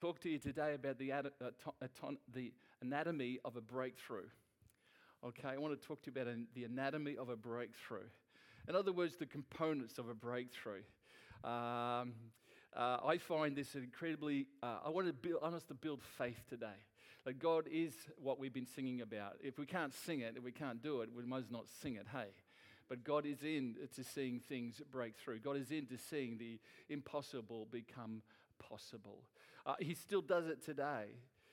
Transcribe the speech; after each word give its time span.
talk 0.00 0.18
to 0.18 0.30
you 0.30 0.38
today 0.38 0.74
about 0.74 0.98
the, 0.98 1.12
uh, 1.12 1.22
the 2.32 2.52
anatomy 2.80 3.38
of 3.44 3.56
a 3.56 3.60
breakthrough. 3.60 4.28
Okay, 5.22 5.48
I 5.48 5.58
want 5.58 5.78
to 5.78 5.86
talk 5.86 6.02
to 6.02 6.10
you 6.10 6.18
about 6.18 6.34
the 6.54 6.64
anatomy 6.64 7.16
of 7.18 7.28
a 7.28 7.36
breakthrough. 7.36 8.08
In 8.66 8.74
other 8.74 8.92
words, 8.92 9.16
the 9.16 9.26
components 9.26 9.98
of 9.98 10.08
a 10.08 10.14
breakthrough. 10.14 10.82
Um, 11.44 12.14
uh, 12.74 12.98
I 13.04 13.18
find 13.18 13.54
this 13.54 13.74
incredibly, 13.74 14.46
uh, 14.62 14.78
I 14.86 14.88
want, 14.88 15.06
to 15.06 15.12
build, 15.12 15.40
I 15.42 15.46
want 15.46 15.56
us 15.56 15.64
to 15.64 15.74
build 15.74 16.00
faith 16.16 16.40
today. 16.48 16.66
That 17.26 17.38
God 17.38 17.66
is 17.70 17.92
what 18.16 18.38
we've 18.38 18.54
been 18.54 18.66
singing 18.74 19.02
about. 19.02 19.36
If 19.42 19.58
we 19.58 19.66
can't 19.66 19.92
sing 19.92 20.20
it, 20.20 20.34
if 20.38 20.42
we 20.42 20.52
can't 20.52 20.82
do 20.82 21.02
it, 21.02 21.10
we 21.14 21.26
must 21.26 21.50
not 21.50 21.64
sing 21.82 21.96
it, 21.96 22.06
hey? 22.10 22.28
But 22.88 23.04
God 23.04 23.26
is 23.26 23.42
in 23.42 23.76
to 23.96 24.02
seeing 24.02 24.40
things 24.40 24.80
break 24.90 25.18
through. 25.18 25.40
God 25.40 25.58
is 25.58 25.70
into 25.70 25.98
seeing 25.98 26.38
the 26.38 26.58
impossible 26.88 27.68
become 27.70 28.22
possible. 28.58 29.18
Uh, 29.66 29.74
he 29.78 29.94
still 29.94 30.22
does 30.22 30.46
it 30.46 30.64
today. 30.64 31.06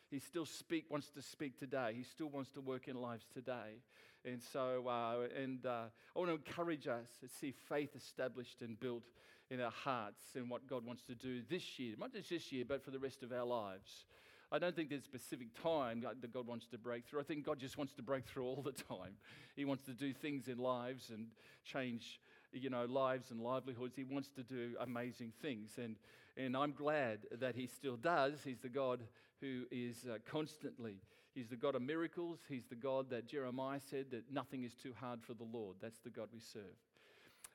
He 0.10 0.20
still 0.20 0.46
speak, 0.46 0.86
wants 0.90 1.10
to 1.10 1.22
speak 1.22 1.60
today. 1.60 1.94
He 1.96 2.04
still 2.04 2.28
wants 2.28 2.52
to 2.52 2.62
work 2.62 2.88
in 2.88 2.96
lives 2.96 3.26
today. 3.34 3.82
And 4.24 4.42
so, 4.42 4.88
uh, 4.88 5.28
and 5.42 5.66
uh, 5.66 5.84
I 6.16 6.20
want 6.20 6.30
to 6.30 6.36
encourage 6.36 6.88
us 6.88 7.08
to 7.22 7.28
see 7.28 7.54
faith 7.68 7.96
established 7.96 8.62
and 8.62 8.80
built 8.80 9.04
in 9.50 9.62
our 9.62 9.72
hearts 9.72 10.22
in 10.36 10.50
what 10.50 10.68
God 10.68 10.86
wants 10.86 11.04
to 11.04 11.16
do 11.16 11.42
this 11.50 11.80
year, 11.80 11.96
not 11.98 12.14
just 12.14 12.30
this 12.30 12.52
year, 12.52 12.66
but 12.68 12.84
for 12.84 12.92
the 12.92 13.00
rest 13.00 13.24
of 13.24 13.32
our 13.32 13.46
lives. 13.46 14.06
I 14.52 14.60
don't 14.60 14.76
think 14.76 14.90
there's 14.90 15.02
a 15.02 15.06
specific 15.06 15.62
time 15.62 16.02
that 16.02 16.34
God 16.34 16.48
wants 16.48 16.68
to 16.68 16.78
break 16.78 17.06
through. 17.06 17.20
I 17.20 17.24
think 17.24 17.46
God 17.46 17.60
just 17.60 17.78
wants 17.78 17.92
to 17.94 18.02
break 18.02 18.26
through 18.26 18.46
all 18.46 18.62
the 18.62 18.72
time. 18.72 19.16
He 19.56 19.66
wants 19.66 19.84
to 19.84 19.92
do 19.92 20.14
things 20.14 20.48
in 20.48 20.58
lives 20.58 21.10
and 21.10 21.28
change, 21.66 22.22
you 22.54 22.70
know, 22.70 22.86
lives 22.86 23.32
and 23.32 23.42
livelihoods. 23.42 23.96
He 23.98 24.06
wants 24.06 24.30
to 24.38 24.44
do 24.44 24.76
amazing 24.80 25.34
things. 25.42 25.72
And, 25.78 25.98
and 26.38 26.56
I'm 26.56 26.72
glad 26.72 27.20
that 27.40 27.56
He 27.56 27.68
still 27.68 27.98
does. 27.98 28.40
He's 28.44 28.60
the 28.60 28.70
God 28.70 29.02
who 29.42 29.64
is 29.72 30.06
uh, 30.10 30.18
constantly, 30.30 30.98
He's 31.34 31.50
the 31.50 31.56
God 31.56 31.76
of 31.76 31.82
miracles. 31.82 32.40
He's 32.50 32.66
the 32.66 32.76
God 32.76 33.10
that 33.10 33.28
Jeremiah 33.28 33.80
said 33.80 34.06
that 34.12 34.32
nothing 34.32 34.64
is 34.64 34.74
too 34.74 34.94
hard 35.00 35.22
for 35.22 35.34
the 35.34 35.44
Lord. 35.44 35.78
That's 35.82 36.00
the 36.00 36.10
God 36.10 36.30
we 36.34 36.40
serve. 36.40 36.64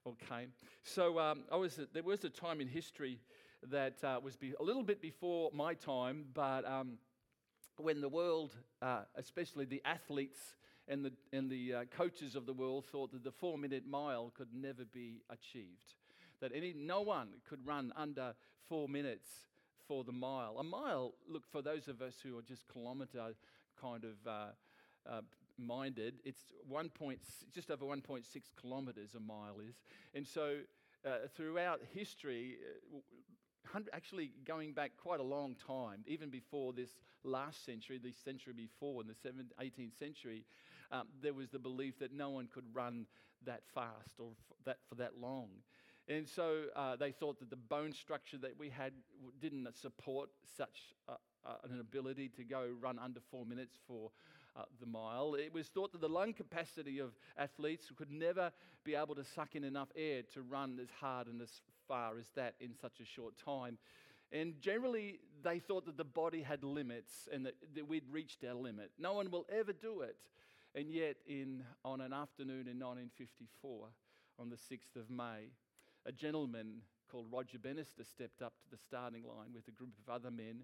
Okay, 0.07 0.47
so 0.83 1.19
um, 1.21 1.45
I 1.51 1.57
was 1.57 1.79
there 1.93 2.03
was 2.03 2.25
a 2.25 2.29
time 2.29 2.61
in 2.61 2.67
history 2.67 3.21
that 3.71 4.03
uh, 4.03 4.19
was 4.21 4.37
be, 4.37 4.53
a 4.59 4.63
little 4.63 4.83
bit 4.83 5.01
before 5.01 5.51
my 5.55 5.75
time, 5.75 6.25
but 6.35 6.69
um, 6.69 6.99
when 7.77 8.01
the 8.01 8.09
world, 8.09 8.53
uh, 8.81 9.03
especially 9.15 9.65
the 9.65 9.81
athletes 9.85 10.57
and 10.89 11.05
the 11.05 11.13
and 11.33 11.49
the 11.49 11.75
uh, 11.75 11.85
coaches 11.97 12.35
of 12.35 12.47
the 12.47 12.53
world, 12.53 12.85
thought 12.87 13.13
that 13.13 13.23
the 13.23 13.31
four-minute 13.31 13.87
mile 13.87 14.33
could 14.37 14.49
never 14.53 14.85
be 14.85 15.23
achieved, 15.31 15.95
that 16.43 16.53
any 16.55 16.75
no 16.77 17.01
one 17.01 17.29
could 17.49 17.67
run 17.67 17.93
under 17.97 18.35
four 18.69 18.89
minutes 18.89 19.29
for 19.89 20.05
the 20.05 20.13
mile. 20.13 20.57
A 20.59 20.65
mile, 20.65 21.15
look 21.27 21.47
for 21.51 21.63
those 21.63 21.89
of 21.89 22.03
us 22.03 22.17
who 22.23 22.37
are 22.37 22.43
just 22.43 22.65
kilometre 22.71 23.35
kind 23.81 24.05
of 24.05 24.27
uh, 24.27 25.11
uh, 25.11 25.21
minded, 25.59 26.15
it's 26.25 26.43
one 26.69 26.89
point, 26.91 27.21
just 27.55 27.71
over 27.71 27.85
1.6 27.85 28.25
kilometres 28.61 29.15
a 29.15 29.21
mile 29.21 29.61
is. 29.67 29.77
And 30.15 30.27
so 30.27 30.59
uh, 31.07 31.29
throughout 31.35 31.81
history, 31.95 32.57
uh, 32.95 33.81
actually 33.93 34.33
going 34.45 34.73
back 34.73 34.93
quite 35.01 35.21
a 35.21 35.25
long 35.25 35.55
time, 35.67 36.05
even 36.07 36.29
before 36.29 36.73
this 36.73 36.91
last 37.25 37.65
century, 37.65 38.01
the 38.03 38.13
century 38.25 38.53
before, 38.53 39.03
in 39.03 39.09
the 39.09 39.15
17th, 39.15 39.53
18th 39.61 39.99
century, 39.99 40.45
um, 40.91 41.07
there 41.23 41.33
was 41.33 41.51
the 41.51 41.59
belief 41.59 41.99
that 42.01 42.13
no 42.13 42.31
one 42.31 42.49
could 42.53 42.65
run 42.75 43.07
that 43.47 43.63
fast 43.75 44.19
or 44.19 44.31
f- 44.33 44.57
that 44.65 44.79
for 44.89 44.97
that 44.97 45.13
long. 45.21 45.49
And 46.09 46.29
so 46.29 46.65
uh, 46.75 46.97
they 46.97 47.13
thought 47.13 47.39
that 47.39 47.51
the 47.51 47.57
bone 47.57 47.93
structure 47.93 48.39
that 48.39 48.59
we 48.59 48.69
had 48.69 48.93
didn't 49.41 49.69
support 49.77 50.31
such 50.57 50.95
an 51.71 51.81
ability 51.81 52.29
to 52.37 52.45
go 52.45 52.69
run 52.81 52.99
under 52.99 53.21
four 53.31 53.45
minutes 53.45 53.77
for 53.87 54.11
uh, 54.57 54.63
the 54.81 54.87
mile. 54.87 55.35
It 55.35 55.53
was 55.53 55.69
thought 55.69 55.93
that 55.93 56.01
the 56.01 56.09
lung 56.09 56.33
capacity 56.33 56.99
of 56.99 57.13
athletes 57.39 57.91
could 57.97 58.11
never 58.11 58.53
be 58.85 58.95
able 58.95 59.15
to 59.15 59.25
suck 59.25 59.55
in 59.55 59.65
enough 59.65 59.89
air 59.97 60.23
to 60.35 60.43
run 60.43 60.79
as 60.81 60.89
hard 61.01 61.27
and 61.27 61.41
as 61.41 61.61
far 61.89 62.19
as 62.19 62.27
that 62.37 62.55
in 62.61 62.75
such 62.75 63.01
a 63.01 63.05
short 63.05 63.35
time. 63.43 63.79
And 64.31 64.61
generally, 64.61 65.21
they 65.43 65.59
thought 65.59 65.85
that 65.87 65.97
the 65.97 66.05
body 66.05 66.43
had 66.43 66.65
limits 66.65 67.29
and 67.33 67.45
that, 67.47 67.55
that 67.75 67.87
we'd 67.87 68.09
reached 68.11 68.45
our 68.45 68.55
limit. 68.55 68.91
No 68.99 69.15
one 69.15 69.31
will 69.31 69.47
ever 69.51 69.73
do 69.73 70.01
it. 70.01 70.17
And 70.75 70.91
yet, 70.91 71.17
in, 71.27 71.63
on 71.85 72.01
an 72.01 72.15
afternoon 72.15 72.67
in 72.67 72.79
1954, 72.81 73.89
on 74.39 74.49
the 74.49 74.57
6th 74.57 74.97
of 74.97 75.11
May, 75.11 75.51
a 76.07 76.13
gentleman 76.13 76.83
called 77.11 77.27
Roger 77.31 77.59
Bannister 77.59 78.05
stepped 78.05 78.43
up 78.43 78.55
to 78.63 78.71
the 78.71 78.77
starting 78.77 79.23
line 79.23 79.53
with 79.55 79.69
a 79.69 79.71
group 79.71 79.93
of 80.03 80.13
other 80.13 80.31
men. 80.31 80.63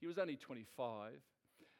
He 0.00 0.06
was 0.06 0.18
only 0.18 0.36
25 0.36 1.12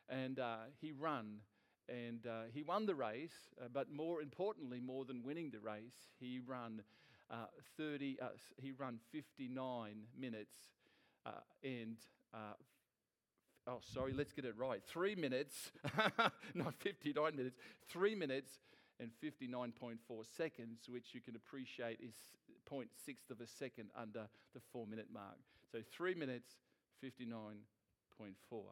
and 0.08 0.38
uh, 0.38 0.56
he 0.80 0.92
ran. 0.92 1.40
And 1.88 2.26
uh, 2.26 2.44
he 2.52 2.62
won 2.62 2.86
the 2.86 2.96
race, 2.96 3.54
uh, 3.62 3.68
but 3.72 3.92
more 3.92 4.20
importantly, 4.20 4.80
more 4.80 5.04
than 5.04 5.22
winning 5.22 5.50
the 5.50 5.60
race, 5.60 6.10
he 6.18 6.40
ran 6.44 6.82
uh, 7.30 7.46
30. 7.76 8.18
Uh, 8.20 8.28
he 8.56 8.72
ran 8.72 8.98
59 9.12 9.94
minutes, 10.18 10.56
uh, 11.24 11.30
and 11.62 11.96
oh, 13.68 13.78
sorry, 13.94 14.12
let's 14.14 14.32
get 14.32 14.44
it 14.44 14.54
right. 14.56 14.82
Three 14.84 15.14
minutes, 15.14 15.70
not 16.54 16.74
59 16.74 17.36
minutes. 17.36 17.56
Three 17.88 18.16
minutes 18.16 18.50
and 18.98 19.10
59.4 19.22 19.98
seconds, 20.36 20.88
which 20.88 21.14
you 21.14 21.20
can 21.20 21.36
appreciate 21.36 22.00
is 22.00 22.14
0.6 22.70 22.86
of 23.30 23.40
a 23.40 23.46
second 23.46 23.90
under 23.96 24.28
the 24.54 24.60
four-minute 24.72 25.08
mark. 25.12 25.36
So 25.70 25.78
three 25.90 26.14
minutes, 26.14 26.54
59.4. 27.04 28.62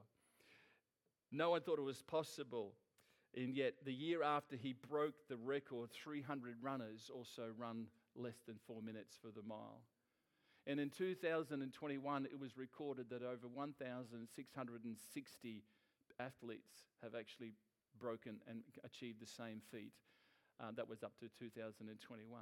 No 1.33 1.51
one 1.51 1.61
thought 1.61 1.79
it 1.79 1.83
was 1.83 2.01
possible. 2.03 2.73
And 3.37 3.57
yet, 3.57 3.75
the 3.85 3.93
year 3.93 4.23
after 4.23 4.57
he 4.57 4.75
broke 4.89 5.29
the 5.29 5.37
record, 5.37 5.91
300 5.91 6.57
runners 6.63 7.11
also 7.13 7.49
run 7.59 7.87
less 8.15 8.37
than 8.47 8.57
four 8.67 8.81
minutes 8.81 9.19
for 9.21 9.29
the 9.35 9.43
mile. 9.47 9.83
And 10.67 10.81
in 10.81 10.89
2021, 10.91 12.27
it 12.27 12.39
was 12.39 12.57
recorded 12.57 13.11
that 13.11 13.23
over 13.23 13.49
1,660 13.53 15.63
athletes 16.21 16.87
have 17.03 17.15
actually 17.15 17.53
broken 18.01 18.37
and 18.49 18.63
achieved 18.85 19.21
the 19.21 19.27
same 19.27 19.61
feat. 19.71 19.93
Uh, 20.61 20.71
that 20.77 20.89
was 20.89 21.03
up 21.03 21.13
to 21.19 21.29
2021. 21.39 22.41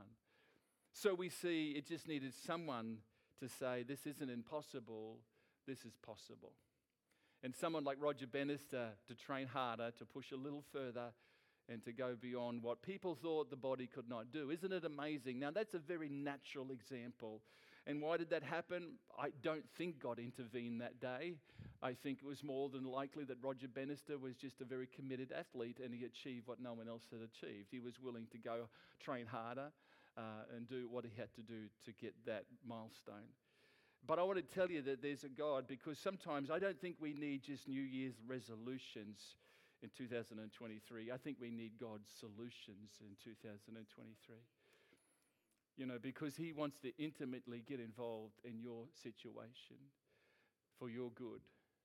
So 0.93 1.15
we 1.15 1.29
see 1.29 1.73
it 1.77 1.87
just 1.87 2.07
needed 2.07 2.33
someone 2.47 2.99
to 3.41 3.49
say, 3.49 3.83
This 3.83 4.07
isn't 4.07 4.31
impossible, 4.31 5.19
this 5.67 5.85
is 5.85 5.97
possible 6.05 6.53
and 7.43 7.55
someone 7.55 7.85
like 7.85 7.97
Roger 8.01 8.27
Bannister 8.27 8.89
to 9.09 9.15
train 9.15 9.47
harder, 9.47 9.91
to 9.99 10.05
push 10.05 10.31
a 10.33 10.37
little 10.37 10.63
further, 10.73 11.13
and 11.69 11.85
to 11.85 11.93
go 11.93 12.15
beyond 12.21 12.63
what 12.63 12.83
people 12.83 13.17
thought 13.21 13.51
the 13.51 13.57
body 13.57 13.87
could 13.87 14.09
not 14.09 14.33
do. 14.33 14.51
Isn't 14.51 14.73
it 14.73 14.85
amazing? 14.85 15.39
Now, 15.39 15.51
that's 15.51 15.75
a 15.75 15.79
very 15.79 16.09
natural 16.09 16.71
example. 16.71 17.41
And 17.87 18.01
why 18.01 18.17
did 18.17 18.31
that 18.31 18.45
happen? 18.45 18.95
I 19.19 19.31
don't 19.43 19.69
think 19.77 20.01
God 20.01 20.19
intervened 20.21 20.81
that 20.81 21.01
day. 21.01 21.35
I 21.83 21.95
think 21.95 22.19
it 22.23 22.27
was 22.27 22.45
more 22.45 22.69
than 22.69 22.85
likely 22.85 23.25
that 23.25 23.39
Roger 23.43 23.67
Bannister 23.67 24.19
was 24.19 24.37
just 24.37 24.61
a 24.61 24.65
very 24.65 24.87
committed 24.87 25.33
athlete 25.37 25.79
and 25.83 25.93
he 25.93 26.05
achieved 26.05 26.47
what 26.47 26.61
no 26.61 26.75
one 26.75 26.89
else 26.89 27.03
had 27.11 27.21
achieved. 27.21 27.69
He 27.73 27.81
was 27.81 27.99
willing 28.01 28.27
to 28.31 28.39
go 28.39 28.69
train 29.01 29.27
harder 29.27 29.73
uh, 30.17 30.55
and 30.57 30.69
do 30.69 30.89
what 30.91 31.05
he 31.05 31.11
had 31.17 31.33
to 31.35 31.43
do 31.43 31.69
to 31.85 31.93
get 31.93 32.15
that 32.27 32.45
milestone. 32.67 33.31
But 34.07 34.19
I 34.19 34.23
want 34.25 34.39
to 34.39 34.55
tell 34.55 34.71
you 34.71 34.83
that 34.83 35.01
there's 35.01 35.25
a 35.25 35.29
God 35.29 35.67
because 35.69 35.99
sometimes 35.99 36.51
I 36.51 36.59
don't 36.59 36.81
think 36.81 36.97
we 37.01 37.13
need 37.13 37.43
just 37.43 37.69
New 37.69 37.83
Year's 37.83 38.17
resolutions 38.27 39.37
in 39.83 39.91
2023. 39.97 41.13
I 41.13 41.17
think 41.17 41.37
we 41.41 41.51
need 41.51 41.73
God's 41.81 42.09
solutions 42.19 42.99
in 43.01 43.15
2023. 43.23 44.35
You 45.77 45.87
know, 45.87 45.99
because 46.03 46.37
He 46.37 46.53
wants 46.53 46.79
to 46.81 46.91
intimately 46.99 47.63
get 47.67 47.81
involved 47.81 48.41
in 48.45 48.61
your 48.61 48.87
situation 49.03 49.79
for 50.79 50.91
your 50.91 51.11
good 51.13 51.41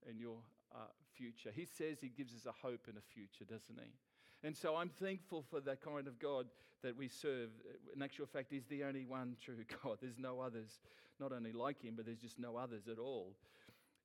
and 0.07 0.19
your 0.19 0.37
uh, 0.73 0.89
future. 1.15 1.51
He 1.55 1.65
says 1.65 1.99
He 2.01 2.09
gives 2.09 2.33
us 2.33 2.45
a 2.45 2.67
hope 2.67 2.87
and 2.87 2.97
a 2.97 3.13
future, 3.13 3.45
doesn't 3.45 3.79
He? 3.79 3.93
And 4.43 4.55
so 4.55 4.75
I'm 4.75 4.89
thankful 4.89 5.43
for 5.49 5.59
that 5.61 5.81
kind 5.81 6.07
of 6.07 6.19
God 6.19 6.47
that 6.83 6.95
we 6.95 7.07
serve. 7.07 7.49
In 7.95 8.01
actual 8.01 8.25
fact, 8.25 8.47
He's 8.51 8.65
the 8.65 8.83
only 8.83 9.05
one 9.05 9.35
true 9.43 9.55
God. 9.83 9.97
There's 10.01 10.19
no 10.19 10.39
others, 10.39 10.79
not 11.19 11.31
only 11.31 11.51
like 11.51 11.81
Him, 11.81 11.95
but 11.95 12.05
there's 12.05 12.21
just 12.21 12.39
no 12.39 12.57
others 12.57 12.87
at 12.91 12.99
all. 12.99 13.33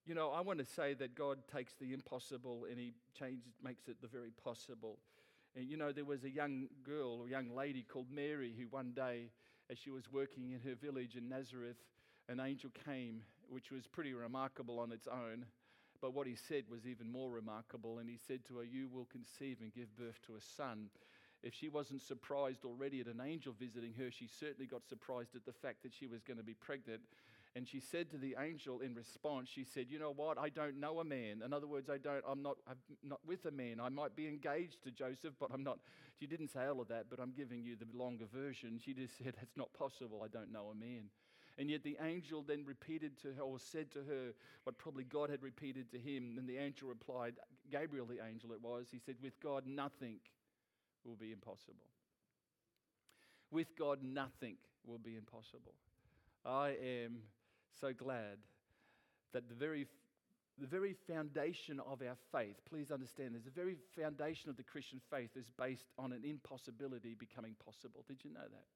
You 0.05 0.15
know, 0.15 0.31
I 0.31 0.41
want 0.41 0.59
to 0.59 0.65
say 0.65 0.95
that 0.95 1.15
God 1.15 1.39
takes 1.55 1.75
the 1.75 1.93
impossible 1.93 2.67
and 2.69 2.79
He 2.79 2.95
changes, 3.19 3.53
makes 3.63 3.89
it 3.89 4.01
the 4.01 4.09
very 4.09 4.33
possible. 4.43 4.99
And 5.55 5.69
you 5.69 5.77
know, 5.77 5.93
there 5.93 6.05
was 6.05 6.25
a 6.25 6.31
young 6.31 6.69
girl 6.83 7.21
or 7.21 7.29
young 7.29 7.55
lady 7.55 7.83
called 7.83 8.07
Mary 8.11 8.55
who 8.59 8.65
one 8.69 8.93
day, 8.93 9.29
as 9.71 9.79
she 9.79 9.91
was 9.91 10.11
working 10.11 10.53
in 10.53 10.61
her 10.61 10.75
village 10.75 11.15
in 11.15 11.29
Nazareth, 11.29 11.77
an 12.29 12.41
angel 12.41 12.71
came, 12.87 13.23
which 13.49 13.71
was 13.71 13.87
pretty 13.87 14.15
remarkable 14.15 14.79
on 14.79 14.93
its 14.93 15.07
own. 15.07 15.45
But 16.03 16.15
what 16.15 16.29
he 16.29 16.37
said 16.37 16.65
was 16.71 16.87
even 16.87 17.11
more 17.13 17.31
remarkable. 17.31 17.99
And 18.01 18.11
he 18.11 18.19
said 18.19 18.45
to 18.49 18.59
her, 18.59 18.65
You 18.65 18.89
will 18.93 19.07
conceive 19.07 19.59
and 19.63 19.75
give 19.75 19.97
birth 19.97 20.21
to 20.27 20.37
a 20.37 20.43
son. 20.43 20.91
If 21.45 21.55
she 21.55 21.69
wasn't 21.71 22.03
surprised 22.03 22.65
already 22.67 23.01
at 23.01 23.09
an 23.09 23.23
angel 23.25 23.55
visiting 23.59 23.95
her, 23.99 24.11
she 24.13 24.29
certainly 24.29 24.67
got 24.67 24.87
surprised 24.87 25.37
at 25.37 25.47
the 25.47 25.53
fact 25.55 25.85
that 25.85 25.95
she 25.95 26.09
was 26.09 26.23
going 26.25 26.39
to 26.39 26.45
be 26.45 26.55
pregnant 26.55 27.03
And 27.57 27.69
she 27.69 27.81
said 27.81 28.11
to 28.13 28.19
the 28.19 28.37
angel 28.41 28.81
in 28.81 28.95
response, 28.95 29.51
she 29.51 29.65
said, 29.65 29.87
You 29.91 29.99
know 30.01 30.13
what? 30.15 30.39
I 30.39 30.51
don't 30.51 30.81
know 30.81 31.01
a 31.01 31.05
man. 31.05 31.43
In 31.45 31.53
other 31.53 31.69
words, 31.69 31.91
I 31.91 31.99
don't, 31.99 32.25
I'm 32.29 32.43
not, 32.43 32.59
I'm 32.69 32.79
not 33.05 33.21
with 33.27 33.47
a 33.47 33.53
man. 33.53 33.81
I 33.81 33.91
might 33.91 34.17
be 34.17 34.29
engaged 34.29 34.83
to 34.85 34.93
Joseph, 34.93 35.35
but 35.41 35.51
I'm 35.55 35.65
not. 35.65 35.79
She 36.21 36.27
didn't 36.29 36.49
say 36.49 36.67
all 36.67 36.81
of 36.81 36.89
that, 36.89 37.07
but 37.11 37.21
I'm 37.21 37.33
giving 37.33 37.63
you 37.63 37.77
the 37.77 37.87
longer 37.99 38.27
version. 38.33 38.81
She 38.85 38.95
just 38.95 39.19
said, 39.19 39.35
It's 39.43 39.57
not 39.57 39.73
possible. 39.75 40.23
I 40.25 40.29
don't 40.29 40.53
know 40.53 40.69
a 40.73 40.75
man. 40.77 41.11
And 41.59 41.71
yet 41.71 41.83
the 41.85 41.99
angel 42.03 42.43
then 42.43 42.65
repeated 42.65 43.21
to 43.23 43.35
her, 43.35 43.43
or 43.43 43.59
said 43.59 43.91
to 43.93 43.99
her, 43.99 44.33
what 44.65 44.79
probably 44.79 45.05
God 45.05 45.29
had 45.31 45.43
repeated 45.43 45.91
to 45.91 45.99
him. 45.99 46.37
And 46.39 46.49
the 46.49 46.57
angel 46.57 46.89
replied, 46.89 47.35
Gabriel, 47.71 48.07
the 48.07 48.25
angel 48.27 48.53
it 48.53 48.63
was, 48.63 48.87
he 48.91 48.99
said, 48.99 49.17
With 49.23 49.39
God, 49.41 49.65
nothing 49.67 50.17
will 51.05 51.17
be 51.17 51.33
impossible. 51.33 51.87
With 53.51 53.77
God, 53.77 53.99
nothing 54.03 54.57
will 54.87 54.99
be 54.99 55.17
impossible. 55.17 55.75
I 56.45 56.77
am 56.83 57.19
so 57.81 57.93
glad 57.93 58.39
that 59.33 59.49
the 59.49 59.55
very, 59.55 59.87
the 60.59 60.67
very 60.67 60.95
foundation 61.07 61.81
of 61.81 62.03
our 62.03 62.17
faith, 62.33 62.57
please 62.69 62.91
understand 62.91 63.35
this, 63.35 63.43
the 63.45 63.51
very 63.51 63.77
foundation 63.97 64.49
of 64.49 64.57
the 64.57 64.63
Christian 64.63 65.01
faith 65.11 65.31
is 65.37 65.51
based 65.59 65.91
on 65.99 66.13
an 66.13 66.23
impossibility 66.25 67.15
becoming 67.15 67.55
possible. 67.65 68.05
Did 68.09 68.25
you 68.25 68.33
know 68.33 68.41
that? 68.41 68.67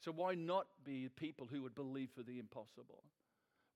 So, 0.00 0.12
why 0.12 0.34
not 0.34 0.66
be 0.84 1.08
people 1.14 1.46
who 1.50 1.62
would 1.62 1.74
believe 1.74 2.08
for 2.14 2.22
the 2.22 2.38
impossible? 2.38 3.04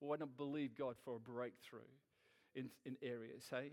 Why 0.01 0.17
not 0.17 0.37
believe 0.37 0.77
God 0.77 0.97
for 1.05 1.17
a 1.17 1.19
breakthrough 1.19 1.81
in, 2.55 2.71
in 2.87 2.97
areas? 3.03 3.45
Hey, 3.51 3.73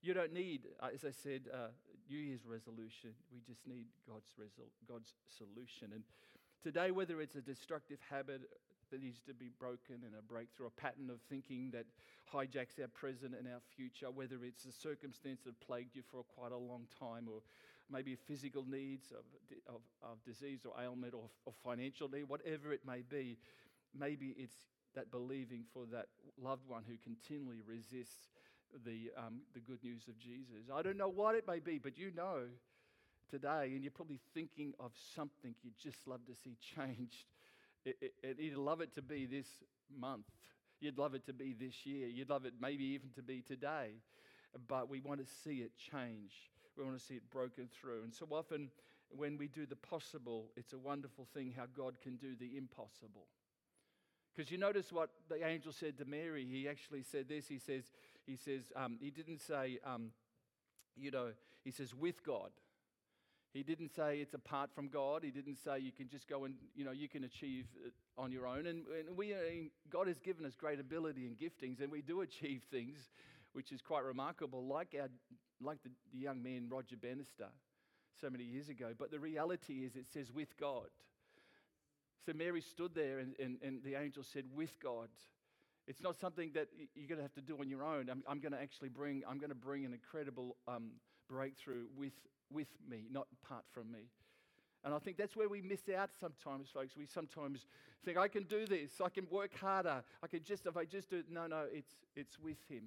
you 0.00 0.14
don't 0.14 0.32
need, 0.32 0.62
uh, 0.80 0.88
as 0.94 1.04
I 1.04 1.10
said, 1.10 1.42
uh, 1.52 1.68
New 2.08 2.18
Year's 2.18 2.46
resolution. 2.46 3.10
We 3.32 3.40
just 3.46 3.66
need 3.66 3.86
God's, 4.08 4.30
resol- 4.40 4.70
God's 4.88 5.14
solution. 5.36 5.90
And 5.92 6.04
today, 6.62 6.90
whether 6.90 7.20
it's 7.20 7.36
a 7.36 7.42
destructive 7.42 7.98
habit 8.08 8.42
that 8.90 9.02
needs 9.02 9.20
to 9.22 9.34
be 9.34 9.50
broken 9.58 10.02
and 10.04 10.14
a 10.18 10.22
breakthrough, 10.22 10.66
a 10.66 10.80
pattern 10.80 11.10
of 11.10 11.20
thinking 11.28 11.70
that 11.72 11.86
hijacks 12.32 12.80
our 12.80 12.88
present 12.88 13.34
and 13.38 13.46
our 13.46 13.60
future, 13.76 14.10
whether 14.10 14.44
it's 14.44 14.64
a 14.64 14.72
circumstance 14.72 15.40
that 15.44 15.58
plagued 15.60 15.96
you 15.96 16.02
for 16.10 16.24
quite 16.24 16.52
a 16.52 16.56
long 16.56 16.86
time, 16.98 17.26
or 17.28 17.42
maybe 17.90 18.14
physical 18.14 18.64
needs 18.68 19.10
of, 19.12 19.24
of, 19.68 19.80
of 20.02 20.22
disease 20.24 20.60
or 20.64 20.72
ailment 20.82 21.14
or, 21.14 21.28
or 21.44 21.52
financial 21.64 22.08
need, 22.08 22.28
whatever 22.28 22.72
it 22.72 22.80
may 22.86 23.02
be, 23.02 23.38
maybe 23.98 24.34
it's 24.38 24.54
that 24.94 25.10
believing 25.10 25.64
for 25.72 25.84
that 25.92 26.06
loved 26.40 26.66
one 26.66 26.82
who 26.88 26.96
continually 27.02 27.60
resists 27.66 28.30
the, 28.84 29.10
um, 29.16 29.40
the 29.54 29.60
good 29.60 29.82
news 29.82 30.02
of 30.08 30.18
Jesus. 30.18 30.70
I 30.72 30.82
don't 30.82 30.96
know 30.96 31.08
what 31.08 31.34
it 31.34 31.44
may 31.46 31.58
be, 31.58 31.78
but 31.78 31.98
you 31.98 32.12
know 32.14 32.42
today, 33.30 33.72
and 33.74 33.82
you're 33.82 33.92
probably 33.92 34.20
thinking 34.34 34.72
of 34.80 34.92
something 35.14 35.54
you'd 35.62 35.78
just 35.78 36.06
love 36.06 36.20
to 36.26 36.34
see 36.34 36.56
changed. 36.76 37.26
It, 37.84 37.96
it, 38.00 38.14
it, 38.22 38.36
you'd 38.38 38.56
love 38.56 38.80
it 38.80 38.94
to 38.96 39.02
be 39.02 39.26
this 39.26 39.46
month. 39.98 40.26
You'd 40.80 40.98
love 40.98 41.14
it 41.14 41.26
to 41.26 41.32
be 41.32 41.54
this 41.58 41.84
year. 41.84 42.08
You'd 42.08 42.30
love 42.30 42.44
it 42.44 42.54
maybe 42.60 42.84
even 42.84 43.10
to 43.16 43.22
be 43.22 43.42
today. 43.42 43.90
But 44.66 44.88
we 44.88 45.00
want 45.00 45.20
to 45.20 45.26
see 45.44 45.58
it 45.58 45.72
change. 45.76 46.32
We 46.76 46.84
want 46.84 46.98
to 46.98 47.04
see 47.04 47.14
it 47.14 47.30
broken 47.30 47.68
through. 47.68 48.02
And 48.04 48.14
so 48.14 48.26
often, 48.30 48.70
when 49.10 49.36
we 49.36 49.48
do 49.48 49.66
the 49.66 49.76
possible, 49.76 50.50
it's 50.56 50.72
a 50.72 50.78
wonderful 50.78 51.26
thing 51.34 51.52
how 51.56 51.66
God 51.76 52.00
can 52.00 52.16
do 52.16 52.34
the 52.38 52.56
impossible. 52.56 53.26
Because 54.34 54.50
you 54.50 54.58
notice 54.58 54.92
what 54.92 55.10
the 55.28 55.44
angel 55.44 55.72
said 55.72 55.98
to 55.98 56.04
Mary. 56.04 56.46
He 56.48 56.68
actually 56.68 57.02
said 57.02 57.28
this. 57.28 57.48
He 57.48 57.58
says, 57.58 57.84
he 58.26 58.36
says, 58.36 58.72
um, 58.76 58.96
he 59.00 59.10
didn't 59.10 59.40
say, 59.40 59.78
um, 59.84 60.12
you 60.96 61.10
know, 61.10 61.32
he 61.64 61.70
says, 61.70 61.94
with 61.94 62.24
God. 62.24 62.50
He 63.52 63.64
didn't 63.64 63.88
say 63.88 64.18
it's 64.20 64.34
apart 64.34 64.70
from 64.72 64.88
God. 64.88 65.24
He 65.24 65.32
didn't 65.32 65.56
say 65.56 65.80
you 65.80 65.90
can 65.90 66.08
just 66.08 66.28
go 66.28 66.44
and, 66.44 66.54
you 66.76 66.84
know, 66.84 66.92
you 66.92 67.08
can 67.08 67.24
achieve 67.24 67.66
it 67.84 67.92
on 68.16 68.30
your 68.30 68.46
own. 68.46 68.66
And, 68.66 68.84
and 69.08 69.16
we, 69.16 69.34
God 69.90 70.06
has 70.06 70.20
given 70.20 70.46
us 70.46 70.54
great 70.54 70.78
ability 70.78 71.26
and 71.26 71.36
giftings, 71.36 71.80
and 71.80 71.90
we 71.90 72.00
do 72.00 72.20
achieve 72.20 72.62
things, 72.70 73.10
which 73.52 73.72
is 73.72 73.82
quite 73.82 74.04
remarkable, 74.04 74.64
like, 74.64 74.94
our, 74.98 75.08
like 75.62 75.82
the, 75.82 75.90
the 76.12 76.18
young 76.18 76.42
man 76.42 76.66
Roger 76.68 76.96
Bannister 76.96 77.48
so 78.20 78.30
many 78.30 78.44
years 78.44 78.68
ago. 78.68 78.92
But 78.98 79.10
the 79.10 79.18
reality 79.18 79.84
is, 79.84 79.96
it 79.96 80.06
says 80.12 80.32
with 80.32 80.56
God. 80.58 80.88
So 82.26 82.32
Mary 82.34 82.60
stood 82.60 82.94
there, 82.94 83.18
and, 83.18 83.34
and, 83.40 83.58
and 83.62 83.82
the 83.82 83.94
angel 83.94 84.22
said, 84.22 84.44
with 84.54 84.78
God. 84.82 85.08
It's 85.86 86.02
not 86.02 86.16
something 86.20 86.52
that 86.54 86.68
you're 86.94 87.08
going 87.08 87.18
to 87.18 87.22
have 87.22 87.34
to 87.34 87.40
do 87.40 87.56
on 87.58 87.68
your 87.68 87.82
own. 87.82 88.10
I'm, 88.10 88.22
I'm 88.28 88.40
going 88.40 88.52
to 88.52 88.60
actually 88.60 88.90
bring, 88.90 89.22
I'm 89.28 89.38
going 89.38 89.50
to 89.50 89.56
bring 89.56 89.84
an 89.84 89.92
incredible 89.92 90.56
um, 90.68 90.90
breakthrough 91.28 91.86
with, 91.96 92.12
with 92.52 92.68
me, 92.88 93.06
not 93.10 93.26
apart 93.42 93.64
from 93.72 93.90
me. 93.90 94.10
And 94.84 94.94
I 94.94 94.98
think 94.98 95.16
that's 95.16 95.36
where 95.36 95.48
we 95.48 95.60
miss 95.60 95.80
out 95.94 96.10
sometimes, 96.18 96.68
folks. 96.72 96.96
We 96.96 97.06
sometimes 97.06 97.66
think, 98.04 98.16
I 98.16 98.28
can 98.28 98.44
do 98.44 98.66
this, 98.66 99.00
I 99.04 99.08
can 99.08 99.26
work 99.30 99.54
harder, 99.58 100.02
I 100.22 100.26
can 100.26 100.42
just, 100.42 100.66
if 100.66 100.76
I 100.76 100.84
just 100.84 101.10
do 101.10 101.16
it. 101.16 101.26
No, 101.30 101.46
no, 101.46 101.64
it's, 101.72 101.92
it's 102.16 102.38
with 102.38 102.58
Him 102.68 102.84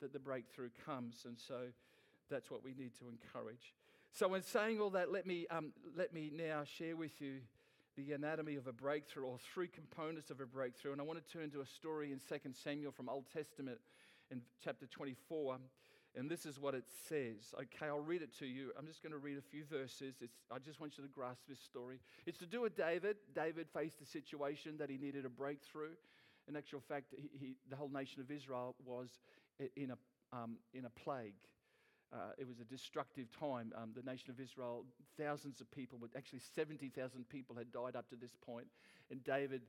that 0.00 0.12
the 0.12 0.18
breakthrough 0.18 0.70
comes. 0.84 1.24
And 1.24 1.38
so 1.38 1.68
that's 2.30 2.50
what 2.50 2.64
we 2.64 2.74
need 2.74 2.92
to 2.98 3.04
encourage. 3.08 3.74
So, 4.12 4.34
in 4.34 4.42
saying 4.42 4.80
all 4.80 4.90
that, 4.90 5.12
let 5.12 5.26
me, 5.26 5.46
um, 5.50 5.72
let 5.96 6.12
me 6.14 6.30
now 6.34 6.64
share 6.64 6.96
with 6.96 7.20
you 7.20 7.40
the 7.96 8.12
anatomy 8.12 8.56
of 8.56 8.66
a 8.66 8.72
breakthrough 8.72 9.24
or 9.24 9.38
three 9.52 9.68
components 9.68 10.30
of 10.30 10.40
a 10.40 10.46
breakthrough. 10.46 10.92
And 10.92 11.00
I 11.00 11.04
want 11.04 11.24
to 11.24 11.32
turn 11.32 11.50
to 11.50 11.60
a 11.60 11.66
story 11.66 12.12
in 12.12 12.18
2 12.18 12.50
Samuel 12.52 12.92
from 12.92 13.08
Old 13.08 13.24
Testament 13.32 13.78
in 14.30 14.42
chapter 14.62 14.86
24. 14.86 15.58
And 16.16 16.30
this 16.30 16.46
is 16.46 16.58
what 16.58 16.74
it 16.74 16.84
says. 17.08 17.54
Okay, 17.54 17.86
I'll 17.86 18.00
read 18.00 18.22
it 18.22 18.36
to 18.38 18.46
you. 18.46 18.72
I'm 18.78 18.86
just 18.86 19.02
going 19.02 19.12
to 19.12 19.18
read 19.18 19.36
a 19.36 19.42
few 19.42 19.64
verses. 19.64 20.16
It's, 20.22 20.38
I 20.50 20.58
just 20.58 20.80
want 20.80 20.96
you 20.96 21.04
to 21.04 21.10
grasp 21.10 21.42
this 21.46 21.60
story. 21.60 22.00
It's 22.24 22.38
to 22.38 22.46
do 22.46 22.62
with 22.62 22.74
David. 22.74 23.16
David 23.34 23.66
faced 23.68 24.00
a 24.00 24.06
situation 24.06 24.78
that 24.78 24.88
he 24.88 24.96
needed 24.96 25.26
a 25.26 25.28
breakthrough. 25.28 25.92
In 26.48 26.56
actual 26.56 26.80
fact, 26.80 27.12
he, 27.14 27.28
he, 27.38 27.54
the 27.68 27.76
whole 27.76 27.90
nation 27.90 28.22
of 28.22 28.30
Israel 28.30 28.74
was 28.84 29.10
in 29.76 29.90
a, 29.90 30.36
um, 30.36 30.56
in 30.72 30.86
a 30.86 30.90
plague. 30.90 31.34
Uh, 32.12 32.30
it 32.38 32.46
was 32.46 32.60
a 32.60 32.64
destructive 32.64 33.26
time. 33.38 33.72
Um, 33.76 33.90
the 33.94 34.02
nation 34.08 34.30
of 34.30 34.40
Israel, 34.40 34.84
thousands 35.18 35.60
of 35.60 35.70
people, 35.70 35.98
actually 36.16 36.40
70,000 36.54 37.28
people 37.28 37.56
had 37.56 37.72
died 37.72 37.96
up 37.96 38.08
to 38.10 38.16
this 38.16 38.36
point. 38.44 38.66
And 39.10 39.22
David, 39.24 39.62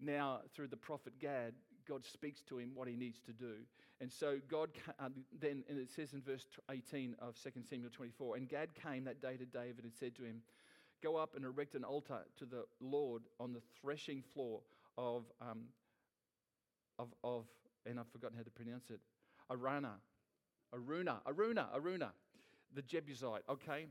now 0.00 0.40
through 0.54 0.68
the 0.68 0.76
prophet 0.76 1.18
Gad, 1.18 1.52
God 1.86 2.04
speaks 2.04 2.42
to 2.44 2.58
him 2.58 2.70
what 2.74 2.88
he 2.88 2.96
needs 2.96 3.20
to 3.26 3.32
do. 3.32 3.56
And 4.00 4.10
so 4.10 4.38
God 4.48 4.70
uh, 4.98 5.08
then, 5.40 5.62
and 5.68 5.78
it 5.78 5.90
says 5.90 6.14
in 6.14 6.22
verse 6.22 6.46
18 6.70 7.16
of 7.20 7.34
2 7.42 7.50
Samuel 7.68 7.90
24, 7.90 8.36
and 8.36 8.48
Gad 8.48 8.70
came 8.74 9.04
that 9.04 9.20
day 9.20 9.36
to 9.36 9.44
David 9.44 9.84
and 9.84 9.92
said 9.92 10.14
to 10.16 10.24
him, 10.24 10.40
Go 11.02 11.16
up 11.16 11.36
and 11.36 11.44
erect 11.44 11.74
an 11.74 11.84
altar 11.84 12.20
to 12.38 12.46
the 12.46 12.64
Lord 12.80 13.22
on 13.38 13.52
the 13.52 13.60
threshing 13.80 14.22
floor 14.32 14.60
of, 14.96 15.24
um, 15.40 15.64
of, 16.98 17.08
of 17.22 17.44
and 17.84 18.00
I've 18.00 18.08
forgotten 18.08 18.36
how 18.36 18.42
to 18.42 18.50
pronounce 18.50 18.88
it, 18.88 19.00
Arana. 19.50 19.96
Aruna, 20.74 21.16
Aruna, 21.26 21.66
Aruna, 21.74 22.10
the 22.74 22.82
Jebusite. 22.82 23.42
Okay, 23.48 23.86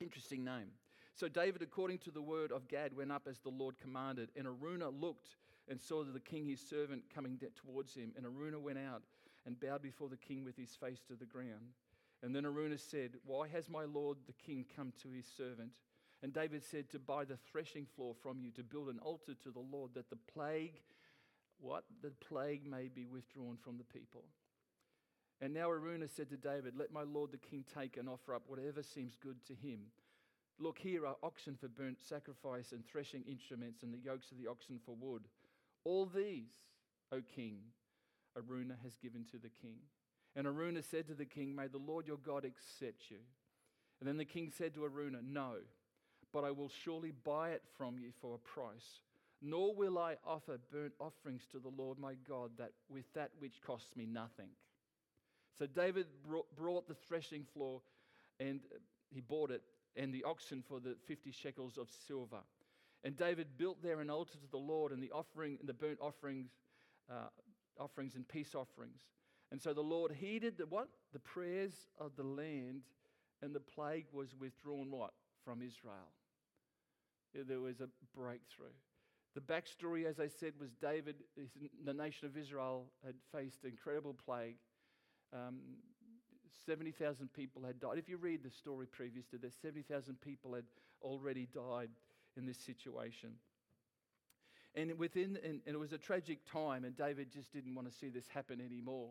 interesting 0.00 0.44
name. 0.44 0.70
So 1.14 1.28
David, 1.28 1.62
according 1.62 1.98
to 1.98 2.10
the 2.10 2.22
word 2.22 2.52
of 2.52 2.68
Gad, 2.68 2.96
went 2.96 3.12
up 3.12 3.26
as 3.28 3.38
the 3.38 3.50
Lord 3.50 3.78
commanded, 3.78 4.30
and 4.36 4.46
Aruna 4.46 4.92
looked 4.98 5.36
and 5.68 5.80
saw 5.80 6.02
the 6.02 6.18
king, 6.18 6.46
his 6.46 6.60
servant, 6.60 7.04
coming 7.14 7.38
towards 7.54 7.94
him. 7.94 8.12
And 8.16 8.26
Aruna 8.26 8.60
went 8.60 8.78
out 8.78 9.02
and 9.46 9.58
bowed 9.60 9.82
before 9.82 10.08
the 10.08 10.16
king 10.16 10.44
with 10.44 10.56
his 10.56 10.74
face 10.74 11.00
to 11.08 11.14
the 11.14 11.26
ground. 11.26 11.74
And 12.22 12.34
then 12.34 12.44
Aruna 12.44 12.78
said, 12.78 13.12
Why 13.24 13.48
has 13.48 13.68
my 13.68 13.84
lord 13.84 14.18
the 14.26 14.32
king 14.32 14.64
come 14.76 14.92
to 15.02 15.10
his 15.10 15.26
servant? 15.26 15.70
And 16.22 16.32
David 16.32 16.62
said, 16.62 16.88
To 16.90 16.98
buy 16.98 17.24
the 17.24 17.36
threshing 17.50 17.86
floor 17.86 18.14
from 18.22 18.40
you, 18.40 18.50
to 18.52 18.62
build 18.62 18.88
an 18.88 19.00
altar 19.00 19.34
to 19.42 19.50
the 19.50 19.60
Lord, 19.60 19.90
that 19.94 20.08
the 20.08 20.18
plague, 20.32 20.80
what? 21.60 21.84
The 22.00 22.12
plague 22.26 22.64
may 22.64 22.88
be 22.88 23.06
withdrawn 23.06 23.56
from 23.62 23.76
the 23.76 23.84
people. 23.84 24.24
And 25.42 25.52
now 25.52 25.68
Aruna 25.70 26.08
said 26.08 26.30
to 26.30 26.36
David, 26.36 26.74
Let 26.76 26.92
my 26.92 27.02
lord 27.02 27.32
the 27.32 27.36
king 27.36 27.64
take 27.74 27.96
and 27.96 28.08
offer 28.08 28.32
up 28.32 28.44
whatever 28.46 28.80
seems 28.80 29.16
good 29.20 29.44
to 29.46 29.54
him. 29.54 29.80
Look, 30.60 30.78
here 30.78 31.04
are 31.04 31.16
oxen 31.20 31.56
for 31.60 31.66
burnt 31.66 31.98
sacrifice 32.00 32.70
and 32.70 32.86
threshing 32.86 33.24
instruments 33.28 33.82
and 33.82 33.92
the 33.92 33.98
yokes 33.98 34.30
of 34.30 34.38
the 34.38 34.46
oxen 34.46 34.78
for 34.86 34.94
wood. 34.94 35.22
All 35.82 36.06
these, 36.06 36.52
O 37.10 37.20
king, 37.34 37.56
Aruna 38.38 38.76
has 38.84 38.94
given 38.96 39.24
to 39.32 39.38
the 39.38 39.48
king. 39.48 39.78
And 40.36 40.46
Aruna 40.46 40.88
said 40.88 41.08
to 41.08 41.14
the 41.14 41.24
king, 41.24 41.56
May 41.56 41.66
the 41.66 41.78
Lord 41.78 42.06
your 42.06 42.18
God 42.18 42.44
accept 42.44 43.10
you. 43.10 43.18
And 43.98 44.08
then 44.08 44.18
the 44.18 44.24
king 44.24 44.52
said 44.56 44.74
to 44.74 44.80
Aruna, 44.80 45.22
No, 45.28 45.54
but 46.32 46.44
I 46.44 46.52
will 46.52 46.70
surely 46.84 47.12
buy 47.24 47.50
it 47.50 47.62
from 47.76 47.98
you 47.98 48.10
for 48.20 48.36
a 48.36 48.38
price. 48.38 49.00
Nor 49.42 49.74
will 49.74 49.98
I 49.98 50.18
offer 50.24 50.56
burnt 50.70 50.92
offerings 51.00 51.42
to 51.50 51.58
the 51.58 51.72
Lord 51.76 51.98
my 51.98 52.14
God 52.28 52.52
that 52.58 52.70
with 52.88 53.12
that 53.14 53.32
which 53.40 53.60
costs 53.60 53.96
me 53.96 54.06
nothing. 54.06 54.50
So 55.58 55.66
David 55.66 56.06
brought 56.56 56.88
the 56.88 56.94
threshing 56.94 57.44
floor 57.44 57.82
and 58.40 58.60
he 59.10 59.20
bought 59.20 59.50
it 59.50 59.62
and 59.96 60.12
the 60.12 60.24
oxen 60.24 60.62
for 60.66 60.80
the 60.80 60.96
50 61.06 61.30
shekels 61.32 61.76
of 61.76 61.88
silver. 62.06 62.40
And 63.04 63.16
David 63.16 63.58
built 63.58 63.82
there 63.82 64.00
an 64.00 64.10
altar 64.10 64.38
to 64.38 64.50
the 64.50 64.56
Lord 64.56 64.92
and 64.92 65.02
the 65.02 65.10
offering 65.10 65.58
and 65.60 65.68
the 65.68 65.74
burnt 65.74 65.98
offerings, 66.00 66.50
uh, 67.10 67.28
offerings 67.78 68.14
and 68.14 68.26
peace 68.26 68.54
offerings. 68.54 69.00
And 69.50 69.60
so 69.60 69.74
the 69.74 69.82
Lord 69.82 70.12
heeded 70.12 70.56
the 70.56 70.66
what? 70.66 70.88
The 71.12 71.18
prayers 71.18 71.74
of 71.98 72.12
the 72.16 72.22
land, 72.22 72.82
and 73.42 73.54
the 73.54 73.60
plague 73.60 74.06
was 74.12 74.34
withdrawn 74.38 74.90
what? 74.90 75.12
From 75.44 75.60
Israel. 75.60 76.12
There 77.34 77.60
was 77.60 77.80
a 77.80 77.88
breakthrough. 78.16 78.72
The 79.34 79.40
backstory, 79.40 80.06
as 80.06 80.20
I 80.20 80.28
said, 80.28 80.52
was 80.60 80.70
David, 80.74 81.16
the 81.84 81.94
nation 81.94 82.28
of 82.28 82.36
Israel 82.36 82.86
had 83.04 83.14
faced 83.34 83.64
incredible 83.64 84.14
plague. 84.14 84.56
Um, 85.32 85.60
70,000 86.66 87.32
people 87.32 87.62
had 87.64 87.80
died. 87.80 87.98
If 87.98 88.08
you 88.08 88.16
read 88.16 88.42
the 88.44 88.50
story 88.50 88.86
previous 88.86 89.26
to 89.26 89.38
this, 89.38 89.54
70,000 89.60 90.20
people 90.20 90.54
had 90.54 90.64
already 91.02 91.48
died 91.52 91.90
in 92.36 92.46
this 92.46 92.58
situation. 92.58 93.30
And 94.74 94.98
within, 94.98 95.38
and, 95.44 95.60
it 95.66 95.78
was 95.78 95.92
a 95.92 95.98
tragic 95.98 96.38
time, 96.50 96.84
and 96.84 96.96
David 96.96 97.30
just 97.32 97.52
didn't 97.52 97.74
want 97.74 97.90
to 97.90 97.94
see 97.94 98.08
this 98.08 98.26
happen 98.28 98.60
anymore. 98.60 99.10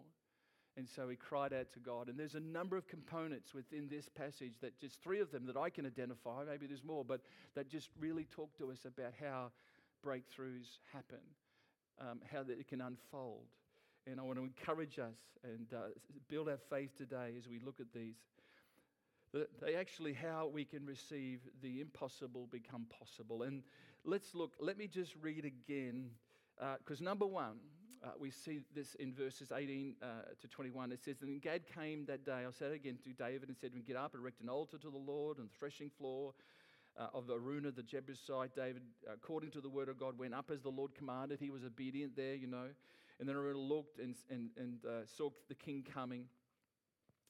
And 0.78 0.88
so 0.88 1.10
he 1.10 1.16
cried 1.18 1.54
out 1.54 1.72
to 1.74 1.80
God. 1.80 2.08
And 2.08 2.18
there's 2.18 2.36
a 2.36 2.40
number 2.40 2.78
of 2.78 2.88
components 2.88 3.54
within 3.54 3.90
this 3.90 4.08
passage 4.08 4.54
that 4.62 4.80
just 4.80 5.02
three 5.02 5.20
of 5.20 5.32
them 5.32 5.46
that 5.48 5.58
I 5.58 5.70
can 5.70 5.86
identify, 5.86 6.44
maybe 6.46 6.66
there's 6.66 6.84
more, 6.84 7.04
but 7.04 7.22
that 7.56 7.70
just 7.70 7.90
really 8.00 8.26
talk 8.32 8.58
to 8.58 8.72
us 8.72 8.86
about 8.86 9.12
how 9.20 9.52
breakthroughs 10.06 10.80
happen, 10.94 11.20
um, 12.00 12.22
how 12.32 12.42
that 12.44 12.58
it 12.58 12.68
can 12.68 12.82
unfold. 12.82 13.48
And 14.08 14.20
I 14.20 14.24
want 14.24 14.38
to 14.38 14.44
encourage 14.44 14.98
us 15.00 15.16
and 15.44 15.68
uh, 15.74 15.90
build 16.28 16.50
our 16.50 16.60
faith 16.70 16.98
today 16.98 17.34
as 17.38 17.48
we 17.48 17.60
look 17.60 17.80
at 17.80 17.94
these. 17.94 18.16
That 19.34 19.48
they 19.62 19.76
actually, 19.76 20.14
how 20.14 20.50
we 20.52 20.66
can 20.66 20.86
receive 20.86 21.40
the 21.62 21.80
impossible 21.80 22.48
become 22.52 22.86
possible. 23.00 23.44
And 23.44 23.64
let's 24.04 24.36
look, 24.36 24.54
let 24.60 24.78
me 24.78 24.88
just 24.88 25.14
read 25.22 25.46
again, 25.46 26.10
because 26.80 27.00
uh, 27.00 27.06
number 27.06 27.26
one, 27.26 27.58
uh, 28.04 28.10
we 28.20 28.32
see 28.32 28.62
this 28.74 28.96
in 28.96 29.14
verses 29.14 29.52
18 29.56 29.96
uh, 30.02 30.06
to 30.42 30.48
21. 30.48 30.92
It 30.92 31.04
says, 31.04 31.22
And 31.22 31.42
Gad 31.42 31.62
came 31.74 32.06
that 32.06 32.26
day, 32.26 32.44
I 32.48 32.52
said 32.52 32.72
again 32.72 32.98
to 33.04 33.14
David, 33.14 33.50
and 33.50 33.58
said, 33.58 33.72
Get 33.86 33.96
up, 33.96 34.16
erect 34.16 34.42
an 34.42 34.50
altar 34.50 34.78
to 34.80 34.90
the 34.90 34.98
Lord 34.98 35.38
on 35.40 35.46
the 35.46 35.58
threshing 35.60 35.92
floor 35.98 36.34
uh, 37.00 37.08
of 37.14 37.26
Aruna, 37.26 37.74
the 37.74 37.84
Jebusite. 37.84 38.56
David, 38.56 38.82
according 39.12 39.52
to 39.52 39.62
the 39.62 39.70
word 39.70 39.88
of 39.88 40.00
God, 40.00 40.18
went 40.18 40.34
up 40.34 40.50
as 40.52 40.62
the 40.62 40.70
Lord 40.70 40.96
commanded. 40.96 41.40
He 41.40 41.52
was 41.52 41.64
obedient 41.64 42.16
there, 42.16 42.36
you 42.36 42.48
know. 42.48 42.68
And 43.22 43.30
then 43.30 43.36
Araunah 43.36 43.70
looked 43.70 44.00
and, 44.00 44.16
and, 44.32 44.50
and 44.58 44.84
uh, 44.84 45.06
saw 45.06 45.30
the 45.48 45.54
king 45.54 45.86
coming. 45.94 46.26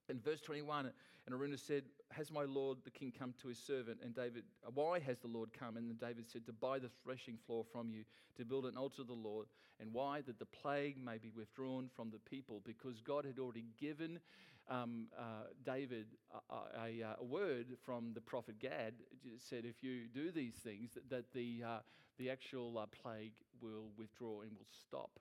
In 0.07 0.21
verse 0.21 0.39
21, 0.39 0.89
and 1.27 1.35
Araunah 1.35 1.59
said, 1.59 1.83
Has 2.11 2.31
my 2.31 2.43
Lord 2.43 2.77
the 2.85 2.91
king 2.91 3.11
come 3.11 3.33
to 3.41 3.49
his 3.49 3.59
servant? 3.59 3.99
And 4.01 4.15
David, 4.15 4.43
Why 4.73 4.99
has 4.99 5.19
the 5.19 5.27
Lord 5.27 5.49
come? 5.51 5.75
And 5.75 5.89
then 5.89 5.97
David 5.99 6.29
said, 6.29 6.45
To 6.45 6.53
buy 6.53 6.79
the 6.79 6.89
threshing 7.03 7.37
floor 7.45 7.65
from 7.73 7.91
you, 7.91 8.05
to 8.37 8.45
build 8.45 8.65
an 8.65 8.77
altar 8.77 8.97
to 8.97 9.03
the 9.03 9.13
Lord. 9.13 9.47
And 9.81 9.91
why? 9.91 10.21
That 10.21 10.39
the 10.39 10.45
plague 10.45 10.95
may 10.97 11.17
be 11.17 11.29
withdrawn 11.35 11.89
from 11.93 12.09
the 12.09 12.19
people, 12.19 12.61
because 12.65 13.01
God 13.01 13.25
had 13.25 13.37
already 13.37 13.65
given 13.77 14.21
um, 14.69 15.07
uh, 15.19 15.47
David 15.65 16.05
a, 16.49 16.79
a, 16.79 17.15
a, 17.19 17.23
word 17.23 17.65
from 17.83 18.13
the 18.13 18.21
prophet 18.21 18.59
Gad. 18.59 18.93
Said, 19.39 19.65
If 19.65 19.83
you 19.83 20.07
do 20.13 20.31
these 20.31 20.55
things, 20.55 20.91
that, 20.93 21.09
that 21.09 21.33
the, 21.33 21.63
uh, 21.67 21.79
the 22.17 22.29
actual 22.29 22.77
uh, 22.77 22.85
plague 22.85 23.33
will 23.61 23.89
withdraw 23.97 24.41
and 24.41 24.51
will 24.51 24.67
stop. 24.87 25.19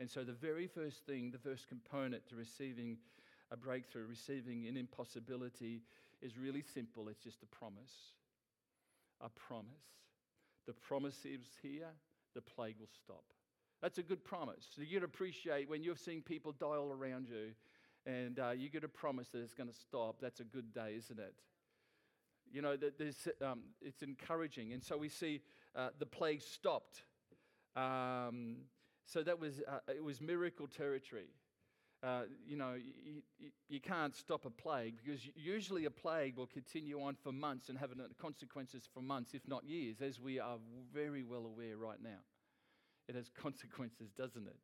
And 0.00 0.10
so, 0.10 0.24
the 0.24 0.32
very 0.32 0.66
first 0.66 1.04
thing, 1.04 1.30
the 1.30 1.38
first 1.38 1.68
component 1.68 2.26
to 2.30 2.34
receiving 2.34 2.96
a 3.52 3.56
breakthrough, 3.56 4.06
receiving 4.06 4.66
an 4.66 4.76
impossibility, 4.76 5.82
is 6.22 6.38
really 6.38 6.62
simple. 6.62 7.08
It's 7.08 7.22
just 7.22 7.42
a 7.42 7.46
promise. 7.46 8.14
A 9.20 9.28
promise. 9.28 9.68
The 10.66 10.72
promise 10.72 11.26
is 11.26 11.42
here, 11.62 11.88
the 12.34 12.40
plague 12.40 12.76
will 12.78 12.88
stop. 13.04 13.24
That's 13.82 13.98
a 13.98 14.02
good 14.02 14.24
promise. 14.24 14.66
So 14.74 14.82
you 14.82 14.96
can 14.96 15.04
appreciate 15.04 15.68
when 15.68 15.82
you're 15.82 15.96
seeing 15.96 16.22
people 16.22 16.52
die 16.52 16.66
all 16.66 16.92
around 16.92 17.28
you 17.28 17.52
and 18.06 18.38
uh, 18.38 18.50
you 18.50 18.68
get 18.68 18.84
a 18.84 18.88
promise 18.88 19.28
that 19.28 19.40
it's 19.42 19.54
going 19.54 19.68
to 19.68 19.74
stop. 19.74 20.16
That's 20.20 20.40
a 20.40 20.44
good 20.44 20.72
day, 20.72 20.94
isn't 20.96 21.18
it? 21.18 21.34
You 22.52 22.62
know, 22.62 22.76
that 22.76 23.00
um, 23.42 23.60
it's 23.80 24.02
encouraging. 24.02 24.72
And 24.72 24.82
so 24.82 24.96
we 24.96 25.08
see 25.08 25.40
uh, 25.76 25.90
the 25.98 26.06
plague 26.06 26.42
stopped. 26.42 27.02
Um, 27.76 28.56
so 29.10 29.22
that 29.24 29.40
was, 29.40 29.60
uh, 29.66 29.78
it 29.88 30.04
was 30.04 30.20
miracle 30.20 30.68
territory. 30.68 31.28
Uh, 32.02 32.22
you 32.46 32.56
know, 32.56 32.74
you, 32.74 33.50
you, 33.68 33.80
can't 33.80 34.16
stop 34.16 34.46
a 34.46 34.50
plague 34.50 34.94
because 35.04 35.20
usually 35.34 35.84
a 35.84 35.90
plague 35.90 36.36
will 36.36 36.46
continue 36.46 36.98
on 37.02 37.14
for 37.14 37.30
months 37.30 37.68
and 37.68 37.76
have 37.76 37.90
consequences 38.18 38.88
for 38.94 39.02
months, 39.02 39.34
if 39.34 39.46
not 39.46 39.64
years, 39.64 40.00
as 40.00 40.18
we 40.18 40.40
are 40.40 40.56
very 40.94 41.22
well 41.22 41.44
aware 41.44 41.76
right 41.76 42.02
now. 42.02 42.20
It 43.06 43.16
has 43.16 43.28
consequences, 43.42 44.12
doesn't 44.16 44.46
it? 44.46 44.56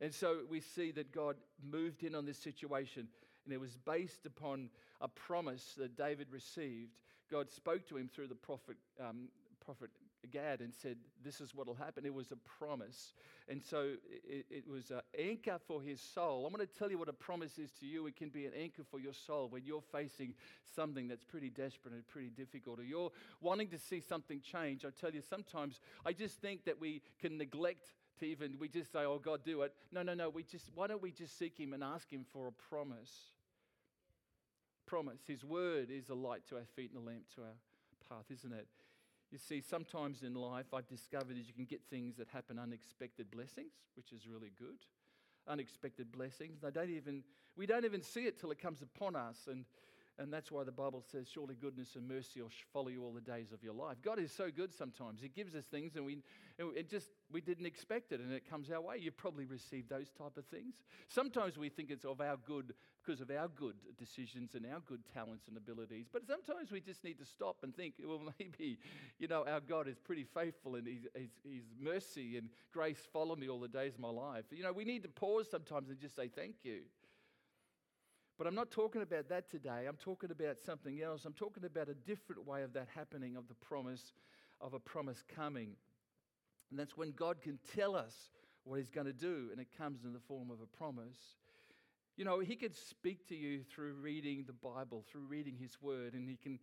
And 0.00 0.14
so 0.14 0.38
we 0.48 0.60
see 0.60 0.90
that 0.92 1.12
God 1.12 1.36
moved 1.62 2.02
in 2.02 2.14
on 2.14 2.24
this 2.24 2.38
situation, 2.38 3.08
and 3.44 3.52
it 3.52 3.60
was 3.60 3.76
based 3.84 4.24
upon 4.24 4.70
a 5.02 5.08
promise 5.08 5.74
that 5.76 5.98
David 5.98 6.28
received. 6.30 6.92
God 7.30 7.50
spoke 7.50 7.86
to 7.88 7.98
him 7.98 8.08
through 8.08 8.28
the 8.28 8.34
prophet, 8.34 8.76
um, 8.98 9.28
prophet 9.62 9.90
Gad 10.26 10.60
and 10.60 10.74
said, 10.74 10.96
This 11.24 11.40
is 11.40 11.54
what 11.54 11.66
will 11.66 11.74
happen. 11.74 12.04
It 12.04 12.14
was 12.14 12.30
a 12.32 12.36
promise. 12.36 13.14
And 13.48 13.62
so 13.62 13.94
it, 14.28 14.46
it 14.50 14.68
was 14.68 14.90
an 14.90 15.00
anchor 15.18 15.58
for 15.66 15.82
his 15.82 16.00
soul. 16.00 16.46
I'm 16.46 16.54
going 16.54 16.66
to 16.66 16.78
tell 16.78 16.90
you 16.90 16.98
what 16.98 17.08
a 17.08 17.12
promise 17.12 17.58
is 17.58 17.70
to 17.80 17.86
you. 17.86 18.06
It 18.06 18.16
can 18.16 18.28
be 18.28 18.46
an 18.46 18.52
anchor 18.56 18.82
for 18.88 19.00
your 19.00 19.12
soul 19.12 19.48
when 19.48 19.64
you're 19.64 19.82
facing 19.92 20.34
something 20.74 21.08
that's 21.08 21.24
pretty 21.24 21.50
desperate 21.50 21.94
and 21.94 22.06
pretty 22.06 22.30
difficult, 22.30 22.78
or 22.78 22.84
you're 22.84 23.10
wanting 23.40 23.68
to 23.68 23.78
see 23.78 24.00
something 24.00 24.40
change. 24.40 24.84
I 24.84 24.90
tell 24.90 25.10
you, 25.10 25.22
sometimes 25.22 25.80
I 26.06 26.12
just 26.12 26.40
think 26.40 26.64
that 26.64 26.80
we 26.80 27.02
can 27.20 27.38
neglect 27.38 27.92
to 28.20 28.26
even, 28.26 28.56
we 28.58 28.68
just 28.68 28.92
say, 28.92 29.00
Oh, 29.00 29.18
God, 29.18 29.40
do 29.44 29.62
it. 29.62 29.72
No, 29.92 30.02
no, 30.02 30.14
no. 30.14 30.28
We 30.28 30.42
just, 30.42 30.70
why 30.74 30.86
don't 30.86 31.02
we 31.02 31.10
just 31.10 31.38
seek 31.38 31.58
him 31.58 31.72
and 31.72 31.82
ask 31.82 32.10
him 32.12 32.24
for 32.32 32.46
a 32.46 32.52
promise? 32.52 33.10
Promise. 34.86 35.20
His 35.26 35.44
word 35.44 35.88
is 35.90 36.08
a 36.08 36.14
light 36.14 36.42
to 36.50 36.56
our 36.56 36.66
feet 36.76 36.90
and 36.94 37.02
a 37.02 37.06
lamp 37.06 37.22
to 37.36 37.42
our 37.42 37.54
path, 38.08 38.26
isn't 38.30 38.52
it? 38.52 38.66
You 39.30 39.38
see, 39.38 39.60
sometimes 39.60 40.22
in 40.22 40.34
life, 40.34 40.66
I've 40.74 40.88
discovered 40.88 41.38
is 41.38 41.46
you 41.46 41.54
can 41.54 41.64
get 41.64 41.82
things 41.88 42.16
that 42.16 42.28
happen 42.28 42.58
unexpected 42.58 43.30
blessings, 43.30 43.72
which 43.94 44.12
is 44.12 44.26
really 44.26 44.50
good. 44.58 44.84
Unexpected 45.46 46.10
blessings. 46.10 46.60
They 46.60 46.70
don't 46.70 46.90
even, 46.90 47.22
we 47.56 47.66
don't 47.66 47.84
even 47.84 48.02
see 48.02 48.26
it 48.26 48.40
till 48.40 48.50
it 48.50 48.58
comes 48.58 48.82
upon 48.82 49.14
us. 49.14 49.46
And 49.48 49.64
and 50.20 50.30
that's 50.30 50.52
why 50.52 50.62
the 50.64 50.72
Bible 50.72 51.02
says, 51.10 51.26
Surely 51.32 51.54
goodness 51.54 51.96
and 51.96 52.06
mercy 52.06 52.42
will 52.42 52.50
follow 52.72 52.88
you 52.88 53.02
all 53.02 53.12
the 53.12 53.20
days 53.22 53.52
of 53.52 53.62
your 53.62 53.72
life. 53.72 53.96
God 54.02 54.18
is 54.18 54.30
so 54.30 54.50
good 54.54 54.72
sometimes. 54.74 55.20
He 55.22 55.28
gives 55.28 55.54
us 55.54 55.64
things 55.64 55.96
and 55.96 56.04
we 56.04 56.18
it 56.58 56.90
just 56.90 57.08
we 57.32 57.40
didn't 57.40 57.64
expect 57.64 58.12
it 58.12 58.20
and 58.20 58.32
it 58.32 58.48
comes 58.48 58.70
our 58.70 58.80
way. 58.80 58.96
You've 58.98 59.16
probably 59.16 59.46
received 59.46 59.88
those 59.88 60.10
type 60.10 60.36
of 60.36 60.44
things. 60.46 60.74
Sometimes 61.08 61.56
we 61.56 61.70
think 61.70 61.90
it's 61.90 62.04
of 62.04 62.20
our 62.20 62.36
good 62.46 62.74
because 63.02 63.22
of 63.22 63.30
our 63.30 63.48
good 63.48 63.76
decisions 63.98 64.54
and 64.54 64.66
our 64.66 64.80
good 64.80 65.00
talents 65.14 65.48
and 65.48 65.56
abilities. 65.56 66.06
But 66.12 66.26
sometimes 66.26 66.70
we 66.70 66.82
just 66.82 67.02
need 67.02 67.18
to 67.18 67.24
stop 67.24 67.56
and 67.62 67.74
think, 67.74 67.94
well, 68.04 68.20
maybe, 68.38 68.78
you 69.18 69.26
know, 69.26 69.46
our 69.46 69.60
God 69.60 69.88
is 69.88 69.98
pretty 69.98 70.24
faithful 70.24 70.74
and 70.74 70.86
his, 70.86 71.06
his, 71.14 71.30
his 71.42 71.64
mercy 71.80 72.36
and 72.36 72.50
grace 72.72 73.00
follow 73.10 73.36
me 73.36 73.48
all 73.48 73.60
the 73.60 73.68
days 73.68 73.94
of 73.94 74.00
my 74.00 74.10
life. 74.10 74.44
You 74.50 74.62
know, 74.62 74.72
we 74.72 74.84
need 74.84 75.02
to 75.04 75.08
pause 75.08 75.46
sometimes 75.50 75.88
and 75.88 75.98
just 75.98 76.14
say 76.14 76.28
thank 76.28 76.56
you. 76.62 76.80
But 78.40 78.46
I'm 78.46 78.54
not 78.54 78.70
talking 78.70 79.02
about 79.02 79.28
that 79.28 79.50
today. 79.50 79.84
I'm 79.86 79.98
talking 79.98 80.30
about 80.30 80.56
something 80.64 81.02
else. 81.02 81.26
I'm 81.26 81.34
talking 81.34 81.66
about 81.66 81.90
a 81.90 81.94
different 81.94 82.46
way 82.46 82.62
of 82.62 82.72
that 82.72 82.88
happening, 82.94 83.36
of 83.36 83.48
the 83.48 83.54
promise, 83.54 84.14
of 84.62 84.72
a 84.72 84.78
promise 84.78 85.22
coming. 85.36 85.76
And 86.70 86.80
that's 86.80 86.96
when 86.96 87.10
God 87.10 87.42
can 87.42 87.58
tell 87.76 87.94
us 87.94 88.14
what 88.64 88.78
He's 88.78 88.88
going 88.88 89.08
to 89.08 89.12
do, 89.12 89.48
and 89.52 89.60
it 89.60 89.66
comes 89.76 90.04
in 90.04 90.14
the 90.14 90.20
form 90.20 90.50
of 90.50 90.62
a 90.62 90.76
promise. 90.78 91.18
You 92.16 92.24
know, 92.24 92.38
He 92.38 92.56
could 92.56 92.74
speak 92.74 93.28
to 93.28 93.36
you 93.36 93.60
through 93.62 93.92
reading 94.00 94.44
the 94.46 94.54
Bible, 94.54 95.04
through 95.12 95.26
reading 95.28 95.58
His 95.60 95.76
Word, 95.82 96.14
and 96.14 96.26
He 96.26 96.36
can, 96.36 96.58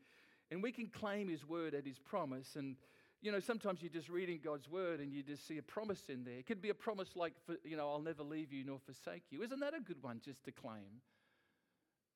and 0.50 0.64
we 0.64 0.72
can 0.72 0.88
claim 0.88 1.28
His 1.28 1.48
Word 1.48 1.76
at 1.76 1.86
His 1.86 2.00
promise. 2.00 2.56
And 2.56 2.76
you 3.22 3.32
know, 3.32 3.40
sometimes 3.40 3.84
you're 3.84 3.92
just 3.92 4.10
reading 4.10 4.40
God's 4.44 4.68
word 4.68 5.00
and 5.00 5.12
you 5.12 5.24
just 5.24 5.48
see 5.48 5.58
a 5.58 5.64
promise 5.64 6.04
in 6.08 6.24
there. 6.24 6.36
It 6.36 6.46
could 6.46 6.62
be 6.62 6.70
a 6.70 6.76
promise 6.76 7.16
like, 7.16 7.34
you 7.64 7.76
know, 7.76 7.90
I'll 7.90 8.00
never 8.00 8.22
leave 8.22 8.54
you 8.54 8.64
nor 8.64 8.78
forsake 8.78 9.24
you. 9.32 9.42
Isn't 9.42 9.60
that 9.60 9.74
a 9.74 9.80
good 9.80 10.04
one 10.04 10.22
just 10.24 10.44
to 10.46 10.52
claim? 10.52 11.02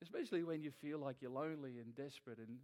Especially 0.02 0.44
when 0.44 0.62
you 0.62 0.72
feel 0.72 1.00
like 1.00 1.18
you're 1.22 1.32
lonely 1.32 1.78
and 1.80 1.96
desperate 1.96 2.38
and 2.38 2.58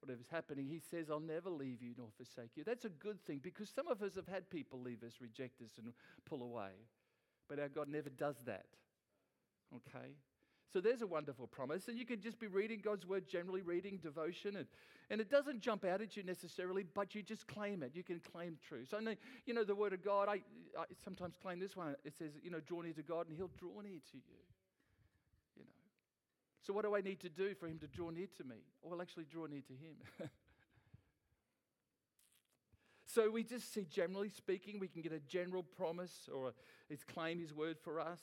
whatever's 0.00 0.28
happening. 0.30 0.66
He 0.66 0.80
says, 0.90 1.10
I'll 1.10 1.20
never 1.20 1.50
leave 1.50 1.82
you 1.82 1.94
nor 1.96 2.08
forsake 2.16 2.56
you. 2.56 2.64
That's 2.64 2.84
a 2.84 2.90
good 2.90 3.24
thing 3.26 3.40
because 3.42 3.70
some 3.70 3.88
of 3.88 4.02
us 4.02 4.14
have 4.16 4.26
had 4.26 4.48
people 4.50 4.80
leave 4.80 5.02
us, 5.02 5.14
reject 5.20 5.60
us, 5.62 5.72
and 5.78 5.92
pull 6.24 6.42
away. 6.42 6.70
But 7.48 7.58
our 7.58 7.68
God 7.68 7.88
never 7.88 8.10
does 8.10 8.36
that. 8.46 8.66
Okay? 9.74 10.14
So 10.72 10.80
there's 10.80 11.02
a 11.02 11.06
wonderful 11.06 11.48
promise. 11.48 11.88
And 11.88 11.98
you 11.98 12.06
can 12.06 12.20
just 12.20 12.38
be 12.38 12.46
reading 12.46 12.80
God's 12.82 13.06
word, 13.06 13.26
generally 13.28 13.60
reading 13.60 13.98
devotion. 14.02 14.56
And, 14.56 14.66
and 15.10 15.20
it 15.20 15.28
doesn't 15.28 15.60
jump 15.60 15.84
out 15.84 16.00
at 16.00 16.16
you 16.16 16.22
necessarily, 16.22 16.84
but 16.94 17.14
you 17.14 17.22
just 17.22 17.48
claim 17.48 17.82
it. 17.82 17.90
You 17.94 18.04
can 18.04 18.20
claim 18.20 18.56
truth. 18.66 18.88
So, 18.90 19.00
you 19.46 19.54
know, 19.54 19.64
the 19.64 19.74
word 19.74 19.92
of 19.92 20.04
God, 20.04 20.28
I, 20.28 20.42
I 20.78 20.84
sometimes 21.04 21.36
claim 21.42 21.58
this 21.58 21.76
one. 21.76 21.96
It 22.04 22.16
says, 22.16 22.32
you 22.42 22.50
know, 22.50 22.60
draw 22.60 22.82
near 22.82 22.92
to 22.92 23.02
God 23.02 23.26
and 23.28 23.36
he'll 23.36 23.50
draw 23.58 23.80
near 23.80 23.98
to 24.12 24.16
you. 24.16 24.38
So, 26.62 26.72
what 26.72 26.84
do 26.84 26.94
I 26.94 27.00
need 27.00 27.20
to 27.20 27.28
do 27.28 27.54
for 27.54 27.66
him 27.66 27.78
to 27.78 27.86
draw 27.86 28.10
near 28.10 28.26
to 28.36 28.44
me? 28.44 28.56
Well, 28.82 29.00
actually, 29.00 29.24
draw 29.24 29.46
near 29.46 29.62
to 29.62 29.72
him. 29.72 29.96
so, 33.06 33.30
we 33.30 33.44
just 33.44 33.72
see, 33.72 33.86
generally 33.90 34.28
speaking, 34.28 34.78
we 34.78 34.88
can 34.88 35.00
get 35.00 35.12
a 35.12 35.20
general 35.20 35.62
promise 35.62 36.28
or 36.32 36.52
his 36.88 37.02
claim, 37.02 37.38
his 37.38 37.54
word 37.54 37.78
for 37.82 37.98
us. 37.98 38.20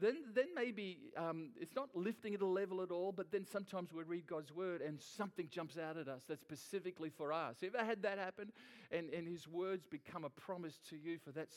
Then, 0.00 0.16
then 0.34 0.46
maybe 0.56 0.98
um, 1.16 1.50
it's 1.60 1.74
not 1.76 1.88
lifting 1.94 2.34
at 2.34 2.40
a 2.40 2.46
level 2.46 2.82
at 2.82 2.90
all, 2.90 3.12
but 3.12 3.30
then 3.30 3.46
sometimes 3.46 3.92
we 3.92 4.02
read 4.02 4.26
God's 4.26 4.52
word 4.52 4.80
and 4.80 5.00
something 5.00 5.48
jumps 5.48 5.78
out 5.78 5.96
at 5.96 6.08
us 6.08 6.22
that's 6.28 6.40
specifically 6.40 7.10
for 7.10 7.32
us. 7.32 7.56
Ever 7.62 7.84
had 7.84 8.02
that 8.02 8.18
happen? 8.18 8.50
And, 8.90 9.08
and 9.10 9.28
His 9.28 9.46
words 9.46 9.86
become 9.86 10.24
a 10.24 10.30
promise 10.30 10.80
to 10.90 10.96
you 10.96 11.18
for 11.18 11.30
that 11.32 11.48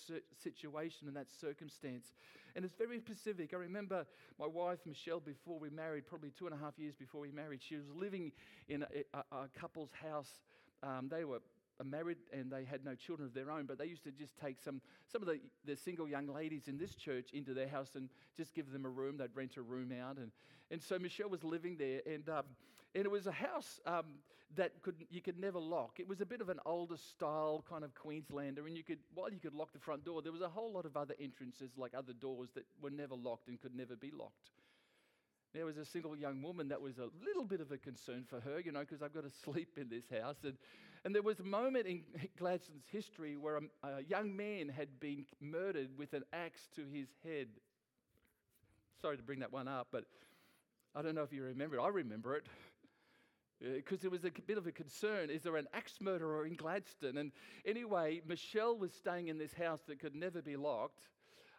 situation 0.41 1.07
and 1.07 1.17
that 1.17 1.27
circumstance. 1.41 2.13
And 2.55 2.63
it's 2.63 2.75
very 2.75 2.99
specific. 2.99 3.53
I 3.53 3.57
remember 3.57 4.05
my 4.39 4.47
wife, 4.47 4.79
Michelle, 4.85 5.19
before 5.19 5.57
we 5.57 5.71
married, 5.71 6.05
probably 6.05 6.31
two 6.37 6.45
and 6.45 6.53
a 6.53 6.59
half 6.59 6.77
years 6.77 6.95
before 6.95 7.21
we 7.21 7.31
married, 7.31 7.61
she 7.61 7.75
was 7.75 7.85
living 7.95 8.31
in 8.69 8.83
a, 8.83 9.17
a, 9.31 9.35
a 9.35 9.49
couple's 9.59 9.91
house. 10.03 10.29
Um, 10.83 11.07
they 11.09 11.23
were 11.23 11.39
married 11.83 12.17
and 12.33 12.51
they 12.51 12.63
had 12.63 12.83
no 12.83 12.95
children 12.95 13.27
of 13.27 13.33
their 13.33 13.51
own, 13.51 13.65
but 13.65 13.77
they 13.77 13.85
used 13.85 14.03
to 14.03 14.11
just 14.11 14.37
take 14.37 14.57
some, 14.59 14.81
some 15.11 15.21
of 15.21 15.27
the, 15.27 15.39
the 15.65 15.75
single 15.75 16.07
young 16.07 16.27
ladies 16.27 16.67
in 16.67 16.77
this 16.77 16.95
church 16.95 17.31
into 17.33 17.53
their 17.53 17.67
house 17.67 17.91
and 17.95 18.09
just 18.35 18.53
give 18.53 18.71
them 18.71 18.85
a 18.85 18.89
room. 18.89 19.17
They'd 19.17 19.35
rent 19.35 19.57
a 19.57 19.61
room 19.61 19.91
out. 19.91 20.17
And, 20.17 20.31
and 20.71 20.81
so 20.81 20.97
Michelle 20.99 21.29
was 21.29 21.43
living 21.43 21.77
there, 21.77 22.01
and, 22.05 22.27
um, 22.29 22.43
and 22.95 23.05
it 23.05 23.11
was 23.11 23.27
a 23.27 23.31
house 23.31 23.79
um, 23.85 24.05
that 24.55 24.81
could, 24.81 24.95
you 25.09 25.21
could 25.21 25.39
never 25.39 25.59
lock. 25.59 25.99
It 25.99 26.07
was 26.07 26.21
a 26.21 26.25
bit 26.25 26.41
of 26.41 26.49
an 26.49 26.59
older 26.65 26.97
style 26.97 27.63
kind 27.69 27.83
of 27.83 27.93
Queenslander, 27.93 28.65
and 28.65 28.75
you 28.75 28.83
could, 28.83 28.99
while 29.13 29.31
you 29.31 29.39
could 29.39 29.53
lock 29.53 29.71
the 29.73 29.79
front 29.79 30.05
door, 30.05 30.21
there 30.21 30.31
was 30.31 30.41
a 30.41 30.49
whole 30.49 30.71
lot 30.71 30.85
of 30.85 30.97
other 30.97 31.15
entrances, 31.19 31.71
like 31.77 31.93
other 31.95 32.13
doors, 32.13 32.49
that 32.55 32.65
were 32.81 32.89
never 32.89 33.15
locked 33.15 33.47
and 33.47 33.61
could 33.61 33.75
never 33.75 33.95
be 33.95 34.11
locked 34.11 34.51
there 35.53 35.65
was 35.65 35.77
a 35.77 35.85
single 35.85 36.15
young 36.15 36.43
woman 36.43 36.67
that 36.67 36.79
was 36.79 36.99
a 36.99 37.07
little 37.25 37.43
bit 37.43 37.61
of 37.61 37.71
a 37.71 37.77
concern 37.77 38.23
for 38.29 38.39
her, 38.41 38.59
you 38.59 38.71
know, 38.71 38.81
because 38.81 39.01
I've 39.01 39.13
got 39.13 39.23
to 39.23 39.29
sleep 39.43 39.69
in 39.77 39.89
this 39.89 40.03
house. 40.21 40.35
And, 40.43 40.53
and 41.05 41.13
there 41.13 41.21
was 41.21 41.39
a 41.39 41.43
moment 41.43 41.87
in 41.87 42.01
Gladstone's 42.37 42.85
history 42.91 43.37
where 43.37 43.57
a, 43.57 43.87
a 43.87 44.01
young 44.07 44.35
man 44.35 44.69
had 44.69 44.99
been 44.99 45.25
murdered 45.39 45.89
with 45.97 46.13
an 46.13 46.23
axe 46.33 46.67
to 46.75 46.85
his 46.91 47.07
head. 47.23 47.47
Sorry 49.01 49.17
to 49.17 49.23
bring 49.23 49.39
that 49.39 49.51
one 49.51 49.67
up, 49.67 49.87
but 49.91 50.05
I 50.95 51.01
don't 51.01 51.15
know 51.15 51.23
if 51.23 51.31
you 51.31 51.43
remember 51.43 51.77
it. 51.77 51.81
I 51.81 51.89
remember 51.89 52.35
it 52.35 52.47
because 53.59 54.01
there 54.01 54.11
was 54.11 54.23
a 54.23 54.31
bit 54.45 54.57
of 54.57 54.67
a 54.67 54.71
concern 54.71 55.29
is 55.29 55.41
there 55.41 55.55
an 55.55 55.67
axe 55.73 55.95
murderer 55.99 56.45
in 56.45 56.53
Gladstone? 56.55 57.17
And 57.17 57.31
anyway, 57.65 58.21
Michelle 58.27 58.77
was 58.77 58.93
staying 58.93 59.27
in 59.29 59.37
this 59.37 59.53
house 59.53 59.81
that 59.87 59.99
could 59.99 60.15
never 60.15 60.41
be 60.41 60.55
locked 60.55 61.07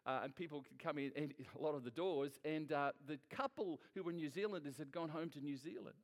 uh, 0.07 0.21
and 0.23 0.35
people 0.35 0.63
could 0.63 0.79
come 0.79 0.99
in, 0.99 1.11
in 1.17 1.33
a 1.59 1.63
lot 1.63 1.75
of 1.75 1.85
the 1.85 1.91
doors. 1.91 2.39
And 2.45 2.73
uh, 2.73 2.93
the 3.07 3.19
couple 3.31 3.81
who 3.95 4.03
were 4.03 4.13
New 4.13 4.31
Zealanders 4.31 4.77
had 4.79 4.93
gone 4.93 5.09
home 5.09 5.31
to 5.31 5.41
New 5.41 5.57
Zealand 5.57 5.97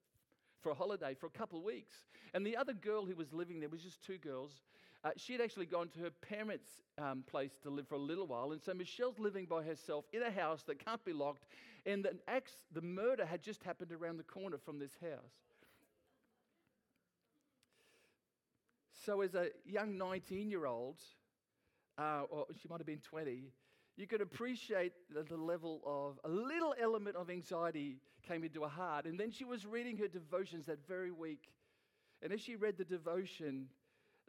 for 0.64 0.70
a 0.70 0.74
holiday 0.74 1.14
for 1.14 1.26
a 1.26 1.30
couple 1.30 1.58
of 1.58 1.64
weeks. 1.64 1.94
And 2.32 2.44
the 2.44 2.56
other 2.56 2.72
girl 2.72 3.04
who 3.04 3.14
was 3.14 3.32
living 3.32 3.60
there 3.60 3.68
was 3.68 3.82
just 3.82 4.02
two 4.02 4.18
girls. 4.18 4.50
Uh, 5.04 5.10
she 5.16 5.34
had 5.34 5.42
actually 5.42 5.66
gone 5.66 5.88
to 5.90 6.00
her 6.00 6.10
parents' 6.10 6.80
um, 6.96 7.22
place 7.30 7.52
to 7.62 7.70
live 7.70 7.86
for 7.86 7.96
a 7.96 8.00
little 8.00 8.26
while. 8.26 8.52
And 8.52 8.62
so 8.62 8.72
Michelle's 8.72 9.18
living 9.18 9.44
by 9.44 9.62
herself 9.62 10.06
in 10.14 10.22
a 10.22 10.30
house 10.30 10.62
that 10.66 10.82
can't 10.82 11.04
be 11.04 11.12
locked. 11.12 11.44
And 11.84 12.02
the, 12.02 12.16
the 12.72 12.80
murder 12.80 13.26
had 13.26 13.42
just 13.42 13.62
happened 13.62 13.92
around 13.92 14.16
the 14.16 14.24
corner 14.24 14.56
from 14.56 14.78
this 14.78 14.96
house. 15.02 15.34
So, 19.04 19.20
as 19.20 19.34
a 19.34 19.48
young 19.66 19.98
19 19.98 20.50
year 20.50 20.64
old, 20.64 20.96
uh, 21.98 22.22
or 22.30 22.46
she 22.58 22.68
might 22.68 22.78
have 22.78 22.86
been 22.86 23.00
20, 23.00 23.50
you 23.96 24.06
could 24.06 24.20
appreciate 24.20 24.92
the, 25.14 25.22
the 25.22 25.36
level 25.36 25.80
of 25.86 26.18
a 26.24 26.28
little 26.28 26.74
element 26.80 27.16
of 27.16 27.30
anxiety 27.30 27.98
came 28.26 28.42
into 28.42 28.62
her 28.62 28.68
heart. 28.68 29.04
And 29.06 29.18
then 29.18 29.30
she 29.30 29.44
was 29.44 29.66
reading 29.66 29.96
her 29.98 30.08
devotions 30.08 30.66
that 30.66 30.86
very 30.86 31.12
week. 31.12 31.50
And 32.22 32.32
as 32.32 32.40
she 32.40 32.56
read 32.56 32.76
the 32.76 32.84
devotion, 32.84 33.66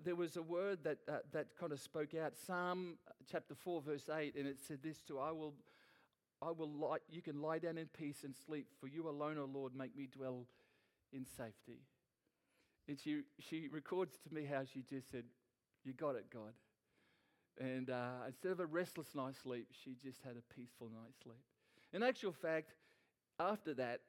there 0.03 0.15
was 0.15 0.37
a 0.37 0.41
word 0.41 0.79
that, 0.83 0.97
uh, 1.07 1.19
that 1.31 1.47
kind 1.59 1.71
of 1.71 1.79
spoke 1.79 2.13
out 2.13 2.33
Psalm 2.45 2.97
chapter 3.31 3.55
4, 3.55 3.81
verse 3.81 4.09
8, 4.09 4.35
and 4.35 4.47
it 4.47 4.59
said 4.67 4.79
this 4.83 5.01
to 5.03 5.19
I 5.19 5.31
will, 5.31 5.53
I 6.41 6.51
will 6.51 6.69
lie, 6.69 6.97
you 7.09 7.21
can 7.21 7.41
lie 7.41 7.59
down 7.59 7.77
in 7.77 7.87
peace 7.87 8.23
and 8.23 8.35
sleep, 8.35 8.67
for 8.79 8.87
you 8.87 9.07
alone, 9.07 9.37
O 9.37 9.45
Lord, 9.45 9.73
make 9.75 9.95
me 9.95 10.07
dwell 10.11 10.45
in 11.13 11.25
safety. 11.25 11.79
And 12.87 12.99
she, 12.99 13.21
she 13.39 13.67
records 13.71 14.17
to 14.27 14.33
me 14.33 14.45
how 14.45 14.63
she 14.63 14.81
just 14.81 15.09
said, 15.09 15.23
You 15.83 15.93
got 15.93 16.15
it, 16.15 16.25
God. 16.31 16.53
And 17.59 17.89
uh, 17.89 18.25
instead 18.27 18.51
of 18.51 18.59
a 18.59 18.65
restless 18.65 19.15
night's 19.15 19.39
sleep, 19.39 19.67
she 19.83 19.95
just 20.01 20.21
had 20.23 20.35
a 20.35 20.53
peaceful 20.53 20.87
night's 20.87 21.17
sleep. 21.23 21.37
In 21.93 22.03
actual 22.03 22.33
fact, 22.33 22.73
after 23.39 23.73
that, 23.75 24.01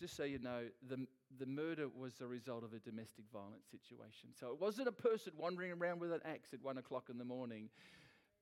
just 0.00 0.16
so 0.16 0.24
you 0.24 0.38
know, 0.38 0.62
the, 0.88 1.06
the 1.38 1.46
murder 1.46 1.86
was 1.88 2.20
a 2.20 2.26
result 2.26 2.64
of 2.64 2.72
a 2.72 2.78
domestic 2.78 3.24
violence 3.32 3.66
situation. 3.70 4.30
So 4.38 4.48
it 4.48 4.60
wasn't 4.60 4.88
a 4.88 4.92
person 4.92 5.32
wandering 5.36 5.72
around 5.72 6.00
with 6.00 6.12
an 6.12 6.20
axe 6.24 6.52
at 6.52 6.62
one 6.62 6.78
o'clock 6.78 7.08
in 7.10 7.18
the 7.18 7.24
morning. 7.24 7.68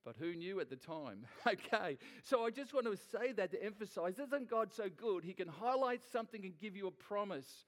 But 0.03 0.15
who 0.17 0.33
knew 0.33 0.59
at 0.59 0.69
the 0.69 0.75
time? 0.75 1.25
okay, 1.47 1.97
so 2.23 2.45
I 2.45 2.49
just 2.49 2.73
want 2.73 2.87
to 2.87 2.97
say 2.97 3.33
that 3.33 3.51
to 3.51 3.63
emphasize 3.63 4.17
isn't 4.17 4.49
God 4.49 4.73
so 4.73 4.85
good? 4.89 5.23
He 5.23 5.33
can 5.33 5.47
highlight 5.47 6.01
something 6.11 6.43
and 6.43 6.57
give 6.57 6.75
you 6.75 6.87
a 6.87 6.91
promise 6.91 7.65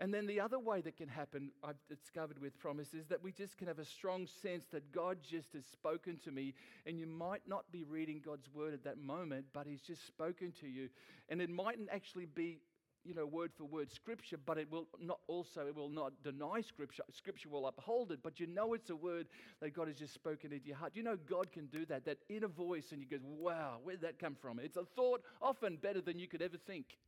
and 0.00 0.12
then 0.12 0.26
the 0.26 0.40
other 0.40 0.58
way 0.58 0.80
that 0.80 0.96
can 0.96 1.08
happen, 1.08 1.52
I've 1.62 1.78
discovered 1.88 2.40
with 2.40 2.58
promise, 2.58 2.94
is 2.94 3.06
that 3.06 3.22
we 3.22 3.30
just 3.30 3.56
can 3.56 3.68
have 3.68 3.78
a 3.78 3.84
strong 3.84 4.26
sense 4.42 4.64
that 4.72 4.90
God 4.90 5.18
just 5.22 5.52
has 5.52 5.64
spoken 5.64 6.18
to 6.24 6.32
me. 6.32 6.54
And 6.84 6.98
you 6.98 7.06
might 7.06 7.42
not 7.46 7.70
be 7.70 7.84
reading 7.84 8.20
God's 8.24 8.48
word 8.52 8.74
at 8.74 8.82
that 8.84 8.98
moment, 8.98 9.46
but 9.52 9.66
He's 9.68 9.82
just 9.82 10.04
spoken 10.06 10.52
to 10.60 10.66
you. 10.66 10.88
And 11.28 11.40
it 11.40 11.48
mightn't 11.48 11.90
actually 11.92 12.26
be, 12.26 12.58
you 13.04 13.14
know, 13.14 13.24
word 13.24 13.52
for 13.56 13.64
word 13.64 13.92
scripture, 13.92 14.36
but 14.36 14.58
it 14.58 14.68
will 14.68 14.88
not 14.98 15.20
also, 15.28 15.64
it 15.68 15.76
will 15.76 15.88
not 15.88 16.12
deny 16.24 16.60
scripture. 16.60 17.04
Scripture 17.12 17.48
will 17.48 17.68
uphold 17.68 18.10
it, 18.10 18.18
but 18.20 18.40
you 18.40 18.48
know 18.48 18.74
it's 18.74 18.90
a 18.90 18.96
word 18.96 19.28
that 19.60 19.74
God 19.74 19.86
has 19.86 19.96
just 19.96 20.12
spoken 20.12 20.52
into 20.52 20.66
your 20.66 20.76
heart. 20.76 20.96
You 20.96 21.04
know 21.04 21.16
God 21.16 21.52
can 21.52 21.66
do 21.66 21.86
that, 21.86 22.04
that 22.06 22.18
inner 22.28 22.48
voice, 22.48 22.90
and 22.90 23.00
you 23.00 23.06
go, 23.06 23.18
wow, 23.22 23.76
where 23.84 23.94
did 23.94 24.02
that 24.02 24.18
come 24.18 24.34
from? 24.34 24.58
It's 24.58 24.76
a 24.76 24.84
thought 24.96 25.22
often 25.40 25.76
better 25.76 26.00
than 26.00 26.18
you 26.18 26.26
could 26.26 26.42
ever 26.42 26.56
think. 26.56 26.98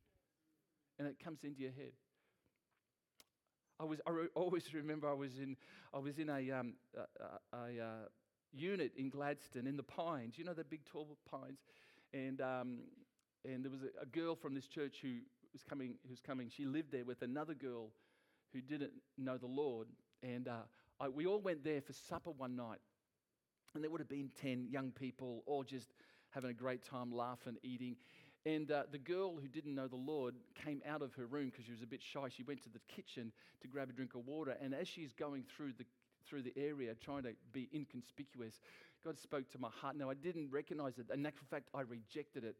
And 0.97 1.07
it 1.07 1.17
comes 1.21 1.43
into 1.43 1.59
your 1.59 1.71
head. 1.71 1.91
I 3.79 3.83
was 3.83 3.99
I 4.07 4.11
re- 4.11 4.27
always 4.35 4.73
remember 4.73 5.09
I 5.09 5.13
was 5.13 5.37
in 5.39 5.55
I 5.93 5.99
was 5.99 6.17
in 6.19 6.29
a, 6.29 6.51
um, 6.51 6.73
a, 6.95 7.55
a, 7.55 7.59
a 7.59 7.83
uh, 7.85 8.07
unit 8.53 8.91
in 8.97 9.09
Gladstone 9.09 9.67
in 9.67 9.77
the 9.77 9.83
pines. 9.83 10.37
You 10.37 10.45
know 10.45 10.53
the 10.53 10.63
big 10.63 10.85
tall 10.85 11.17
pines, 11.29 11.59
and 12.13 12.41
um, 12.41 12.79
and 13.45 13.63
there 13.63 13.71
was 13.71 13.81
a, 13.83 14.01
a, 14.01 14.05
girl 14.05 14.35
from 14.35 14.53
this 14.55 14.67
church 14.67 14.97
who 15.01 15.15
was 15.53 15.63
coming 15.63 15.95
who 16.03 16.09
was 16.09 16.19
coming. 16.19 16.49
She 16.55 16.65
lived 16.65 16.91
there 16.91 17.05
with 17.05 17.21
another 17.21 17.53
girl 17.53 17.91
who 18.53 18.61
didn't 18.61 18.91
know 19.17 19.37
the 19.37 19.47
Lord, 19.47 19.87
and 20.23 20.47
uh, 20.47 20.63
I, 20.99 21.09
we 21.09 21.25
all 21.25 21.41
went 21.41 21.63
there 21.63 21.81
for 21.81 21.93
supper 21.93 22.31
one 22.31 22.55
night, 22.55 22.79
and 23.75 23.83
there 23.83 23.91
would 23.91 24.01
have 24.01 24.09
been 24.09 24.31
ten 24.41 24.67
young 24.69 24.91
people 24.91 25.43
all 25.45 25.63
just 25.63 25.89
having 26.31 26.49
a 26.49 26.53
great 26.53 26.83
time, 26.83 27.11
laughing, 27.11 27.57
eating. 27.63 27.95
And 28.47 28.71
uh, 28.71 28.83
the 28.89 28.97
girl 28.97 29.35
who 29.35 29.49
didn't 29.49 29.75
know 29.75 29.89
the 29.89 29.97
Lord 29.97 30.33
came 30.63 30.81
out 30.87 31.01
of 31.01 31.13
her 31.15 31.25
room 31.25 31.47
because 31.47 31.65
she 31.65 31.73
was 31.73 31.81
a 31.81 31.85
bit 31.85 32.01
shy. 32.01 32.29
She 32.29 32.43
went 32.43 32.63
to 32.63 32.69
the 32.69 32.79
kitchen 32.87 33.33
to 33.61 33.67
grab 33.67 33.89
a 33.89 33.91
drink 33.91 34.15
of 34.15 34.25
water. 34.25 34.55
And 34.61 34.73
as 34.73 34.87
she's 34.87 35.11
going 35.11 35.43
through 35.43 35.73
the, 35.77 35.83
through 36.25 36.43
the 36.43 36.53
area, 36.55 36.95
trying 36.95 37.23
to 37.23 37.33
be 37.51 37.67
inconspicuous, 37.75 38.61
God 39.03 39.19
spoke 39.19 39.51
to 39.51 39.59
my 39.59 39.67
heart. 39.81 39.97
Now, 39.97 40.09
I 40.09 40.13
didn't 40.13 40.49
recognize 40.49 40.97
it. 40.97 41.07
In 41.13 41.25
actual 41.25 41.45
fact, 41.49 41.67
I 41.73 41.81
rejected 41.81 42.45
it 42.45 42.55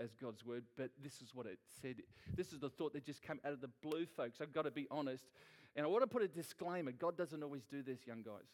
as 0.00 0.10
God's 0.20 0.44
word, 0.44 0.64
but 0.76 0.90
this 1.00 1.22
is 1.22 1.36
what 1.36 1.46
it 1.46 1.60
said. 1.80 2.02
This 2.36 2.52
is 2.52 2.58
the 2.58 2.70
thought 2.70 2.92
that 2.94 3.06
just 3.06 3.22
came 3.22 3.38
out 3.44 3.52
of 3.52 3.60
the 3.60 3.70
blue, 3.84 4.06
folks. 4.06 4.40
I've 4.40 4.52
got 4.52 4.64
to 4.64 4.72
be 4.72 4.88
honest. 4.90 5.26
And 5.76 5.86
I 5.86 5.88
want 5.88 6.02
to 6.02 6.08
put 6.08 6.22
a 6.22 6.28
disclaimer 6.28 6.90
God 6.90 7.16
doesn't 7.16 7.44
always 7.44 7.62
do 7.70 7.84
this, 7.84 8.08
young 8.08 8.22
guys. 8.22 8.48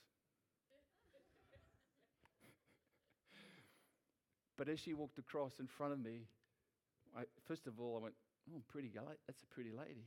But 4.57 4.69
as 4.69 4.81
she 4.81 4.95
walked 4.95 5.19
across 5.19 5.59
in 5.61 5.67
front 5.67 5.93
of 5.93 5.99
me, 5.99 6.27
I, 7.17 7.23
first 7.47 7.67
of 7.67 7.81
all, 7.81 7.97
I 7.99 8.03
went, 8.03 8.15
Oh, 8.55 8.63
pretty 8.69 8.91
that's 9.27 9.43
a 9.43 9.47
pretty 9.47 9.73
lady. 9.73 10.07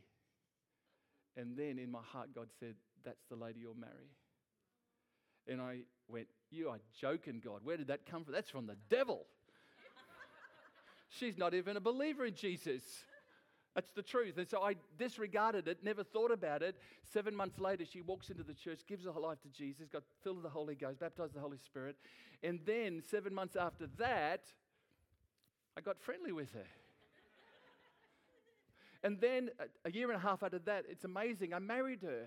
And 1.35 1.57
then 1.57 1.77
in 1.77 1.91
my 1.91 2.01
heart, 2.01 2.29
God 2.33 2.47
said, 2.59 2.75
That's 3.03 3.23
the 3.29 3.35
lady 3.35 3.59
you'll 3.59 3.75
marry. 3.75 4.12
And 5.47 5.62
I 5.62 5.79
went, 6.07 6.27
You 6.49 6.69
are 6.69 6.79
joking, 6.99 7.41
God. 7.43 7.62
Where 7.63 7.77
did 7.77 7.88
that 7.88 8.05
come 8.05 8.23
from? 8.23 8.33
That's 8.33 8.49
from 8.49 8.67
the 8.67 8.77
devil. 8.89 9.25
She's 11.09 11.38
not 11.38 11.53
even 11.53 11.77
a 11.77 11.81
believer 11.81 12.25
in 12.25 12.35
Jesus. 12.35 12.83
That's 13.75 13.91
the 13.91 14.01
truth. 14.01 14.38
And 14.38 14.47
so 14.47 14.62
I 14.62 14.75
disregarded 14.97 15.67
it, 15.67 15.84
never 15.84 16.03
thought 16.03 16.32
about 16.32 16.63
it. 16.63 16.75
Seven 17.13 17.36
months 17.36 17.60
later, 17.60 17.86
she 17.86 18.01
walks 18.01 18.29
into 18.29 18.43
the 18.43 18.53
church, 18.53 18.82
gives 18.88 19.05
her 19.05 19.12
life 19.12 19.41
to 19.43 19.49
Jesus, 19.49 19.88
got 19.88 20.03
filled 20.23 20.38
with 20.38 20.43
the 20.43 20.49
Holy 20.49 20.75
Ghost, 20.75 20.99
baptized 20.99 21.36
the 21.36 21.39
Holy 21.39 21.58
Spirit. 21.58 21.95
And 22.43 22.60
then, 22.65 23.03
seven 23.10 23.34
months 23.34 23.55
after 23.55 23.88
that, 23.97 24.41
I 25.77 25.82
got 25.82 25.99
friendly 25.99 26.32
with 26.32 26.51
her. 26.53 26.65
and 29.03 29.21
then, 29.21 29.49
a 29.86 29.91
year 29.91 30.08
and 30.12 30.17
a 30.17 30.21
half 30.21 30.41
after 30.41 30.60
that, 30.60 30.86
it's 30.89 31.05
amazing, 31.05 31.53
I 31.53 31.60
married 31.60 32.01
her. 32.01 32.25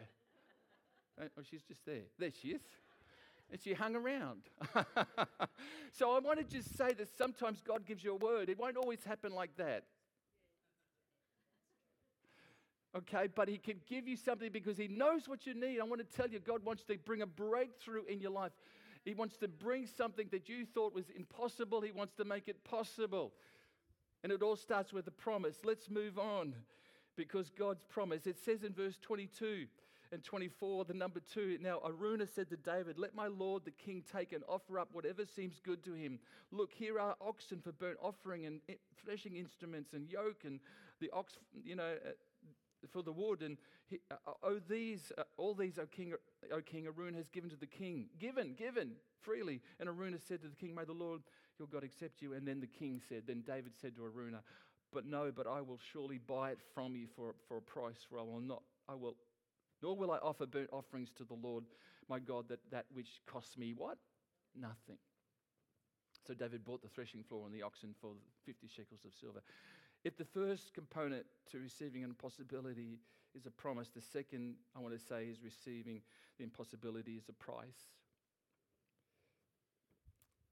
Uh, 1.20 1.24
oh, 1.38 1.42
she's 1.50 1.62
just 1.62 1.84
there. 1.84 2.04
There 2.18 2.30
she 2.40 2.48
is. 2.48 2.62
And 3.50 3.60
she 3.60 3.74
hung 3.74 3.96
around. 3.96 4.42
so 5.92 6.12
I 6.12 6.20
want 6.20 6.38
to 6.38 6.44
just 6.44 6.76
say 6.78 6.94
that 6.94 7.08
sometimes 7.18 7.60
God 7.60 7.84
gives 7.84 8.02
you 8.02 8.12
a 8.12 8.16
word. 8.16 8.48
It 8.48 8.58
won't 8.58 8.78
always 8.78 9.04
happen 9.04 9.32
like 9.32 9.54
that 9.58 9.84
okay? 12.96 13.28
But 13.34 13.48
He 13.48 13.58
can 13.58 13.76
give 13.88 14.06
you 14.06 14.16
something 14.16 14.50
because 14.52 14.76
He 14.76 14.88
knows 14.88 15.28
what 15.28 15.46
you 15.46 15.54
need. 15.54 15.80
I 15.80 15.84
want 15.84 16.00
to 16.08 16.16
tell 16.16 16.28
you, 16.28 16.38
God 16.38 16.64
wants 16.64 16.82
to 16.84 16.96
bring 16.98 17.22
a 17.22 17.26
breakthrough 17.26 18.04
in 18.08 18.20
your 18.20 18.30
life. 18.30 18.52
He 19.04 19.14
wants 19.14 19.36
to 19.38 19.48
bring 19.48 19.86
something 19.86 20.28
that 20.30 20.48
you 20.48 20.64
thought 20.64 20.94
was 20.94 21.10
impossible, 21.16 21.80
He 21.80 21.92
wants 21.92 22.14
to 22.14 22.24
make 22.24 22.48
it 22.48 22.64
possible. 22.64 23.32
And 24.22 24.30
it 24.30 24.42
all 24.42 24.56
starts 24.56 24.92
with 24.92 25.06
a 25.08 25.12
promise. 25.12 25.56
Let's 25.64 25.90
move 25.90 26.16
on 26.18 26.54
because 27.16 27.50
God's 27.50 27.82
promise. 27.82 28.26
It 28.26 28.38
says 28.38 28.62
in 28.62 28.72
verse 28.72 28.96
22 29.02 29.66
and 30.12 30.22
24, 30.22 30.84
the 30.84 30.94
number 30.94 31.20
two. 31.20 31.58
Now, 31.60 31.80
Aruna 31.84 32.28
said 32.32 32.50
to 32.50 32.56
David, 32.56 32.98
Let 32.98 33.14
my 33.14 33.26
lord 33.26 33.64
the 33.64 33.70
king 33.70 34.04
take 34.12 34.32
and 34.32 34.44
offer 34.48 34.78
up 34.78 34.90
whatever 34.92 35.24
seems 35.24 35.58
good 35.64 35.82
to 35.84 35.94
him. 35.94 36.18
Look, 36.50 36.70
here 36.72 37.00
are 37.00 37.16
oxen 37.20 37.60
for 37.60 37.72
burnt 37.72 37.98
offering 38.02 38.46
and 38.46 38.60
threshing 39.02 39.36
instruments 39.36 39.94
and 39.94 40.08
yoke 40.08 40.42
and 40.44 40.60
the 41.00 41.10
ox, 41.12 41.38
you 41.64 41.74
know, 41.74 41.94
uh, 42.06 42.10
for 42.90 43.02
the 43.02 43.12
wood. 43.12 43.42
And 43.42 43.58
he, 43.86 44.00
uh, 44.10 44.14
uh 44.26 44.32
oh, 44.42 44.60
these, 44.68 45.12
uh, 45.18 45.22
all 45.36 45.54
these, 45.54 45.78
O 45.78 45.86
king, 45.86 46.14
o 46.52 46.60
king, 46.60 46.86
Araunah 46.86 47.16
has 47.16 47.28
given 47.28 47.50
to 47.50 47.56
the 47.56 47.66
king. 47.66 48.06
Given, 48.18 48.54
given 48.54 48.92
freely. 49.20 49.60
And 49.80 49.88
Araunah 49.88 50.20
said 50.20 50.42
to 50.42 50.48
the 50.48 50.56
king, 50.56 50.74
May 50.74 50.84
the 50.84 50.92
Lord 50.92 51.22
your 51.58 51.68
God 51.68 51.84
accept 51.84 52.22
you. 52.22 52.32
And 52.32 52.46
then 52.46 52.60
the 52.60 52.66
king 52.66 53.00
said, 53.08 53.24
Then 53.26 53.42
David 53.46 53.72
said 53.80 53.96
to 53.96 54.02
Araunah, 54.02 54.42
But 54.92 55.06
no, 55.06 55.32
but 55.34 55.46
I 55.46 55.60
will 55.60 55.78
surely 55.92 56.18
buy 56.18 56.50
it 56.50 56.58
from 56.74 56.96
you 56.96 57.06
for, 57.14 57.34
for 57.48 57.58
a 57.58 57.62
price, 57.62 58.06
for 58.08 58.18
I 58.18 58.22
will 58.22 58.40
not, 58.40 58.62
I 58.88 58.94
will 58.94 59.16
nor 59.82 59.96
will 59.96 60.12
I 60.12 60.18
offer 60.18 60.46
burnt 60.46 60.70
offerings 60.72 61.10
to 61.18 61.24
the 61.24 61.34
Lord 61.34 61.64
my 62.08 62.20
God 62.20 62.48
that, 62.48 62.60
that 62.70 62.86
which 62.92 63.20
costs 63.26 63.58
me 63.58 63.74
what? 63.76 63.98
Nothing. 64.58 64.98
So 66.26 66.34
David 66.34 66.64
bought 66.64 66.82
the 66.82 66.88
threshing 66.88 67.24
floor 67.24 67.46
and 67.46 67.54
the 67.54 67.62
oxen 67.62 67.94
for 68.00 68.10
50 68.46 68.68
shekels 68.68 69.04
of 69.04 69.12
silver. 69.20 69.42
If 70.04 70.16
the 70.16 70.24
first 70.24 70.74
component 70.74 71.26
to 71.52 71.58
receiving 71.58 72.02
an 72.02 72.10
impossibility 72.10 72.98
is 73.34 73.46
a 73.46 73.50
promise, 73.50 73.88
the 73.94 74.00
second 74.00 74.54
I 74.76 74.80
want 74.80 74.98
to 74.98 75.04
say 75.04 75.24
is 75.24 75.38
receiving 75.42 76.02
the 76.38 76.44
impossibility 76.44 77.12
is 77.12 77.28
a 77.28 77.32
price. 77.32 77.90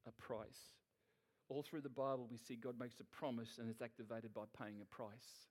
A 0.06 0.12
price. 0.12 0.76
All 1.48 1.62
through 1.62 1.80
the 1.80 1.88
Bible, 1.88 2.28
we 2.30 2.38
see 2.38 2.54
God 2.54 2.78
makes 2.78 3.00
a 3.00 3.04
promise 3.04 3.58
and 3.58 3.68
it's 3.68 3.82
activated 3.82 4.32
by 4.32 4.42
paying 4.56 4.80
a 4.80 4.84
price. 4.84 5.48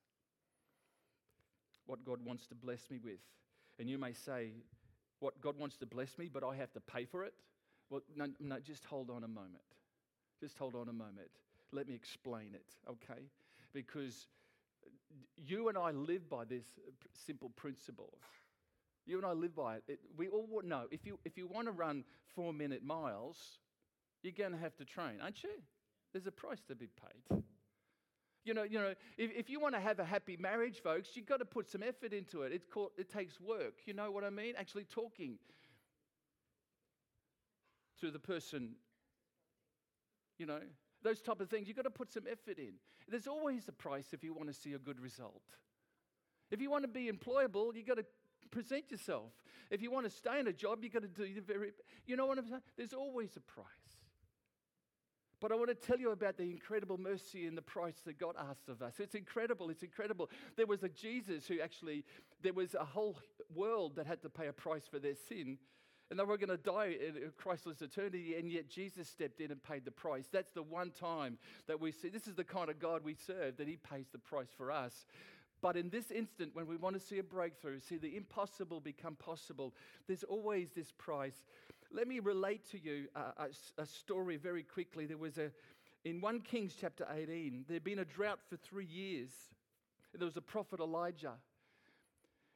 What 1.86 2.06
God 2.06 2.24
wants 2.24 2.48
to 2.48 2.56
bless 2.56 2.90
me 2.90 3.00
with 3.04 3.20
and 3.80 3.90
you 3.90 3.98
may 3.98 4.14
say, 4.14 4.52
What 5.20 5.42
God 5.42 5.58
wants 5.58 5.76
to 5.78 5.86
bless 5.86 6.18
me, 6.18 6.30
but 6.32 6.44
I 6.44 6.56
have 6.56 6.72
to 6.74 6.80
pay 6.80 7.06
for 7.06 7.24
it? 7.24 7.34
Well, 7.90 8.02
no, 8.16 8.28
no, 8.40 8.60
just 8.60 8.86
hold 8.86 9.10
on 9.10 9.24
a 9.24 9.28
moment. 9.28 9.64
Just 10.40 10.58
hold 10.58 10.76
on 10.76 10.88
a 10.88 10.94
moment. 10.94 11.30
Let 11.72 11.88
me 11.88 11.96
explain 11.96 12.54
it, 12.54 12.66
okay? 12.90 13.24
Because 13.74 14.28
you 15.36 15.70
and 15.70 15.78
I 15.78 15.92
live 15.92 16.30
by 16.30 16.46
this 16.46 16.66
simple 17.26 17.52
principle. 17.56 18.18
You 19.06 19.18
and 19.18 19.26
I 19.26 19.32
live 19.32 19.56
by 19.56 19.76
it. 19.76 19.84
it 19.88 20.00
we 20.18 20.28
all 20.28 20.48
know 20.64 20.84
if 20.92 21.06
you, 21.06 21.20
if 21.26 21.38
you 21.38 21.48
want 21.48 21.68
to 21.68 21.72
run 21.72 22.04
four 22.36 22.54
minute 22.54 22.84
miles, 22.84 23.38
you're 24.22 24.34
going 24.34 24.52
to 24.52 24.58
have 24.58 24.76
to 24.78 24.86
train, 24.86 25.20
aren't 25.22 25.44
you? 25.44 25.50
There's 26.14 26.28
a 26.28 26.32
price 26.32 26.62
to 26.68 26.76
be 26.76 26.88
paid. 26.88 27.42
You 28.46 28.54
know, 28.54 28.64
you 28.64 28.80
know 28.80 28.94
if, 29.18 29.32
if 29.36 29.50
you 29.50 29.60
want 29.60 29.76
to 29.76 29.82
have 29.82 30.00
a 30.00 30.06
happy 30.06 30.38
marriage, 30.38 30.82
folks, 30.82 31.10
you've 31.14 31.26
got 31.26 31.38
to 31.38 31.46
put 31.46 31.70
some 31.70 31.84
effort 31.84 32.14
into 32.14 32.44
it. 32.44 32.52
It's 32.52 32.66
called, 32.66 32.92
it 32.98 33.10
takes 33.12 33.40
work. 33.40 33.74
You 33.86 33.94
know 33.94 34.12
what 34.12 34.24
I 34.24 34.30
mean? 34.30 34.54
Actually 34.58 34.86
talking 34.86 35.38
to 38.02 38.12
the 38.12 38.20
person, 38.20 38.76
you 40.38 40.46
know, 40.46 40.62
those 41.04 41.22
type 41.22 41.40
of 41.42 41.50
things. 41.50 41.68
You've 41.68 41.78
got 41.78 41.84
to 41.84 41.90
put 41.90 42.12
some 42.12 42.24
effort 42.30 42.58
in. 42.58 42.74
There's 43.08 43.28
always 43.28 43.68
a 43.68 43.72
price 43.72 44.08
if 44.14 44.24
you 44.24 44.34
want 44.34 44.50
to 44.50 44.54
see 44.54 44.74
a 44.74 44.80
good 44.80 45.00
result. 45.00 45.42
If 46.52 46.62
you 46.62 46.70
want 46.70 46.84
to 46.84 46.88
be 46.88 47.12
employable, 47.12 47.76
you've 47.76 47.88
got 47.88 47.98
to 47.98 48.06
present 48.52 48.92
yourself. 48.92 49.32
If 49.70 49.82
you 49.82 49.92
want 49.92 50.06
to 50.06 50.12
stay 50.12 50.40
in 50.40 50.48
a 50.48 50.54
job, 50.54 50.80
you've 50.82 50.94
got 50.94 51.04
to 51.04 51.08
do 51.08 51.34
the 51.34 51.42
very, 51.42 51.72
you 52.06 52.16
know 52.16 52.26
what 52.26 52.38
I'm 52.38 52.48
saying? 52.48 52.62
There's 52.76 52.94
always 52.94 53.36
a 53.36 53.42
price. 53.42 53.66
But 55.40 55.54
I 55.54 55.56
want 55.56 55.70
to 55.70 55.76
tell 55.76 55.98
you 55.98 56.12
about 56.12 56.36
the 56.36 56.44
incredible 56.44 56.98
mercy 56.98 57.46
and 57.46 57.58
the 57.58 57.62
price 57.62 58.02
that 58.06 58.20
God 58.20 58.36
asks 58.38 58.68
of 58.68 58.82
us. 58.82 58.96
It's 59.00 59.16
incredible. 59.16 59.70
It's 59.70 59.84
incredible. 59.84 60.30
There 60.58 60.68
was 60.68 60.84
a 60.84 60.90
Jesus 60.90 61.48
who 61.48 61.62
actually, 61.62 62.04
there 62.42 62.52
was 62.52 62.76
a 62.76 62.84
whole 62.84 63.18
world 63.56 63.96
that 63.96 64.06
had 64.06 64.22
to 64.24 64.30
pay 64.30 64.48
a 64.48 64.54
price 64.54 64.84
for 64.86 65.00
their 65.00 65.16
sin. 65.16 65.58
And 66.10 66.20
they 66.20 66.24
were 66.24 66.38
going 66.38 66.50
to 66.50 66.58
die 66.58 66.96
in 67.00 67.32
Christless 67.38 67.82
eternity, 67.82 68.36
and 68.36 68.52
yet 68.52 68.68
Jesus 68.68 69.08
stepped 69.08 69.42
in 69.42 69.52
and 69.52 69.62
paid 69.62 69.86
the 69.86 69.92
price. 69.92 70.26
That's 70.32 70.52
the 70.52 70.64
one 70.64 70.90
time 70.92 71.38
that 71.68 71.80
we 71.80 71.92
see. 71.92 72.10
This 72.10 72.28
is 72.28 72.34
the 72.34 72.44
kind 72.44 72.70
of 72.70 72.80
God 72.80 73.04
we 73.04 73.14
serve, 73.14 73.58
that 73.58 73.68
He 73.68 73.78
pays 73.78 74.08
the 74.12 74.18
price 74.18 74.50
for 74.58 74.72
us. 74.72 75.06
But 75.62 75.76
in 75.76 75.90
this 75.90 76.10
instant, 76.10 76.56
when 76.56 76.68
we 76.68 76.78
want 76.78 76.96
to 76.96 77.06
see 77.06 77.20
a 77.20 77.24
breakthrough, 77.24 77.80
see 77.80 77.98
the 77.98 78.16
impossible 78.16 78.80
become 78.80 79.16
possible, 79.16 79.74
there's 80.08 80.24
always 80.24 80.72
this 80.72 80.92
price. 80.98 81.46
Let 81.92 82.08
me 82.08 82.20
relate 82.20 82.70
to 82.72 82.80
you 82.80 83.08
a, 83.16 83.44
a, 83.44 83.82
a 83.82 83.86
story 83.86 84.38
very 84.38 84.64
quickly. 84.64 85.06
There 85.06 85.18
was 85.18 85.38
a, 85.38 85.52
in 86.06 86.22
1 86.22 86.42
Kings 86.42 86.76
chapter 86.80 87.06
18, 87.12 87.66
there'd 87.68 87.84
been 87.84 88.00
a 88.00 88.06
drought 88.06 88.40
for 88.50 88.56
three 88.56 88.86
years. 88.86 89.30
There 90.14 90.26
was 90.26 90.38
a 90.38 90.42
prophet 90.42 90.80
Elijah. 90.80 91.34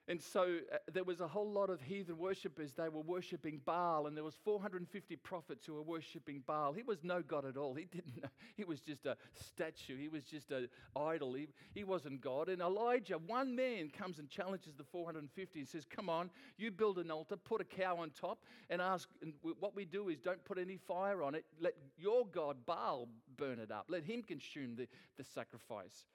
And 0.10 0.22
so 0.22 0.58
uh, 0.72 0.78
there 0.92 1.06
was 1.06 1.22
a 1.22 1.28
whole 1.28 1.50
lot 1.50 1.70
of 1.70 1.82
heathen 1.82 2.18
worshippers. 2.18 2.74
They 2.74 2.90
were 2.90 3.02
worshipping 3.02 3.62
Baal, 3.64 4.08
and 4.08 4.18
there 4.18 4.24
was 4.24 4.36
450 4.44 5.16
prophets 5.18 5.66
who 5.66 5.76
were 5.76 5.82
worshipping 5.82 6.44
Baal. 6.46 6.74
He 6.74 6.84
was 6.84 7.06
no 7.06 7.22
god 7.22 7.46
at 7.46 7.56
all. 7.56 7.74
He 7.74 7.86
didn't. 7.86 8.22
Know. 8.22 8.30
He 8.56 8.66
was 8.66 8.82
just 8.82 9.06
a 9.06 9.16
statue. 9.34 9.98
He 9.98 10.10
was 10.10 10.26
just 10.26 10.52
an 10.52 10.68
idol. 10.96 11.34
He, 11.34 11.48
he 11.74 11.84
wasn't 11.84 12.22
God. 12.22 12.50
And 12.50 12.62
Elijah, 12.62 13.18
one 13.18 13.56
man, 13.56 13.90
comes 13.90 14.20
and 14.20 14.30
challenges 14.30 14.76
the 14.76 14.84
450 14.84 15.60
and 15.60 15.68
says, 15.68 15.86
"Come 15.90 16.10
on, 16.10 16.30
you 16.58 16.70
build 16.70 17.00
an 17.00 17.10
altar, 17.10 17.38
put 17.38 17.62
a 17.62 17.64
cow 17.64 17.98
on 17.98 18.12
top, 18.12 18.44
and 18.70 18.82
ask. 18.82 19.10
And 19.22 19.34
what 19.60 19.76
we 19.76 19.86
do 19.86 20.10
is 20.10 20.20
don't 20.20 20.44
put 20.44 20.58
any 20.58 20.78
fire 20.78 21.24
on 21.24 21.34
it. 21.34 21.46
Let 21.60 21.76
your 21.98 22.28
god 22.28 22.58
Baal 22.66 23.08
burn 23.38 23.60
it 23.60 23.72
up. 23.72 23.86
Let 23.90 24.04
him 24.04 24.22
consume 24.22 24.76
the, 24.76 24.88
the 25.18 25.24
sacrifice. 25.24 26.06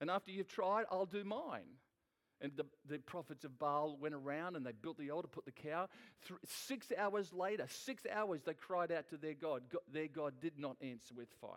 And 0.00 0.10
after 0.10 0.32
you've 0.32 0.48
tried, 0.48 0.86
I'll 0.90 1.06
do 1.06 1.22
mine." 1.24 1.78
And 2.40 2.52
the, 2.56 2.66
the 2.88 2.98
prophets 2.98 3.44
of 3.44 3.58
Baal 3.58 3.96
went 3.98 4.14
around 4.14 4.56
and 4.56 4.66
they 4.66 4.72
built 4.72 4.98
the 4.98 5.10
altar, 5.10 5.28
put 5.28 5.44
the 5.44 5.52
cow. 5.52 5.88
Six 6.44 6.92
hours 6.98 7.32
later, 7.32 7.66
six 7.68 8.04
hours, 8.12 8.42
they 8.44 8.54
cried 8.54 8.92
out 8.92 9.08
to 9.10 9.16
their 9.16 9.34
God. 9.34 9.62
God. 9.70 9.80
Their 9.92 10.08
God 10.08 10.34
did 10.40 10.58
not 10.58 10.76
answer 10.80 11.14
with 11.16 11.28
fire. 11.40 11.50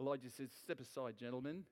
Elijah 0.00 0.30
says, 0.30 0.50
Step 0.62 0.80
aside, 0.80 1.16
gentlemen. 1.18 1.64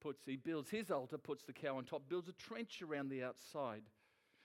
Puts, 0.00 0.24
he 0.24 0.36
builds 0.36 0.70
his 0.70 0.90
altar, 0.90 1.18
puts 1.18 1.44
the 1.44 1.52
cow 1.52 1.76
on 1.76 1.84
top, 1.84 2.08
builds 2.08 2.28
a 2.28 2.32
trench 2.32 2.80
around 2.80 3.10
the 3.10 3.22
outside. 3.22 3.82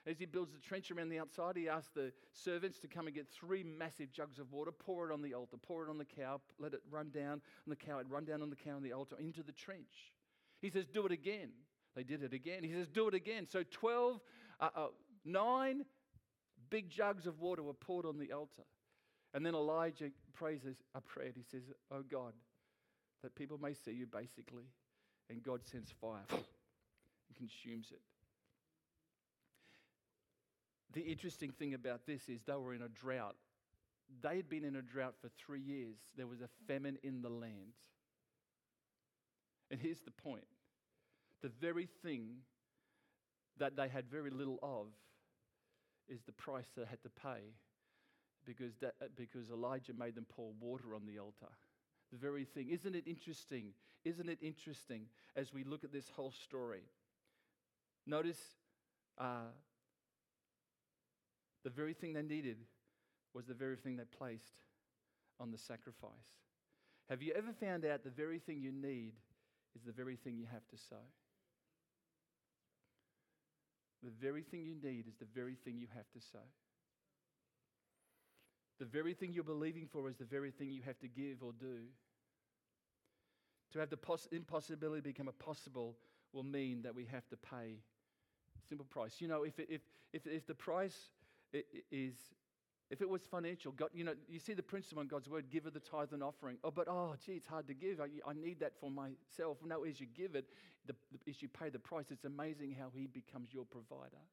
As 0.06 0.20
he 0.20 0.26
builds 0.26 0.52
the 0.52 0.60
trench 0.60 0.92
around 0.92 1.10
the 1.10 1.20
outside, 1.20 1.56
he 1.56 1.70
asks 1.70 1.92
the 1.96 2.12
servants 2.32 2.78
to 2.80 2.88
come 2.88 3.08
and 3.08 3.16
get 3.16 3.28
three 3.30 3.64
massive 3.64 4.12
jugs 4.12 4.38
of 4.38 4.52
water, 4.52 4.72
pour 4.72 5.10
it 5.10 5.14
on 5.14 5.22
the 5.22 5.34
altar, 5.34 5.58
pour 5.58 5.86
it 5.86 5.90
on 5.90 5.98
the 5.98 6.06
cow, 6.06 6.42
let 6.60 6.74
it 6.74 6.82
run 6.92 7.10
down 7.10 7.34
on 7.34 7.70
the 7.70 7.76
cow, 7.76 7.98
it 8.00 8.08
run 8.10 8.26
down 8.26 8.42
on 8.42 8.50
the 8.50 8.56
cow 8.56 8.76
and 8.76 8.86
the 8.86 8.92
altar 8.92 9.16
into 9.18 9.42
the 9.42 9.54
trench. 9.54 10.14
He 10.62 10.70
says, 10.70 10.86
Do 10.92 11.06
it 11.06 11.12
again. 11.12 11.50
They 11.96 12.04
did 12.04 12.24
it 12.24 12.34
again. 12.34 12.64
He 12.64 12.74
says, 12.74 12.88
Do 12.88 13.08
it 13.08 13.14
again. 13.14 13.48
So 13.50 13.64
12, 13.70 14.20
uh, 14.60 14.70
uh, 14.76 14.88
nine 15.24 15.86
big 16.70 16.90
jugs 16.90 17.26
of 17.26 17.40
water 17.40 17.64
were 17.64 17.74
poured 17.74 18.06
on 18.06 18.18
the 18.18 18.32
altar. 18.32 18.64
And 19.34 19.46
then 19.46 19.54
Elijah 19.54 20.12
prays 20.34 20.62
a 20.94 21.02
prayer. 21.02 21.32
He 21.36 21.44
says, 21.44 21.64
Oh 21.92 22.04
God, 22.10 22.34
that 23.22 23.36
people 23.36 23.58
may 23.58 23.74
see 23.74 23.92
you, 23.92 24.06
basically. 24.06 24.64
And 25.30 25.42
God 25.44 25.62
sends 25.64 25.92
fire 25.92 26.24
and 26.30 27.36
consumes 27.36 27.88
it. 27.92 28.02
The 30.94 31.02
interesting 31.02 31.52
thing 31.52 31.74
about 31.74 32.06
this 32.06 32.30
is 32.30 32.40
they 32.48 32.54
were 32.54 32.74
in 32.74 32.82
a 32.82 32.88
drought. 32.88 33.36
They 34.22 34.38
had 34.38 34.48
been 34.48 34.64
in 34.64 34.78
a 34.78 34.82
drought 34.82 35.16
for 35.22 35.30
three 35.38 35.60
years. 35.60 35.98
There 36.16 36.28
was 36.28 36.40
a 36.42 36.50
famine 36.68 36.98
in 37.04 37.22
the 37.22 37.30
land. 37.30 37.74
And 39.72 39.80
here's 39.80 40.02
the 40.02 40.12
point 40.12 40.46
the 41.42 41.50
very 41.50 41.88
thing 42.04 42.38
that 43.58 43.76
they 43.76 43.88
had 43.88 44.10
very 44.10 44.30
little 44.30 44.60
of 44.62 44.88
is 46.08 46.22
the 46.24 46.32
price 46.32 46.68
they 46.76 46.86
had 46.86 47.02
to 47.04 47.10
pay 47.10 47.54
because, 48.46 48.74
that, 48.82 48.94
because 49.16 49.50
Elijah 49.50 49.94
made 49.98 50.16
them 50.16 50.26
pour 50.30 50.52
water 50.60 50.94
on 50.94 51.06
the 51.06 51.20
altar. 51.20 51.52
The 52.12 52.18
very 52.18 52.46
thing. 52.46 52.70
Isn't 52.70 52.96
it 52.96 53.04
interesting? 53.08 53.74
Isn't 54.04 54.30
it 54.30 54.38
interesting 54.42 55.08
as 55.36 55.52
we 55.52 55.64
look 55.64 55.84
at 55.84 55.92
this 55.92 56.10
whole 56.16 56.32
story? 56.32 56.84
Notice 58.06 58.40
uh, 59.18 59.50
the 61.64 61.72
very 61.72 61.94
thing 61.94 62.14
they 62.14 62.22
needed 62.22 62.58
was 63.34 63.46
the 63.46 63.54
very 63.54 63.76
thing 63.76 63.98
they 63.98 64.04
placed 64.18 64.62
on 65.40 65.52
the 65.52 65.58
sacrifice. 65.58 66.12
Have 67.10 67.22
you 67.22 67.34
ever 67.36 67.52
found 67.54 67.86
out 67.86 68.04
the 68.04 68.10
very 68.10 68.40
thing 68.40 68.62
you 68.62 68.72
need 68.72 69.14
is 69.76 69.84
the 69.84 69.92
very 69.92 70.16
thing 70.16 70.38
you 70.38 70.46
have 70.52 70.68
to 70.70 70.78
sow. 70.78 71.04
The 74.04 74.12
very 74.22 74.44
thing 74.44 74.62
you 74.62 74.76
need 74.82 75.08
is 75.08 75.16
the 75.16 75.28
very 75.34 75.56
thing 75.56 75.78
you 75.78 75.88
have 75.96 76.10
to 76.14 76.20
sow. 76.32 76.46
The 78.80 78.86
very 78.86 79.14
thing 79.14 79.34
you're 79.34 79.44
believing 79.44 79.88
for 79.92 80.10
is 80.10 80.18
the 80.18 80.26
very 80.26 80.52
thing 80.52 80.70
you 80.70 80.82
have 80.86 81.00
to 81.00 81.08
give 81.08 81.42
or 81.42 81.54
do. 81.54 81.80
To 83.74 83.80
have 83.80 83.90
the 83.90 83.98
poss- 83.98 84.28
impossibility 84.32 85.02
become 85.02 85.28
a 85.28 85.44
possible 85.44 85.96
will 86.34 86.44
mean 86.44 86.82
that 86.84 86.94
we 86.94 87.06
have 87.06 87.28
to 87.30 87.38
pay 87.38 87.80
a 88.58 88.68
simple 88.68 88.86
price. 88.86 89.16
You 89.20 89.28
know, 89.28 89.44
if, 89.44 89.58
if, 89.60 89.82
if, 90.14 90.28
if 90.28 90.46
the 90.46 90.56
price 90.56 91.10
is 91.92 92.16
if 92.96 93.02
it 93.02 93.10
was 93.10 93.24
financial, 93.24 93.74
God, 93.74 93.90
you 93.94 94.06
know, 94.06 94.14
you 94.30 94.40
see 94.40 94.54
the 94.54 94.64
principle 94.64 95.02
in 95.02 95.10
God's 95.10 95.28
word, 95.28 95.50
give 95.52 95.66
her 95.66 95.70
the 95.70 95.82
tithe 95.82 96.14
and 96.14 96.24
offering. 96.24 96.56
Oh, 96.64 96.72
but 96.72 96.88
oh, 96.88 97.14
gee, 97.26 97.34
it's 97.34 97.46
hard 97.46 97.68
to 97.68 97.74
give. 97.74 98.00
I, 98.00 98.06
I 98.26 98.32
need 98.34 98.62
that 98.62 98.72
for 98.80 98.90
myself. 98.90 99.58
No, 99.66 99.84
as 99.84 100.00
you 100.00 100.08
give 100.16 100.34
it, 100.34 100.46
the, 100.88 100.96
as 101.28 101.42
you 101.42 101.50
pay 101.50 101.68
the 101.68 101.78
price, 101.78 102.06
it's 102.10 102.24
amazing 102.24 102.74
how 102.80 102.88
He 102.96 103.08
becomes 103.08 103.54
your 103.54 103.66
provider. 103.66 104.24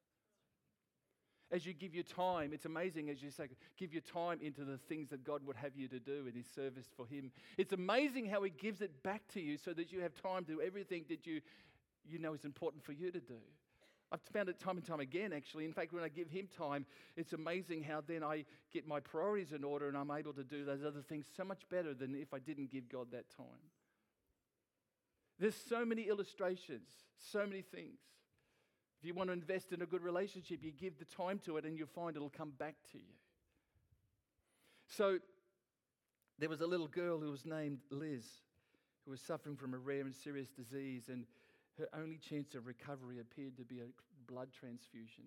As 1.51 1.66
you 1.66 1.72
give 1.72 1.92
your 1.92 2.05
time, 2.05 2.53
it's 2.53 2.64
amazing 2.64 3.11
as 3.11 3.20
you 3.20 3.33
say, 3.33 3.48
give 3.77 3.92
your 3.92 4.03
time 4.03 4.38
into 4.40 4.64
the 4.64 4.79
things 4.88 5.11
that 5.11 5.25
God 5.25 5.44
would 5.44 5.57
have 5.57 5.75
you 5.75 5.88
to 5.88 5.98
do 5.98 6.29
in 6.29 6.35
His 6.37 6.46
service 6.55 6.87
for 6.96 7.05
Him. 7.05 7.33
It's 7.59 7.72
amazing 7.72 8.27
how 8.27 8.44
He 8.44 8.51
gives 8.51 8.81
it 8.81 9.03
back 9.03 9.22
to 9.35 9.40
you 9.40 9.59
so 9.59 9.72
that 9.72 9.90
you 9.90 10.03
have 10.03 10.14
time 10.14 10.44
to 10.44 10.53
do 10.53 10.61
everything 10.62 11.05
that 11.09 11.27
you, 11.27 11.40
you 12.09 12.20
know 12.20 12.33
is 12.33 12.44
important 12.44 12.85
for 12.85 12.92
you 12.92 13.11
to 13.11 13.20
do. 13.20 13.40
I've 14.12 14.20
found 14.33 14.51
it 14.51 14.61
time 14.61 14.77
and 14.77 14.87
time 14.87 15.01
again, 15.01 15.33
actually. 15.33 15.64
In 15.64 15.72
fact, 15.72 15.92
when 15.94 16.05
I 16.05 16.09
give 16.09 16.29
him 16.29 16.46
time, 16.57 16.85
it's 17.16 17.33
amazing 17.33 17.83
how 17.83 18.03
then 18.07 18.22
I 18.22 18.44
get 18.70 18.87
my 18.87 19.01
priorities 19.01 19.53
in 19.53 19.64
order 19.64 19.88
and 19.88 19.96
I'm 19.96 20.11
able 20.11 20.35
to 20.35 20.44
do 20.44 20.66
those 20.66 20.85
other 20.85 21.01
things 21.01 21.25
so 21.35 21.44
much 21.44 21.62
better 21.70 21.94
than 21.94 22.14
if 22.14 22.35
I 22.35 22.38
didn't 22.38 22.70
give 22.70 22.90
God 22.90 23.07
that 23.12 23.35
time. 23.35 23.46
There's 25.38 25.57
so 25.57 25.85
many 25.85 26.03
illustrations, 26.03 26.88
so 27.33 27.46
many 27.46 27.62
things. 27.62 27.98
If 29.01 29.07
you 29.07 29.14
want 29.14 29.31
to 29.31 29.33
invest 29.33 29.72
in 29.72 29.81
a 29.81 29.87
good 29.87 30.03
relationship, 30.03 30.62
you 30.62 30.72
give 30.72 30.98
the 30.98 31.07
time 31.07 31.40
to 31.46 31.57
it 31.57 31.64
and 31.64 31.77
you'll 31.77 31.88
find 31.88 32.14
it'll 32.14 32.29
come 32.29 32.53
back 32.59 32.77
to 32.92 32.98
you. 32.98 33.14
So, 34.88 35.18
there 36.38 36.51
was 36.51 36.61
a 36.61 36.66
little 36.66 36.88
girl 36.88 37.18
who 37.18 37.31
was 37.31 37.46
named 37.46 37.79
Liz 37.90 38.25
who 39.05 39.11
was 39.11 39.20
suffering 39.20 39.57
from 39.57 39.75
a 39.75 39.79
rare 39.79 40.03
and 40.03 40.14
serious 40.14 40.51
disease, 40.51 41.09
and 41.09 41.25
her 41.78 41.88
only 41.94 42.18
chance 42.18 42.54
of 42.54 42.66
recovery 42.66 43.18
appeared 43.20 43.56
to 43.56 43.64
be 43.64 43.80
a 43.80 43.87
blood 44.26 44.48
transfusion. 44.52 45.24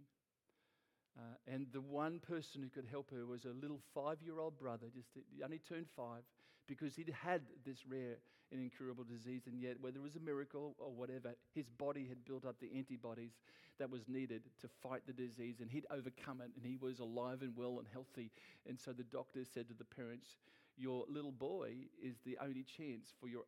Uh, 1.17 1.21
and 1.47 1.67
the 1.71 1.81
one 1.81 2.19
person 2.19 2.61
who 2.61 2.69
could 2.69 2.89
help 2.89 3.09
her 3.09 3.25
was 3.25 3.45
a 3.45 3.61
little 3.61 3.79
five 3.93 4.17
year 4.21 4.39
old 4.39 4.57
brother, 4.57 4.87
just 4.93 5.09
he 5.13 5.43
only 5.43 5.59
turned 5.59 5.87
five, 5.95 6.23
because 6.67 6.95
he'd 6.95 7.13
had 7.23 7.41
this 7.65 7.85
rare 7.87 8.17
and 8.51 8.61
incurable 8.61 9.03
disease. 9.03 9.43
And 9.47 9.59
yet, 9.59 9.79
whether 9.79 9.97
it 9.97 10.03
was 10.03 10.17
a 10.17 10.19
miracle 10.19 10.75
or 10.77 10.91
whatever, 10.91 11.35
his 11.53 11.69
body 11.69 12.05
had 12.07 12.25
built 12.25 12.45
up 12.45 12.59
the 12.59 12.69
antibodies 12.75 13.31
that 13.79 13.89
was 13.89 14.07
needed 14.07 14.43
to 14.61 14.67
fight 14.67 15.01
the 15.05 15.13
disease, 15.13 15.59
and 15.59 15.69
he'd 15.69 15.85
overcome 15.89 16.41
it, 16.41 16.51
and 16.55 16.65
he 16.65 16.77
was 16.77 16.99
alive 16.99 17.41
and 17.41 17.55
well 17.55 17.79
and 17.79 17.87
healthy. 17.91 18.31
And 18.67 18.79
so 18.79 18.91
the 18.91 19.03
doctor 19.03 19.43
said 19.45 19.67
to 19.69 19.73
the 19.73 19.85
parents, 19.85 20.37
Your 20.77 21.05
little 21.09 21.31
boy 21.31 21.73
is 22.01 22.15
the 22.25 22.37
only 22.41 22.63
chance 22.63 23.13
for 23.19 23.27
your, 23.27 23.43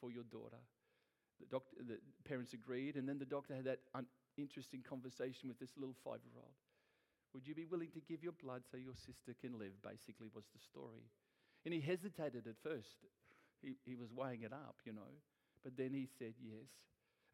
for 0.00 0.10
your 0.10 0.24
daughter. 0.24 0.58
The, 1.40 1.46
doctor, 1.46 1.76
the 1.86 1.98
parents 2.24 2.52
agreed, 2.52 2.96
and 2.96 3.08
then 3.08 3.18
the 3.18 3.26
doctor 3.28 3.54
had 3.54 3.64
that 3.64 3.80
un- 3.94 4.06
interesting 4.36 4.82
conversation 4.82 5.48
with 5.48 5.58
this 5.58 5.76
little 5.76 5.96
five 6.04 6.20
year 6.24 6.36
old. 6.36 6.56
Would 7.34 7.46
you 7.46 7.54
be 7.54 7.66
willing 7.66 7.90
to 7.92 8.00
give 8.00 8.22
your 8.22 8.32
blood 8.32 8.62
so 8.70 8.78
your 8.78 8.96
sister 8.96 9.36
can 9.40 9.58
live? 9.58 9.76
Basically, 9.82 10.28
was 10.34 10.44
the 10.54 10.60
story. 10.60 11.04
And 11.64 11.74
he 11.74 11.80
hesitated 11.80 12.46
at 12.46 12.56
first. 12.62 13.04
He, 13.60 13.76
he 13.84 13.96
was 13.96 14.12
weighing 14.12 14.42
it 14.42 14.52
up, 14.52 14.76
you 14.84 14.92
know. 14.92 15.20
But 15.62 15.76
then 15.76 15.92
he 15.92 16.08
said 16.18 16.34
yes. 16.40 16.70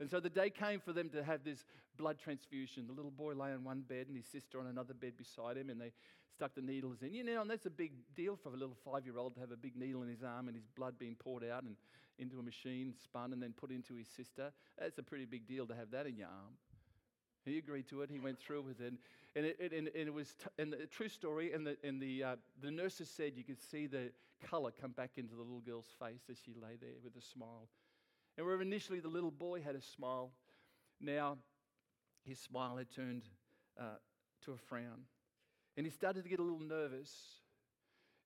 And 0.02 0.10
so 0.10 0.18
the 0.18 0.28
day 0.28 0.50
came 0.50 0.80
for 0.80 0.92
them 0.92 1.08
to 1.10 1.22
have 1.22 1.44
this 1.44 1.64
blood 1.96 2.18
transfusion. 2.18 2.88
The 2.88 2.92
little 2.92 3.12
boy 3.12 3.34
lay 3.34 3.52
on 3.52 3.62
one 3.62 3.82
bed 3.82 4.08
and 4.08 4.16
his 4.16 4.26
sister 4.26 4.58
on 4.58 4.66
another 4.66 4.94
bed 4.94 5.12
beside 5.16 5.56
him, 5.56 5.70
and 5.70 5.80
they 5.80 5.92
stuck 6.34 6.56
the 6.56 6.60
needles 6.60 7.02
in. 7.02 7.14
You 7.14 7.22
know, 7.22 7.40
and 7.40 7.48
that's 7.48 7.66
a 7.66 7.70
big 7.70 7.92
deal 8.16 8.34
for 8.34 8.48
a 8.48 8.56
little 8.56 8.76
five 8.84 9.06
year 9.06 9.16
old 9.16 9.34
to 9.34 9.40
have 9.40 9.52
a 9.52 9.56
big 9.56 9.76
needle 9.76 10.02
in 10.02 10.08
his 10.08 10.24
arm 10.24 10.48
and 10.48 10.56
his 10.56 10.66
blood 10.74 10.98
being 10.98 11.14
poured 11.14 11.44
out 11.44 11.62
and 11.62 11.76
into 12.18 12.40
a 12.40 12.42
machine, 12.42 12.92
spun, 13.00 13.32
and 13.32 13.40
then 13.40 13.52
put 13.52 13.70
into 13.70 13.94
his 13.94 14.08
sister. 14.08 14.50
That's 14.76 14.98
a 14.98 15.04
pretty 15.04 15.24
big 15.24 15.46
deal 15.46 15.68
to 15.68 15.74
have 15.76 15.92
that 15.92 16.08
in 16.08 16.16
your 16.16 16.26
arm. 16.26 16.54
He 17.44 17.58
agreed 17.58 17.86
to 17.90 18.02
it. 18.02 18.10
He 18.10 18.18
went 18.18 18.40
through 18.40 18.62
with 18.62 18.80
it, 18.80 18.94
and 19.36 19.46
it, 19.46 19.56
it, 19.60 19.72
and, 19.72 19.86
and 19.86 20.08
it 20.08 20.12
was 20.12 20.34
t- 20.34 20.50
and 20.58 20.72
the 20.72 20.86
true 20.86 21.08
story. 21.08 21.52
And 21.52 21.64
the 21.64 21.76
and 21.84 22.02
the 22.02 22.24
uh, 22.24 22.36
the 22.60 22.72
nurses 22.72 23.08
said 23.08 23.34
you 23.36 23.44
could 23.44 23.60
see 23.60 23.86
the 23.86 24.10
color 24.50 24.72
come 24.80 24.90
back 24.90 25.12
into 25.16 25.36
the 25.36 25.42
little 25.42 25.60
girl's 25.60 25.94
face 26.00 26.22
as 26.28 26.38
she 26.44 26.54
lay 26.54 26.76
there 26.80 26.98
with 27.04 27.14
a 27.16 27.22
smile. 27.22 27.68
And 28.36 28.46
where 28.46 28.60
initially 28.60 29.00
the 29.00 29.08
little 29.08 29.30
boy 29.30 29.60
had 29.60 29.74
a 29.74 29.82
smile, 29.82 30.32
now 31.00 31.38
his 32.24 32.38
smile 32.38 32.76
had 32.76 32.90
turned 32.90 33.24
uh, 33.78 33.96
to 34.44 34.52
a 34.52 34.56
frown, 34.56 35.04
and 35.76 35.84
he 35.86 35.90
started 35.90 36.22
to 36.22 36.28
get 36.30 36.38
a 36.38 36.42
little 36.42 36.60
nervous. 36.60 37.10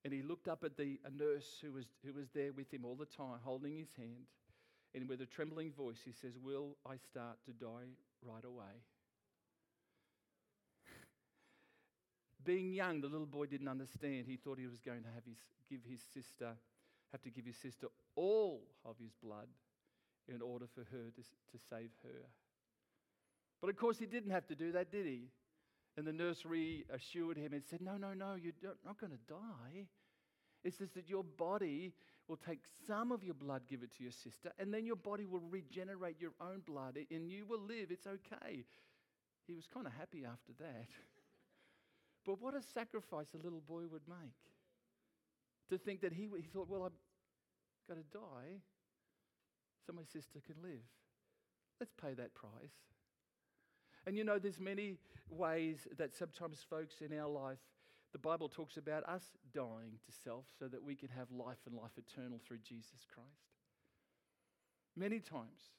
And 0.05 0.12
he 0.12 0.23
looked 0.23 0.47
up 0.47 0.62
at 0.62 0.77
the 0.77 1.01
a 1.05 1.11
nurse 1.11 1.59
who 1.61 1.73
was 1.73 1.87
who 2.05 2.12
was 2.12 2.29
there 2.33 2.53
with 2.53 2.73
him 2.73 2.85
all 2.85 2.95
the 2.95 3.07
time, 3.07 3.40
holding 3.42 3.77
his 3.77 3.88
hand. 3.97 4.27
And 4.95 5.09
with 5.09 5.21
a 5.21 5.27
trembling 5.27 5.73
voice, 5.73 5.99
he 6.05 6.12
says, 6.12 6.38
"Will 6.38 6.77
I 6.87 6.97
start 6.97 7.38
to 7.47 7.53
die 7.53 7.97
right 8.23 8.45
away?" 8.45 8.85
Being 12.45 12.73
young, 12.73 13.01
the 13.01 13.09
little 13.09 13.27
boy 13.27 13.47
didn't 13.47 13.66
understand. 13.66 14.27
He 14.29 14.37
thought 14.37 14.61
he 14.61 14.69
was 14.69 14.81
going 14.81 15.03
to 15.03 15.11
have 15.12 15.25
his, 15.27 15.38
give 15.69 15.81
his 15.85 16.03
sister, 16.14 16.53
have 17.11 17.23
to 17.23 17.31
give 17.31 17.45
his 17.45 17.57
sister 17.57 17.88
all 18.14 18.62
of 18.85 18.97
his 19.01 19.12
blood 19.21 19.49
in 20.33 20.43
order 20.43 20.67
for 20.75 20.81
her 20.81 21.11
to, 21.15 21.23
to 21.23 21.65
save 21.71 21.91
her. 22.03 22.27
But 23.61 23.71
of 23.71 23.77
course, 23.77 23.99
he 23.99 24.07
didn't 24.07 24.31
have 24.31 24.47
to 24.49 24.55
do 24.55 24.73
that, 24.73 24.91
did 24.91 25.07
he? 25.07 25.29
And 25.97 26.07
the 26.07 26.12
nursery 26.12 26.85
reassured 26.91 27.39
him 27.39 27.53
and 27.53 27.62
said, 27.65 27.81
No, 27.81 27.97
no, 27.97 28.12
no, 28.12 28.35
you're 28.35 28.53
not 28.85 29.01
going 29.01 29.12
to 29.12 29.33
die. 29.33 29.87
It's 30.62 30.79
just 30.79 30.95
that 30.95 31.09
your 31.09 31.25
body 31.25 31.93
will 32.29 32.37
take 32.37 32.61
some 32.87 33.12
of 33.12 33.23
your 33.23 33.35
blood, 33.35 33.62
give 33.69 33.83
it 33.83 33.97
to 33.97 34.03
your 34.03 34.12
sister, 34.12 34.53
and 34.59 34.75
then 34.75 34.85
your 34.85 34.97
body 34.97 35.25
will 35.25 35.43
regenerate 35.49 36.17
your 36.21 36.33
own 36.41 36.61
blood 36.67 36.99
and 37.11 37.31
you 37.31 37.47
will 37.47 37.61
live. 37.61 37.91
It's 37.91 38.07
okay. 38.07 38.65
He 39.47 39.55
was 39.55 39.67
kind 39.73 39.87
of 39.87 39.93
happy 39.93 40.25
after 40.25 40.53
that. 40.59 40.89
But 42.25 42.43
what 42.43 42.57
a 42.57 42.61
sacrifice 42.75 43.29
a 43.35 43.37
little 43.37 43.61
boy 43.61 43.83
would 43.89 44.03
make. 44.09 44.35
To 45.71 45.79
think 45.79 46.01
that 46.01 46.12
he, 46.12 46.29
he 46.37 46.49
thought, 46.53 46.69
well, 46.69 46.83
I've 46.83 46.91
got 47.89 47.95
to 47.95 48.19
die 48.19 48.59
so 49.87 49.92
my 49.92 50.03
sister 50.03 50.40
can 50.44 50.57
live. 50.62 50.85
Let's 51.81 51.92
pay 51.92 52.14
that 52.14 52.35
price. 52.35 52.75
And 54.07 54.16
you 54.16 54.25
know, 54.25 54.38
there's 54.38 54.59
many 54.59 54.99
ways 55.29 55.87
that 55.99 56.14
sometimes 56.14 56.64
folks 56.68 56.96
in 57.01 57.16
our 57.18 57.29
life, 57.29 57.59
the 58.12 58.18
Bible 58.18 58.49
talks 58.49 58.77
about 58.77 59.05
us 59.09 59.25
dying 59.53 59.99
to 60.07 60.12
self 60.25 60.44
so 60.59 60.68
that 60.68 60.83
we 60.83 60.94
can 60.94 61.09
have 61.09 61.31
life 61.31 61.59
and 61.66 61.77
life 61.77 61.99
eternal 61.99 62.40
through 62.46 62.59
Jesus 62.59 63.05
Christ. 63.12 63.29
Many 64.96 65.20
times 65.20 65.75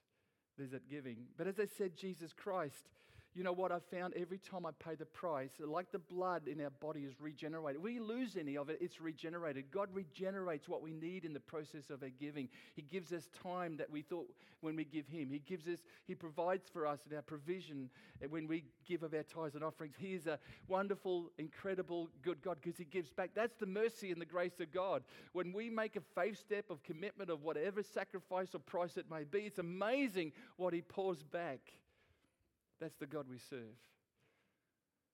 there's 0.58 0.72
that 0.72 0.90
giving. 0.90 1.18
But 1.38 1.48
as 1.48 1.60
I 1.60 1.66
said, 1.66 1.96
Jesus 1.96 2.34
Christ 2.34 2.90
you 3.38 3.44
know 3.44 3.54
what 3.54 3.72
I've 3.72 3.86
found 3.86 4.16
every 4.16 4.40
time 4.40 4.66
I 4.66 4.72
pay 4.84 4.96
the 4.96 5.06
price, 5.06 5.52
like 5.60 5.92
the 5.92 6.00
blood 6.00 6.48
in 6.48 6.60
our 6.60 6.72
body 6.72 7.02
is 7.02 7.22
regenerated. 7.22 7.80
We 7.80 8.00
lose 8.00 8.36
any 8.36 8.58
of 8.58 8.72
it, 8.72 8.80
it's 8.82 9.00
regenerated. 9.00 9.66
God 9.70 9.90
regenerates 9.94 10.68
what 10.68 10.82
we 10.82 10.92
need 10.92 11.24
in 11.24 11.34
the 11.34 11.40
process 11.40 11.92
of 11.92 12.02
our 12.02 12.10
giving. 12.10 12.50
He 12.76 12.82
gives 12.82 13.14
us 13.14 13.30
time 13.44 13.78
that 13.78 13.92
we 13.92 14.02
thought 14.02 14.28
when 14.62 14.76
we 14.76 14.86
give 14.86 15.08
Him. 15.08 15.30
He 15.30 15.38
gives 15.38 15.68
us, 15.68 15.78
He 16.08 16.16
provides 16.16 16.68
for 16.68 16.88
us 16.88 17.02
in 17.08 17.16
our 17.16 17.22
provision 17.22 17.92
when 18.28 18.48
we 18.48 18.64
give 18.88 19.04
of 19.04 19.14
our 19.14 19.22
tithes 19.22 19.54
and 19.54 19.64
offerings. 19.64 19.94
He 20.00 20.16
is 20.16 20.26
a 20.26 20.40
wonderful, 20.68 21.30
incredible, 21.38 22.10
good 22.24 22.42
God 22.42 22.58
because 22.60 22.80
He 22.80 22.86
gives 22.86 23.12
back. 23.12 23.30
That's 23.36 23.56
the 23.56 23.68
mercy 23.68 24.12
and 24.12 24.20
the 24.20 24.26
grace 24.26 24.60
of 24.60 24.72
God. 24.72 25.04
When 25.34 25.54
we 25.54 25.70
make 25.70 25.96
a 25.96 26.02
faith 26.16 26.40
step 26.40 26.72
of 26.72 26.82
commitment 26.82 27.30
of 27.30 27.44
whatever 27.44 27.84
sacrifice 27.84 28.56
or 28.56 28.60
price 28.60 28.98
it 28.98 29.06
may 29.12 29.26
be, 29.26 29.42
it's 29.42 29.60
amazing 29.60 30.32
what 30.56 30.74
He 30.74 30.82
pours 30.82 31.22
back. 31.22 31.60
That's 32.80 32.96
the 32.96 33.08
God 33.08 33.26
we 33.30 33.38
serve. 33.38 33.76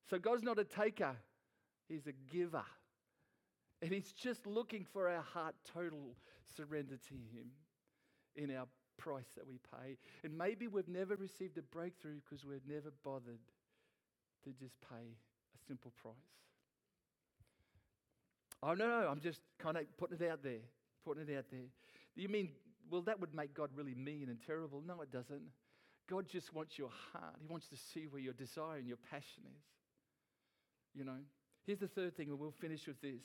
So 0.09 0.19
God's 0.19 0.43
not 0.43 0.59
a 0.59 0.63
taker, 0.63 1.15
He's 1.87 2.07
a 2.07 2.13
giver. 2.33 2.65
And 3.81 3.91
He's 3.91 4.13
just 4.13 4.47
looking 4.47 4.85
for 4.93 5.09
our 5.09 5.21
heart 5.21 5.55
total 5.73 6.15
surrender 6.55 6.95
to 6.95 7.13
Him 7.13 7.47
in 8.35 8.55
our 8.55 8.67
price 8.97 9.27
that 9.35 9.47
we 9.47 9.59
pay. 9.71 9.97
And 10.23 10.37
maybe 10.37 10.67
we've 10.67 10.87
never 10.87 11.15
received 11.15 11.57
a 11.57 11.61
breakthrough 11.61 12.19
because 12.23 12.45
we've 12.45 12.65
never 12.67 12.91
bothered 13.03 13.39
to 14.43 14.49
just 14.51 14.75
pay 14.81 14.95
a 14.95 15.67
simple 15.67 15.91
price. 16.01 16.13
Oh, 18.61 18.73
no, 18.73 18.87
no, 18.87 19.07
I'm 19.09 19.19
just 19.19 19.41
kind 19.59 19.75
of 19.75 19.83
putting 19.97 20.17
it 20.19 20.29
out 20.29 20.41
there, 20.41 20.61
putting 21.03 21.27
it 21.27 21.37
out 21.37 21.45
there. 21.51 21.67
You 22.15 22.29
mean, 22.29 22.49
well, 22.89 23.01
that 23.01 23.19
would 23.19 23.33
make 23.35 23.53
God 23.53 23.69
really 23.75 23.95
mean 23.95 24.29
and 24.29 24.37
terrible? 24.45 24.81
No, 24.85 25.01
it 25.01 25.11
doesn't. 25.11 25.41
God 26.09 26.27
just 26.27 26.53
wants 26.53 26.77
your 26.77 26.89
heart. 27.11 27.35
He 27.39 27.47
wants 27.47 27.67
to 27.69 27.77
see 27.77 28.07
where 28.07 28.21
your 28.21 28.33
desire 28.33 28.77
and 28.77 28.87
your 28.87 28.97
passion 29.09 29.43
is. 29.45 29.63
You 30.93 31.05
know? 31.05 31.19
Here's 31.65 31.79
the 31.79 31.87
third 31.87 32.15
thing, 32.15 32.29
and 32.29 32.39
we'll 32.39 32.51
finish 32.51 32.87
with 32.87 33.01
this. 33.01 33.23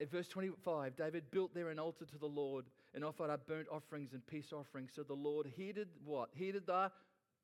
In 0.00 0.08
verse 0.08 0.28
25, 0.28 0.96
David 0.96 1.30
built 1.30 1.54
there 1.54 1.70
an 1.70 1.78
altar 1.78 2.04
to 2.04 2.18
the 2.18 2.26
Lord 2.26 2.64
and 2.94 3.04
offered 3.04 3.30
up 3.30 3.46
burnt 3.46 3.68
offerings 3.70 4.12
and 4.12 4.26
peace 4.26 4.52
offerings. 4.52 4.90
So 4.94 5.02
the 5.02 5.14
Lord 5.14 5.46
heeded 5.46 5.88
what? 6.04 6.30
Heeded 6.34 6.66
the 6.66 6.90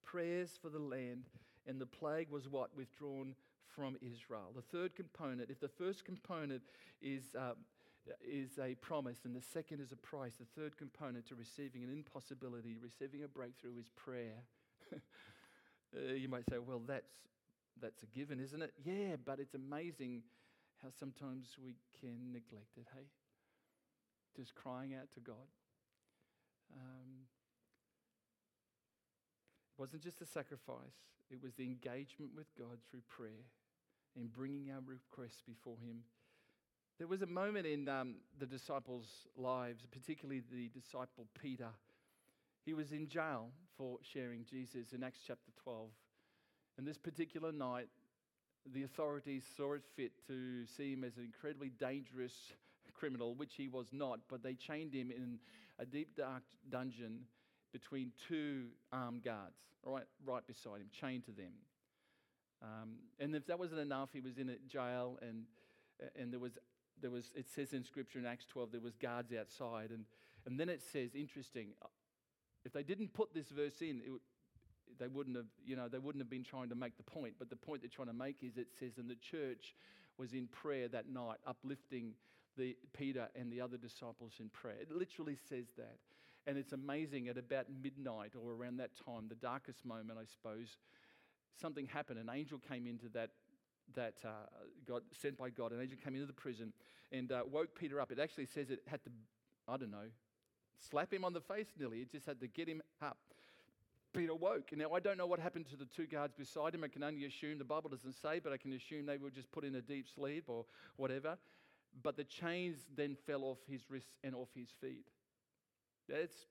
prayers 0.04 0.59
for 0.61 0.68
the 0.68 0.78
land, 0.78 1.24
and 1.66 1.81
the 1.81 1.87
plague 1.87 2.31
was 2.31 2.48
what? 2.48 2.76
Withdrawn 2.76 3.35
from 3.74 3.96
Israel. 4.02 4.52
The 4.54 4.62
third 4.76 4.96
component, 4.96 5.50
if 5.50 5.61
the 5.61 5.68
first 5.68 6.04
component 6.04 6.62
is. 7.00 7.22
Um, 7.37 7.54
is 8.26 8.58
a 8.58 8.74
promise, 8.76 9.18
and 9.24 9.34
the 9.34 9.42
second 9.42 9.80
is 9.80 9.92
a 9.92 9.96
price. 9.96 10.34
The 10.38 10.60
third 10.60 10.76
component 10.76 11.26
to 11.28 11.34
receiving 11.34 11.82
an 11.84 11.90
impossibility, 11.90 12.76
receiving 12.80 13.24
a 13.24 13.28
breakthrough, 13.28 13.78
is 13.78 13.88
prayer. 13.96 14.44
uh, 14.92 16.12
you 16.14 16.28
might 16.28 16.44
say, 16.48 16.58
well, 16.58 16.82
that's 16.86 17.12
that's 17.80 18.02
a 18.02 18.06
given, 18.06 18.40
isn't 18.40 18.62
it? 18.62 18.72
Yeah, 18.84 19.16
but 19.24 19.38
it's 19.38 19.54
amazing 19.54 20.22
how 20.82 20.88
sometimes 20.98 21.56
we 21.62 21.76
can 22.00 22.32
neglect 22.32 22.76
it, 22.76 22.86
hey? 22.94 23.06
Just 24.36 24.54
crying 24.54 24.94
out 24.94 25.10
to 25.14 25.20
God. 25.20 25.48
Um, 26.74 27.26
it 29.72 29.80
wasn't 29.80 30.02
just 30.02 30.20
a 30.20 30.26
sacrifice, 30.26 30.98
it 31.30 31.42
was 31.42 31.54
the 31.54 31.64
engagement 31.64 32.32
with 32.34 32.46
God 32.58 32.78
through 32.90 33.02
prayer 33.08 33.46
and 34.16 34.32
bringing 34.32 34.70
our 34.70 34.80
requests 34.84 35.42
before 35.46 35.76
Him. 35.78 36.02
There 36.98 37.06
was 37.06 37.22
a 37.22 37.26
moment 37.26 37.64
in 37.64 37.88
um, 37.88 38.16
the 38.40 38.46
disciples' 38.46 39.28
lives, 39.37 39.87
particularly 39.88 40.42
the 40.52 40.68
disciple 40.68 41.28
Peter. 41.40 41.68
He 42.64 42.74
was 42.74 42.90
in 42.90 43.06
jail 43.06 43.50
for 43.76 43.98
sharing 44.02 44.44
Jesus 44.44 44.92
in 44.92 45.04
Acts 45.04 45.20
chapter 45.24 45.52
12. 45.62 45.90
And 46.76 46.84
this 46.84 46.98
particular 46.98 47.52
night, 47.52 47.87
the 48.74 48.82
authorities 48.82 49.44
saw 49.56 49.74
it 49.74 49.82
fit 49.94 50.11
to 50.26 50.66
see 50.76 50.92
him 50.92 51.04
as 51.04 51.16
an 51.18 51.24
incredibly 51.24 51.70
dangerous 51.78 52.34
criminal, 52.94 53.37
which 53.37 53.54
he 53.56 53.68
was 53.68 53.87
not, 53.92 54.18
but 54.28 54.42
they 54.42 54.54
chained 54.54 54.92
him 54.92 55.12
in 55.12 55.38
a 55.78 55.87
deep, 55.87 56.16
dark 56.16 56.42
dungeon 56.68 57.20
between 57.72 58.11
two 58.26 58.66
armed 58.92 59.22
guards, 59.22 59.54
right, 59.84 60.02
right 60.26 60.44
beside 60.48 60.80
him, 60.80 60.88
chained 60.90 61.24
to 61.26 61.30
them. 61.30 61.52
Um, 62.61 62.96
and 63.20 63.37
if 63.37 63.46
that 63.46 63.58
wasn't 63.61 63.80
enough, 63.80 64.08
he 64.12 64.20
was 64.20 64.37
in 64.37 64.48
a 64.48 64.56
jail, 64.68 65.16
and, 65.22 65.44
and 66.20 66.32
there 66.32 66.40
was, 66.40 66.58
there 67.00 67.11
was, 67.11 67.30
it 67.34 67.48
says 67.48 67.72
in 67.72 67.84
Scripture 67.84 68.18
in 68.18 68.26
Acts 68.26 68.46
12, 68.46 68.72
there 68.72 68.80
was 68.80 68.96
guards 68.96 69.32
outside. 69.38 69.90
And, 69.90 70.04
and 70.46 70.58
then 70.58 70.68
it 70.68 70.82
says, 70.82 71.14
interesting, 71.14 71.68
uh, 71.82 71.88
if 72.64 72.72
they 72.72 72.82
didn't 72.82 73.12
put 73.14 73.34
this 73.34 73.48
verse 73.48 73.80
in, 73.80 74.00
it, 74.04 74.12
they 74.98 75.08
wouldn't 75.08 75.37
have, 75.37 75.46
you 75.64 75.76
know, 75.76 75.88
they 75.88 75.98
wouldn't 75.98 76.22
have 76.22 76.30
been 76.30 76.44
trying 76.44 76.68
to 76.70 76.74
make 76.74 76.96
the 76.96 77.02
point. 77.02 77.34
But 77.38 77.50
the 77.50 77.56
point 77.56 77.82
they're 77.82 77.90
trying 77.90 78.08
to 78.08 78.12
make 78.12 78.37
is 78.42 78.56
it 78.56 78.68
says, 78.78 78.98
and 78.98 79.08
the 79.08 79.16
church 79.16 79.74
was 80.18 80.32
in 80.32 80.48
prayer 80.48 80.88
that 80.88 81.08
night, 81.08 81.38
uplifting 81.46 82.14
the 82.56 82.76
Peter 82.96 83.28
and 83.34 83.52
the 83.52 83.61
other 83.61 83.76
disciples 83.76 84.32
in 84.40 84.48
prayer. 84.48 84.76
It 84.80 84.90
literally 84.90 85.37
says 85.48 85.66
that. 85.76 85.98
And 86.46 86.56
it's 86.56 86.72
amazing 86.72 87.28
at 87.28 87.37
about 87.37 87.66
midnight 87.82 88.32
or 88.34 88.52
around 88.52 88.78
that 88.78 88.90
time, 89.04 89.28
the 89.28 89.34
darkest 89.34 89.84
moment, 89.84 90.18
I 90.18 90.24
suppose, 90.24 90.78
something 91.61 91.87
happened. 91.87 92.18
An 92.18 92.30
angel 92.34 92.58
came 92.58 92.87
into 92.87 93.08
that, 93.11 93.30
that 93.94 94.14
uh, 94.24 94.98
sent 95.12 95.37
by 95.37 95.51
God, 95.51 95.72
an 95.72 95.81
angel 95.81 95.98
came 96.03 96.14
into 96.14 96.27
the 96.27 96.33
prison 96.33 96.72
and 97.12 97.33
uh, 97.33 97.42
woke 97.51 97.74
Peter 97.79 98.01
up. 98.01 98.11
It 98.12 98.18
actually 98.18 98.46
says 98.46 98.70
it 98.70 98.81
had 98.87 99.03
to, 99.05 99.11
I 99.66 99.77
don't 99.77 99.90
know, 99.90 100.09
slap 100.79 101.12
him 101.12 101.24
on 101.24 101.33
the 101.33 101.40
face 101.40 101.68
nearly. 101.79 102.01
It 102.01 102.12
just 102.12 102.27
had 102.27 102.40
to 102.40 102.46
get 102.46 102.68
him 102.68 102.83
up. 103.03 103.18
Peter 104.14 104.35
woke. 104.35 104.70
Now, 104.74 104.92
I 104.92 105.01
don't 105.01 105.18
know 105.18 105.27
what 105.27 105.38
happened 105.38 105.68
to 105.70 105.77
the 105.77 105.85
two 105.85 106.07
guards 106.07 106.35
beside 106.37 106.74
him. 106.74 106.83
I 106.83 106.88
can 106.88 107.03
only 107.03 107.24
assume, 107.24 107.59
the 107.59 107.64
Bible 107.64 107.90
doesn't 107.90 108.14
say, 108.14 108.38
but 108.38 108.53
I 108.53 108.57
can 108.57 108.72
assume 108.72 109.07
they 109.07 109.18
were 109.18 109.31
just 109.31 109.53
put 109.53 109.64
in 109.64 109.74
a 109.74 109.83
deep 109.83 110.07
sleep 110.12 110.44
or 110.48 110.64
whatever. 110.96 111.37
But 112.03 112.16
the 112.16 112.24
chains 112.24 112.77
then 112.96 113.16
fell 113.27 113.42
off 113.44 113.59
his 113.68 113.83
wrists 113.90 114.16
and 114.24 114.35
off 114.35 114.48
his 114.55 114.68
feet. 114.81 115.07
That's, 116.09 116.46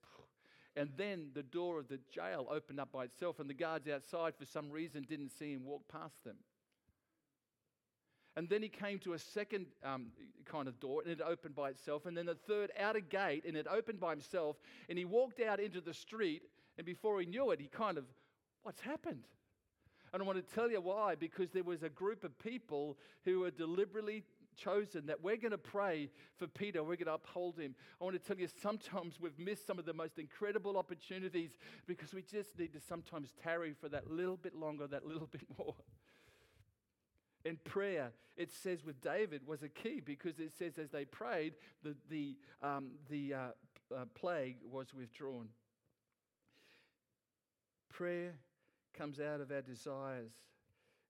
and 0.76 0.91
then 0.97 1.30
the 1.34 1.43
door 1.43 1.80
of 1.80 1.88
the 1.88 2.00
jail 2.13 2.47
opened 2.52 2.80
up 2.80 2.91
by 2.91 3.06
itself, 3.06 3.39
and 3.39 3.50
the 3.50 3.56
guards 3.56 3.88
outside, 3.88 4.34
for 4.38 4.45
some 4.45 4.69
reason, 4.69 5.06
didn't 5.10 5.30
see 5.30 5.54
him 5.54 5.65
walk 5.65 5.82
past 5.91 6.23
them. 6.23 6.36
And 8.38 8.47
then 8.47 8.62
he 8.62 8.69
came 8.69 9.00
to 9.00 9.13
a 9.13 9.19
second 9.19 9.65
um, 9.84 10.12
kind 10.45 10.67
of 10.67 10.80
door, 10.80 11.02
and 11.02 11.12
it 11.12 11.21
opened 11.26 11.56
by 11.56 11.69
itself. 11.69 12.06
And 12.06 12.15
then 12.15 12.30
a 12.30 12.36
third 12.36 12.71
outer 12.80 13.00
gate, 13.00 13.45
and 13.47 13.58
it 13.58 13.65
opened 13.67 14.00
by 14.00 14.12
himself. 14.12 14.58
And 14.89 14.97
he 14.97 15.06
walked 15.06 15.41
out 15.41 15.60
into 15.60 15.82
the 15.82 15.93
street, 15.93 16.43
and 16.78 16.86
before 16.86 17.19
he 17.19 17.26
knew 17.26 17.50
it, 17.50 17.60
he 17.60 17.65
kind 17.65 17.97
of, 17.97 18.06
what's 18.62 18.80
happened? 18.80 19.23
And 20.13 20.21
I 20.21 20.26
want 20.26 20.38
to 20.38 20.54
tell 20.56 20.69
you 20.69 20.80
why, 20.80 21.15
because 21.15 21.50
there 21.50 21.63
was 21.63 21.82
a 21.82 21.89
group 21.89 22.23
of 22.23 22.38
people 22.38 22.95
who 23.26 23.39
were 23.39 23.50
deliberately 23.50 24.23
chosen 24.56 25.08
that 25.08 25.23
we're 25.23 25.38
going 25.38 25.52
to 25.52 25.58
pray 25.58 26.12
for 26.38 26.45
Peter, 26.45 26.84
we're 26.84 26.95
going 26.95 27.08
to 27.08 27.15
uphold 27.15 27.58
him. 27.58 27.73
I 28.00 28.04
want 28.04 28.21
to 28.21 28.26
tell 28.26 28.39
you, 28.39 28.47
sometimes 28.62 29.19
we've 29.19 29.38
missed 29.39 29.65
some 29.65 29.80
of 29.80 29.86
the 29.86 29.93
most 29.93 30.19
incredible 30.19 30.78
opportunities 30.78 31.58
because 31.88 32.13
we 32.13 32.21
just 32.21 32.58
need 32.60 32.73
to 32.73 32.80
sometimes 32.80 33.34
tarry 33.43 33.73
for 33.73 33.89
that 33.89 34.12
little 34.12 34.38
bit 34.38 34.56
longer, 34.56 34.86
that 34.86 35.08
little 35.08 35.28
bit 35.32 35.47
more. 35.58 35.73
In 37.45 37.58
prayer, 37.63 38.12
it 38.36 38.52
says 38.52 38.84
with 38.84 39.02
David 39.02 39.47
was 39.47 39.63
a 39.63 39.69
key 39.69 40.02
because 40.04 40.39
it 40.39 40.52
says 40.58 40.78
as 40.78 40.91
they 40.91 41.06
prayed, 41.06 41.54
the, 41.84 41.95
the, 42.10 42.36
um, 42.62 42.91
the 43.10 43.34
uh, 43.34 43.38
uh, 43.95 44.06
plague 44.15 44.58
was 44.69 44.93
withdrawn. 44.93 45.47
Prayer 47.89 48.34
comes 48.93 49.19
out 49.19 49.41
of 49.41 49.52
our 49.52 49.62
desires 49.62 50.32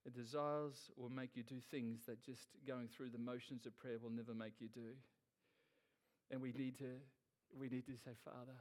the 0.08 0.22
desires 0.22 0.90
will 0.96 1.10
make 1.10 1.32
you 1.36 1.44
do 1.44 1.58
things 1.70 2.06
that 2.08 2.24
just 2.24 2.48
going 2.66 2.88
through 2.88 3.10
the 3.10 3.18
motions 3.18 3.66
of 3.66 3.78
prayer 3.78 3.98
will 4.02 4.10
never 4.10 4.34
make 4.34 4.54
you 4.60 4.70
do. 4.70 4.96
And 6.32 6.42
we 6.42 6.54
need 6.54 6.78
to, 6.78 6.96
we 7.60 7.68
need 7.68 7.86
to 7.88 7.98
say, 8.06 8.12
Father, 8.24 8.56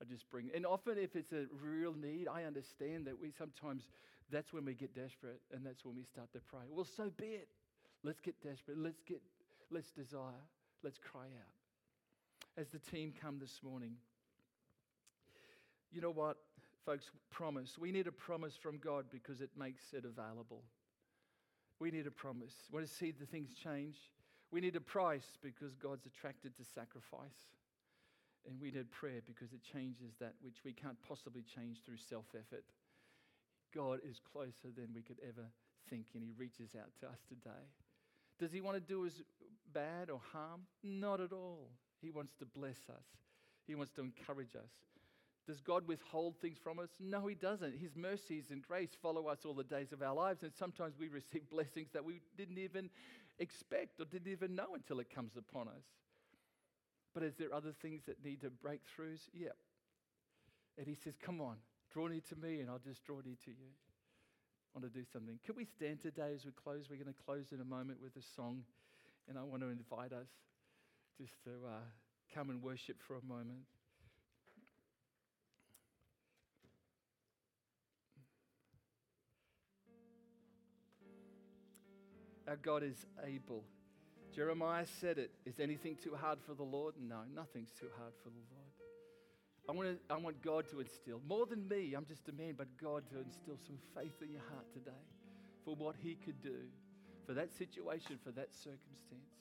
I 0.00 0.04
just 0.04 0.30
bring. 0.30 0.50
And 0.54 0.64
often, 0.64 0.96
if 0.96 1.16
it's 1.16 1.32
a 1.32 1.46
real 1.60 1.94
need, 1.94 2.28
I 2.28 2.44
understand 2.44 3.06
that 3.06 3.20
we 3.20 3.32
sometimes, 3.36 3.88
that's 4.30 4.52
when 4.52 4.64
we 4.64 4.74
get 4.74 4.94
desperate 4.94 5.40
and 5.52 5.64
that's 5.64 5.84
when 5.84 5.94
we 5.96 6.04
start 6.04 6.32
to 6.32 6.40
pray. 6.40 6.66
Well, 6.70 6.86
so 6.86 7.10
be 7.16 7.26
it. 7.26 7.48
Let's 8.02 8.20
get 8.20 8.40
desperate. 8.42 8.78
Let's 8.78 9.02
get, 9.02 9.20
let's 9.70 9.90
desire. 9.90 10.44
Let's 10.82 10.98
cry 10.98 11.24
out. 11.26 11.54
As 12.56 12.68
the 12.68 12.78
team 12.78 13.12
come 13.20 13.38
this 13.38 13.60
morning, 13.62 13.96
you 15.90 16.00
know 16.00 16.10
what, 16.10 16.36
folks? 16.84 17.10
Promise. 17.30 17.78
We 17.78 17.92
need 17.92 18.06
a 18.06 18.12
promise 18.12 18.54
from 18.56 18.78
God 18.78 19.06
because 19.10 19.40
it 19.40 19.50
makes 19.56 19.92
it 19.92 20.04
available. 20.04 20.62
We 21.80 21.90
need 21.90 22.06
a 22.06 22.10
promise. 22.10 22.52
We 22.70 22.76
want 22.78 22.88
to 22.88 22.94
see 22.94 23.10
the 23.10 23.26
things 23.26 23.50
change. 23.54 23.96
We 24.50 24.60
need 24.60 24.76
a 24.76 24.80
price 24.80 25.38
because 25.42 25.74
God's 25.74 26.06
attracted 26.06 26.56
to 26.56 26.64
sacrifice. 26.64 27.50
And 28.46 28.60
we 28.60 28.70
need 28.70 28.90
prayer 28.90 29.20
because 29.26 29.52
it 29.52 29.60
changes 29.72 30.12
that 30.20 30.34
which 30.42 30.64
we 30.64 30.72
can't 30.72 30.98
possibly 31.08 31.42
change 31.42 31.78
through 31.84 31.96
self 31.96 32.26
effort. 32.34 32.64
God 33.74 34.00
is 34.08 34.20
closer 34.32 34.70
than 34.74 34.88
we 34.94 35.02
could 35.02 35.18
ever 35.22 35.48
think, 35.90 36.06
and 36.14 36.22
He 36.22 36.32
reaches 36.36 36.70
out 36.78 36.90
to 37.00 37.06
us 37.06 37.18
today. 37.28 37.64
Does 38.38 38.52
He 38.52 38.60
want 38.60 38.76
to 38.76 38.80
do 38.80 39.06
us 39.06 39.20
bad 39.72 40.10
or 40.10 40.20
harm? 40.32 40.62
Not 40.82 41.20
at 41.20 41.32
all. 41.32 41.70
He 42.00 42.10
wants 42.10 42.34
to 42.38 42.46
bless 42.46 42.78
us, 42.88 43.06
He 43.66 43.74
wants 43.74 43.92
to 43.94 44.02
encourage 44.02 44.54
us. 44.54 44.70
Does 45.46 45.60
God 45.60 45.86
withhold 45.86 46.36
things 46.40 46.56
from 46.62 46.78
us? 46.78 46.88
No, 46.98 47.26
He 47.26 47.34
doesn't. 47.34 47.78
His 47.78 47.96
mercies 47.96 48.46
and 48.50 48.62
grace 48.62 48.96
follow 49.02 49.26
us 49.26 49.40
all 49.44 49.52
the 49.52 49.64
days 49.64 49.92
of 49.92 50.02
our 50.02 50.14
lives, 50.14 50.42
and 50.42 50.52
sometimes 50.58 50.94
we 50.98 51.08
receive 51.08 51.48
blessings 51.50 51.88
that 51.92 52.04
we 52.04 52.20
didn't 52.36 52.58
even 52.58 52.88
expect 53.38 54.00
or 54.00 54.06
didn't 54.06 54.30
even 54.30 54.54
know 54.54 54.74
until 54.74 55.00
it 55.00 55.14
comes 55.14 55.32
upon 55.36 55.68
us. 55.68 55.84
But 57.12 57.22
is 57.22 57.34
there 57.36 57.54
other 57.54 57.72
things 57.72 58.02
that 58.06 58.24
need 58.24 58.40
to 58.40 58.50
break 58.50 58.80
throughs? 58.98 59.20
Yep. 59.34 59.56
And 60.78 60.86
He 60.86 60.94
says, 60.94 61.14
Come 61.22 61.40
on, 61.40 61.56
draw 61.94 62.08
near 62.08 62.20
to 62.28 62.36
me, 62.36 62.58
and 62.58 62.68
I'll 62.68 62.82
just 62.84 63.04
draw 63.04 63.20
near 63.24 63.36
to 63.44 63.50
you. 63.50 63.70
I 64.74 64.80
want 64.80 64.92
to 64.92 64.98
do 64.98 65.06
something. 65.12 65.38
Can 65.46 65.54
we 65.54 65.64
stand 65.64 66.02
today 66.02 66.32
as 66.34 66.44
we 66.44 66.50
close? 66.50 66.86
We're 66.90 66.96
going 66.96 67.06
to 67.06 67.22
close 67.24 67.52
in 67.52 67.60
a 67.60 67.64
moment 67.64 68.02
with 68.02 68.16
a 68.16 68.26
song, 68.34 68.64
and 69.28 69.38
I 69.38 69.42
want 69.44 69.62
to 69.62 69.68
invite 69.68 70.12
us 70.12 70.26
just 71.16 71.32
to 71.44 71.50
uh, 71.50 71.78
come 72.34 72.50
and 72.50 72.60
worship 72.60 72.96
for 73.06 73.14
a 73.16 73.24
moment. 73.24 73.62
Our 82.48 82.56
God 82.56 82.82
is 82.82 83.06
able. 83.24 83.62
Jeremiah 84.34 84.84
said 85.00 85.18
it. 85.18 85.30
Is 85.46 85.60
anything 85.60 85.96
too 86.02 86.16
hard 86.20 86.40
for 86.44 86.54
the 86.54 86.64
Lord? 86.64 86.94
No, 87.00 87.20
nothing's 87.32 87.70
too 87.70 87.86
hard 87.96 88.12
for 88.22 88.30
the 88.30 88.42
Lord. 88.50 88.73
I 89.68 89.72
want, 89.72 89.88
to, 89.88 90.14
I 90.14 90.18
want 90.18 90.42
God 90.42 90.68
to 90.70 90.80
instill, 90.80 91.20
more 91.26 91.46
than 91.46 91.66
me, 91.68 91.94
I'm 91.94 92.04
just 92.04 92.28
a 92.28 92.32
man, 92.32 92.54
but 92.56 92.66
God 92.80 93.02
to 93.10 93.18
instill 93.18 93.56
some 93.66 93.78
faith 93.96 94.12
in 94.22 94.30
your 94.30 94.42
heart 94.50 94.66
today 94.72 95.02
for 95.64 95.74
what 95.74 95.96
He 96.02 96.16
could 96.16 96.42
do, 96.42 96.56
for 97.26 97.32
that 97.32 97.52
situation, 97.56 98.18
for 98.22 98.30
that 98.32 98.52
circumstance, 98.52 99.32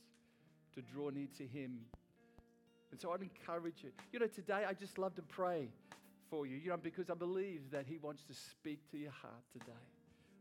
to 0.76 0.82
draw 0.82 1.10
near 1.10 1.28
to 1.38 1.46
Him. 1.46 1.80
And 2.92 3.02
so 3.02 3.12
I'd 3.12 3.22
encourage 3.22 3.84
you. 3.84 3.92
You 4.14 4.20
know, 4.20 4.28
today 4.28 4.64
I 4.68 4.74
just 4.74 4.98
love 4.98 5.16
to 5.16 5.22
pray 5.22 5.68
for 6.30 6.46
you, 6.46 6.56
you 6.56 6.70
know, 6.70 6.78
because 6.78 7.10
I 7.10 7.16
believe 7.16 7.72
that 7.72 7.86
He 7.86 7.98
wants 7.98 8.24
to 8.24 8.34
speak 8.34 8.80
to 8.92 8.98
your 8.98 9.12
heart 9.12 9.44
today 9.52 9.82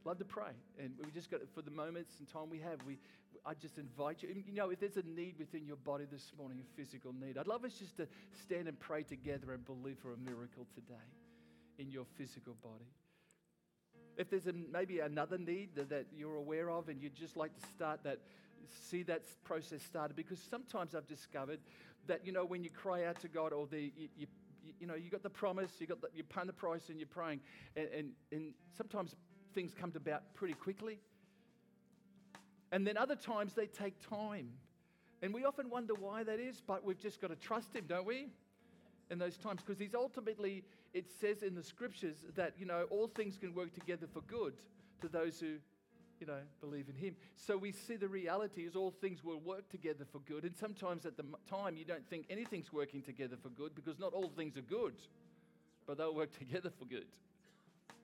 love 0.05 0.18
to 0.18 0.25
pray. 0.25 0.53
And 0.78 0.93
we 1.05 1.11
just 1.12 1.30
got, 1.30 1.41
for 1.55 1.62
the 1.62 1.70
moments 1.70 2.14
and 2.18 2.28
time 2.28 2.51
we 2.51 2.59
have, 2.59 2.78
we, 2.87 2.99
I 3.45 3.55
just 3.55 3.78
invite 3.78 4.22
you. 4.22 4.28
You 4.47 4.53
know, 4.55 4.70
if 4.70 4.78
there's 4.78 4.97
a 4.97 5.03
need 5.03 5.34
within 5.38 5.66
your 5.66 5.76
body 5.76 6.05
this 6.11 6.32
morning, 6.38 6.59
a 6.61 6.80
physical 6.80 7.12
need, 7.12 7.36
I'd 7.38 7.49
love 7.49 7.64
us 7.64 7.72
just 7.72 7.97
to 7.97 8.07
stand 8.43 8.68
and 8.68 8.78
pray 8.78 9.03
together 9.03 9.53
and 9.53 9.64
believe 9.64 9.99
for 9.99 10.12
a 10.12 10.16
miracle 10.16 10.66
today 10.74 11.09
in 11.78 11.90
your 11.90 12.05
physical 12.16 12.55
body. 12.62 12.84
If 14.16 14.30
there's 14.30 14.47
a, 14.47 14.53
maybe 14.53 15.01
another 15.01 15.38
need 15.38 15.74
that, 15.74 15.90
that 15.90 16.07
you're 16.14 16.36
aware 16.36 16.70
of 16.70 16.88
and 16.88 17.03
you'd 17.03 17.16
just 17.16 17.36
like 17.36 17.53
to 17.59 17.66
start 17.74 18.05
that, 18.05 18.18
see 18.88 19.03
that 19.05 19.22
process 19.43 19.82
started, 19.82 20.16
because 20.16 20.38
sometimes 20.51 20.95
I've 20.95 21.09
discovered 21.09 21.59
that, 22.07 22.24
you 22.24 22.32
know, 22.32 22.45
when 22.45 22.62
you 22.62 22.70
cry 22.70 23.05
out 23.07 23.20
to 23.22 23.28
God 23.28 23.53
or 23.53 23.66
the, 23.66 23.93
you, 23.97 24.09
you 24.16 24.26
you 24.78 24.86
know, 24.86 24.95
you 24.95 25.11
got 25.11 25.24
the 25.24 25.30
promise, 25.30 25.70
you 25.80 25.88
got 25.88 26.01
the, 26.01 26.09
you're 26.14 26.24
paying 26.24 26.47
the 26.47 26.53
price 26.53 26.88
and 26.88 26.99
you're 26.99 27.09
praying. 27.09 27.40
And, 27.74 27.88
and, 27.97 28.11
and 28.30 28.53
sometimes 28.76 29.16
things 29.55 29.72
come 29.74 29.90
to 29.93 29.99
about 29.99 30.34
pretty 30.34 30.55
quickly. 30.55 31.01
And 32.73 32.87
then 32.87 32.97
other 32.97 33.14
times 33.14 33.53
they 33.53 33.66
take 33.66 33.95
time. 34.09 34.49
And 35.20 35.33
we 35.33 35.45
often 35.45 35.70
wonder 35.70 35.95
why 35.95 36.25
that 36.25 36.41
is, 36.41 36.61
but 36.66 36.85
we've 36.85 36.99
just 36.99 37.20
got 37.20 37.29
to 37.29 37.37
trust 37.37 37.77
Him, 37.77 37.85
don't 37.87 38.07
we? 38.07 38.29
In 39.11 39.18
those 39.18 39.37
times, 39.37 39.61
because 39.64 39.79
He's 39.79 39.95
ultimately, 39.95 40.64
it 40.95 41.07
says 41.20 41.43
in 41.43 41.55
the 41.55 41.62
scriptures 41.62 42.16
that, 42.35 42.55
you 42.59 42.66
know, 42.66 42.87
all 42.91 43.07
things 43.07 43.37
can 43.37 43.55
work 43.55 43.73
together 43.75 44.07
for 44.12 44.23
good 44.23 44.55
to 45.03 45.09
those 45.09 45.39
who, 45.39 45.59
you 46.18 46.27
know, 46.27 46.41
believe 46.61 46.89
in 46.89 46.97
Him. 46.97 47.14
So 47.37 47.59
we 47.59 47.73
see 47.73 47.97
the 47.97 48.09
reality 48.09 48.62
is 48.62 48.75
all 48.75 48.91
things 48.91 49.23
will 49.23 49.39
work 49.39 49.68
together 49.68 50.07
for 50.11 50.20
good. 50.20 50.45
And 50.45 50.57
sometimes 50.57 51.05
at 51.05 51.16
the 51.18 51.25
time 51.49 51.77
you 51.77 51.85
don't 51.85 52.09
think 52.09 52.27
anything's 52.31 52.73
working 52.73 53.03
together 53.03 53.37
for 53.41 53.51
good 53.51 53.75
because 53.75 53.99
not 53.99 54.14
all 54.14 54.33
things 54.35 54.57
are 54.57 54.62
good, 54.62 54.95
but 55.87 55.99
they'll 55.99 56.14
work 56.14 56.37
together 56.39 56.70
for 56.79 56.87
good. 56.87 57.07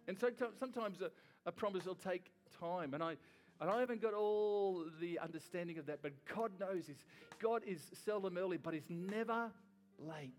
And 0.06 0.18
so 0.18 0.30
sometimes 0.58 1.00
a, 1.00 1.10
a 1.46 1.52
promise 1.52 1.84
will 1.84 1.94
take 1.94 2.30
time. 2.60 2.94
And 2.94 3.02
I, 3.02 3.16
and 3.60 3.68
I 3.68 3.80
haven't 3.80 4.00
got 4.00 4.14
all 4.14 4.84
the 5.00 5.18
understanding 5.18 5.78
of 5.78 5.86
that, 5.86 6.00
but 6.02 6.12
God 6.34 6.52
knows 6.60 6.86
this. 6.86 7.04
God 7.40 7.62
is 7.66 7.80
seldom 8.04 8.38
early, 8.38 8.56
but 8.56 8.74
He's 8.74 8.88
never 8.88 9.50
late. 9.98 10.32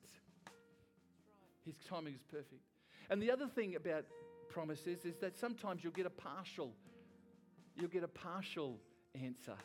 His 1.65 1.76
timing 1.89 2.13
is 2.13 2.24
perfect. 2.24 2.61
And 3.09 3.22
the 3.22 3.32
other 3.32 3.47
thing 3.47 3.76
about 3.76 4.05
promises 4.49 5.03
is 5.03 5.17
that 5.17 5.38
sometimes 5.38 5.84
you'll 5.84 5.93
get 5.93 6.05
a 6.05 6.09
partial, 6.11 6.74
you'll 7.76 7.89
get 7.89 8.03
a 8.03 8.07
partial 8.07 8.80
answer. 9.22 9.55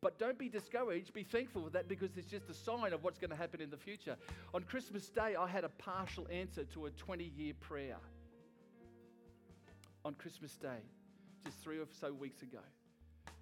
But 0.00 0.18
don't 0.18 0.38
be 0.38 0.48
discouraged. 0.48 1.12
Be 1.12 1.24
thankful 1.24 1.64
for 1.64 1.70
that 1.70 1.86
because 1.86 2.16
it's 2.16 2.30
just 2.30 2.48
a 2.48 2.54
sign 2.54 2.94
of 2.94 3.04
what's 3.04 3.18
going 3.18 3.30
to 3.30 3.36
happen 3.36 3.60
in 3.60 3.68
the 3.68 3.76
future. 3.76 4.16
On 4.54 4.62
Christmas 4.62 5.10
Day, 5.10 5.36
I 5.38 5.46
had 5.46 5.62
a 5.62 5.68
partial 5.68 6.26
answer 6.32 6.64
to 6.72 6.86
a 6.86 6.90
20 6.90 7.32
year 7.36 7.52
prayer. 7.60 7.98
On 10.06 10.14
Christmas 10.14 10.56
Day 10.56 10.80
just 11.44 11.58
three 11.58 11.78
or 11.78 11.86
so 12.00 12.12
weeks 12.12 12.42
ago. 12.42 12.58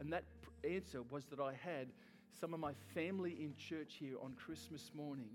And 0.01 0.13
that 0.13 0.25
answer 0.65 1.03
was 1.11 1.25
that 1.27 1.41
I 1.41 1.53
had 1.53 1.89
some 2.41 2.55
of 2.55 2.61
my 2.61 2.73
family 2.95 3.37
in 3.41 3.55
church 3.57 3.95
here 3.99 4.17
on 4.23 4.35
Christmas 4.35 4.91
morning. 4.95 5.31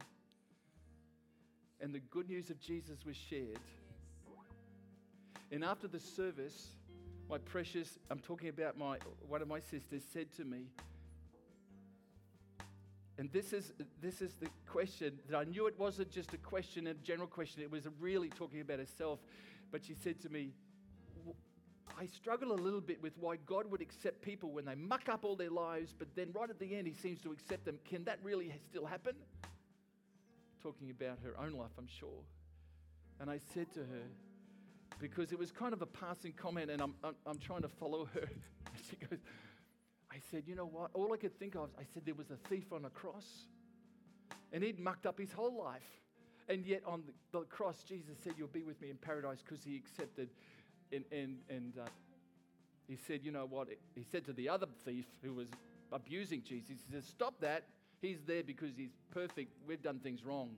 And 1.81 1.93
the 1.93 1.99
good 1.99 2.29
news 2.29 2.49
of 2.49 2.59
Jesus 2.59 3.05
was 3.05 3.17
shared. 3.17 3.59
And 5.51 5.63
after 5.63 5.87
the 5.87 5.99
service, 5.99 6.69
my 7.29 7.37
precious, 7.37 7.99
I'm 8.09 8.19
talking 8.19 8.49
about 8.49 8.77
my 8.77 8.97
one 9.27 9.41
of 9.41 9.47
my 9.47 9.59
sisters 9.59 10.01
said 10.11 10.31
to 10.37 10.45
me, 10.45 10.67
and 13.17 13.31
this 13.31 13.53
is 13.53 13.73
this 14.01 14.21
is 14.21 14.33
the 14.35 14.47
question 14.67 15.19
that 15.29 15.37
I 15.37 15.43
knew 15.43 15.67
it 15.67 15.77
wasn't 15.77 16.09
just 16.09 16.33
a 16.33 16.37
question, 16.37 16.87
a 16.87 16.93
general 16.95 17.27
question, 17.27 17.61
it 17.61 17.71
was 17.71 17.87
really 17.99 18.29
talking 18.29 18.61
about 18.61 18.79
herself. 18.79 19.19
But 19.71 19.83
she 19.85 19.93
said 19.93 20.21
to 20.21 20.29
me, 20.29 20.53
I 22.03 22.07
struggle 22.07 22.51
a 22.51 22.59
little 22.59 22.81
bit 22.81 23.01
with 23.01 23.13
why 23.17 23.37
God 23.45 23.71
would 23.71 23.79
accept 23.79 24.21
people 24.21 24.51
when 24.51 24.65
they 24.65 24.75
muck 24.75 25.07
up 25.07 25.23
all 25.23 25.37
their 25.37 25.49
lives, 25.49 25.95
but 25.97 26.09
then 26.15 26.31
right 26.33 26.49
at 26.49 26.59
the 26.59 26.75
end, 26.75 26.85
He 26.85 26.93
seems 26.93 27.21
to 27.21 27.31
accept 27.31 27.63
them. 27.63 27.79
Can 27.85 28.03
that 28.03 28.19
really 28.21 28.53
still 28.69 28.85
happen? 28.85 29.13
Talking 30.61 30.89
about 30.89 31.19
her 31.23 31.39
own 31.39 31.53
life, 31.53 31.71
I'm 31.77 31.87
sure. 31.87 32.19
And 33.21 33.29
I 33.29 33.39
said 33.53 33.71
to 33.75 33.79
her, 33.79 34.03
because 34.99 35.31
it 35.31 35.39
was 35.39 35.49
kind 35.49 35.71
of 35.71 35.81
a 35.81 35.85
passing 35.85 36.33
comment, 36.33 36.71
and 36.71 36.81
I'm, 36.81 36.93
I'm, 37.05 37.15
I'm 37.25 37.37
trying 37.37 37.61
to 37.61 37.69
follow 37.69 38.09
her. 38.13 38.27
she 38.89 38.97
goes, 38.97 39.19
I 40.11 40.17
said, 40.29 40.43
you 40.45 40.55
know 40.55 40.65
what? 40.65 40.91
All 40.93 41.13
I 41.13 41.17
could 41.17 41.39
think 41.39 41.55
of, 41.55 41.69
I 41.79 41.83
said, 41.93 42.03
there 42.05 42.15
was 42.15 42.31
a 42.31 42.37
thief 42.49 42.73
on 42.73 42.83
a 42.83 42.89
cross, 42.89 43.47
and 44.51 44.61
he'd 44.61 44.77
mucked 44.77 45.05
up 45.05 45.17
his 45.17 45.31
whole 45.31 45.57
life. 45.57 46.01
And 46.49 46.65
yet 46.65 46.81
on 46.85 47.03
the, 47.07 47.39
the 47.39 47.45
cross, 47.45 47.81
Jesus 47.87 48.17
said, 48.21 48.33
You'll 48.37 48.49
be 48.49 48.63
with 48.63 48.81
me 48.81 48.89
in 48.89 48.97
paradise 48.97 49.41
because 49.41 49.63
he 49.63 49.77
accepted 49.77 50.27
and, 50.91 51.03
and, 51.11 51.37
and 51.49 51.73
uh, 51.79 51.85
he 52.87 52.97
said, 53.07 53.21
You 53.23 53.31
know 53.31 53.45
what? 53.49 53.67
He 53.95 54.03
said 54.11 54.25
to 54.25 54.33
the 54.33 54.49
other 54.49 54.67
thief 54.85 55.05
who 55.21 55.33
was 55.33 55.47
abusing 55.91 56.43
Jesus, 56.43 56.69
He 56.87 56.93
says, 56.93 57.05
Stop 57.05 57.39
that. 57.41 57.63
He's 58.01 58.19
there 58.27 58.43
because 58.43 58.71
he's 58.75 58.91
perfect. 59.11 59.53
We've 59.65 59.81
done 59.81 59.99
things 59.99 60.25
wrong. 60.25 60.49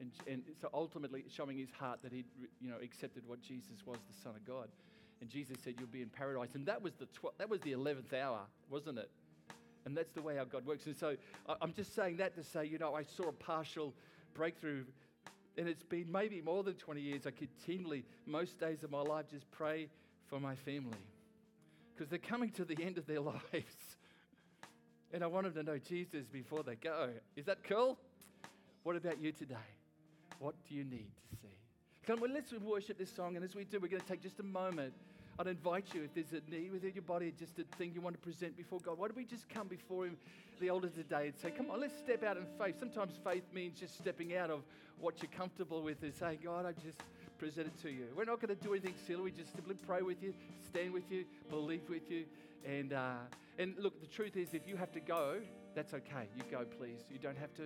And, 0.00 0.10
and 0.26 0.42
so 0.60 0.68
ultimately 0.74 1.24
showing 1.34 1.56
his 1.56 1.70
heart 1.70 2.00
that 2.02 2.12
he 2.12 2.24
you 2.60 2.68
know, 2.70 2.76
accepted 2.82 3.22
what 3.26 3.40
Jesus 3.40 3.86
was, 3.86 3.98
the 4.10 4.22
Son 4.22 4.34
of 4.34 4.44
God. 4.46 4.68
And 5.20 5.30
Jesus 5.30 5.56
said, 5.64 5.74
You'll 5.78 5.88
be 5.88 6.02
in 6.02 6.08
paradise. 6.08 6.54
And 6.54 6.66
that 6.66 6.82
was 6.82 6.94
the, 6.94 7.06
tw- 7.06 7.36
that 7.38 7.48
was 7.48 7.60
the 7.60 7.72
11th 7.72 8.12
hour, 8.12 8.40
wasn't 8.68 8.98
it? 8.98 9.10
And 9.86 9.96
that's 9.96 10.12
the 10.12 10.22
way 10.22 10.38
our 10.38 10.44
God 10.44 10.66
works. 10.66 10.86
And 10.86 10.96
so 10.96 11.16
I'm 11.60 11.72
just 11.72 11.94
saying 11.94 12.18
that 12.18 12.34
to 12.36 12.44
say, 12.44 12.66
you 12.66 12.78
know, 12.78 12.94
I 12.94 13.02
saw 13.02 13.28
a 13.28 13.32
partial 13.32 13.94
breakthrough 14.34 14.84
and 15.56 15.68
it's 15.68 15.82
been 15.82 16.10
maybe 16.10 16.40
more 16.40 16.62
than 16.62 16.74
20 16.74 17.00
years, 17.00 17.26
I 17.26 17.30
continually, 17.30 18.04
most 18.26 18.58
days 18.58 18.82
of 18.82 18.90
my 18.90 19.00
life, 19.02 19.26
just 19.30 19.50
pray 19.50 19.88
for 20.28 20.40
my 20.40 20.54
family 20.54 20.96
because 21.94 22.08
they're 22.08 22.18
coming 22.18 22.50
to 22.52 22.64
the 22.64 22.82
end 22.82 22.98
of 22.98 23.06
their 23.06 23.20
lives. 23.20 23.96
And 25.12 25.24
I 25.24 25.26
want 25.26 25.52
them 25.52 25.64
to 25.64 25.70
know 25.72 25.78
Jesus 25.78 26.26
before 26.26 26.62
they 26.62 26.76
go. 26.76 27.10
Is 27.36 27.46
that 27.46 27.64
cool? 27.64 27.98
What 28.84 28.96
about 28.96 29.20
you 29.20 29.32
today? 29.32 29.56
What 30.38 30.54
do 30.68 30.74
you 30.74 30.84
need 30.84 31.10
to 31.30 31.36
see? 31.42 31.48
Come 32.06 32.22
on, 32.22 32.32
let's 32.32 32.52
worship 32.52 32.96
this 32.96 33.12
song. 33.12 33.36
And 33.36 33.44
as 33.44 33.54
we 33.54 33.64
do, 33.64 33.78
we're 33.80 33.88
going 33.88 34.00
to 34.00 34.08
take 34.08 34.22
just 34.22 34.40
a 34.40 34.44
moment. 34.44 34.94
I'd 35.40 35.46
invite 35.46 35.94
you, 35.94 36.02
if 36.02 36.12
there's 36.12 36.34
a 36.34 36.50
need 36.50 36.70
within 36.70 36.92
your 36.92 37.02
body, 37.02 37.32
just 37.38 37.58
a 37.58 37.64
thing 37.78 37.92
you 37.94 38.02
want 38.02 38.14
to 38.14 38.20
present 38.20 38.58
before 38.58 38.78
God, 38.78 38.98
why 38.98 39.08
don't 39.08 39.16
we 39.16 39.24
just 39.24 39.48
come 39.48 39.68
before 39.68 40.04
Him, 40.04 40.18
the 40.60 40.68
older 40.68 40.88
today, 40.88 41.28
and 41.28 41.34
say, 41.34 41.50
Come 41.50 41.70
on, 41.70 41.80
let's 41.80 41.96
step 41.96 42.22
out 42.22 42.36
in 42.36 42.44
faith. 42.58 42.74
Sometimes 42.78 43.14
faith 43.24 43.44
means 43.50 43.80
just 43.80 43.96
stepping 43.96 44.36
out 44.36 44.50
of 44.50 44.60
what 45.00 45.22
you're 45.22 45.30
comfortable 45.30 45.82
with 45.82 46.02
and 46.02 46.12
saying, 46.12 46.40
God, 46.44 46.66
I 46.66 46.72
just 46.72 46.98
present 47.38 47.68
it 47.68 47.82
to 47.82 47.90
you. 47.90 48.04
We're 48.14 48.26
not 48.26 48.42
going 48.42 48.54
to 48.54 48.62
do 48.62 48.74
anything 48.74 48.92
silly. 49.06 49.22
We 49.22 49.30
just 49.30 49.54
simply 49.54 49.76
pray 49.86 50.02
with 50.02 50.22
you, 50.22 50.34
stand 50.68 50.92
with 50.92 51.10
you, 51.10 51.24
believe 51.48 51.88
with 51.88 52.10
you. 52.10 52.26
And, 52.66 52.92
uh, 52.92 53.14
and 53.58 53.72
look, 53.78 53.98
the 53.98 54.08
truth 54.08 54.36
is, 54.36 54.52
if 54.52 54.68
you 54.68 54.76
have 54.76 54.92
to 54.92 55.00
go, 55.00 55.38
that's 55.74 55.94
okay. 55.94 56.28
You 56.36 56.42
go, 56.50 56.66
please. 56.78 57.00
You 57.10 57.18
don't 57.18 57.38
have 57.38 57.54
to 57.54 57.62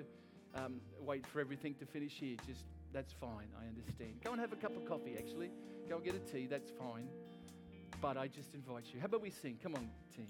um, 0.55 0.81
wait 1.01 1.27
for 1.27 1.41
everything 1.41 1.75
to 1.81 1.87
finish 1.87 2.12
here. 2.12 2.37
Just 2.47 2.62
that's 2.93 3.12
fine. 3.12 3.49
I 3.61 3.66
understand. 3.66 4.20
Go 4.22 4.31
and 4.31 4.41
have 4.41 4.53
a 4.53 4.57
cup 4.57 4.77
of 4.77 4.85
coffee, 4.85 5.16
actually. 5.18 5.51
Go 5.89 5.97
and 5.97 6.05
get 6.05 6.14
a 6.14 6.20
tea. 6.20 6.47
That's 6.47 6.70
fine. 6.70 7.09
But 8.01 8.16
I 8.16 8.28
just 8.28 8.55
invite 8.55 8.84
you. 8.92 9.01
How 9.01 9.07
about 9.07 9.22
we 9.22 9.30
sing? 9.30 9.59
Come 9.62 9.74
on, 9.74 9.88
team. 10.14 10.26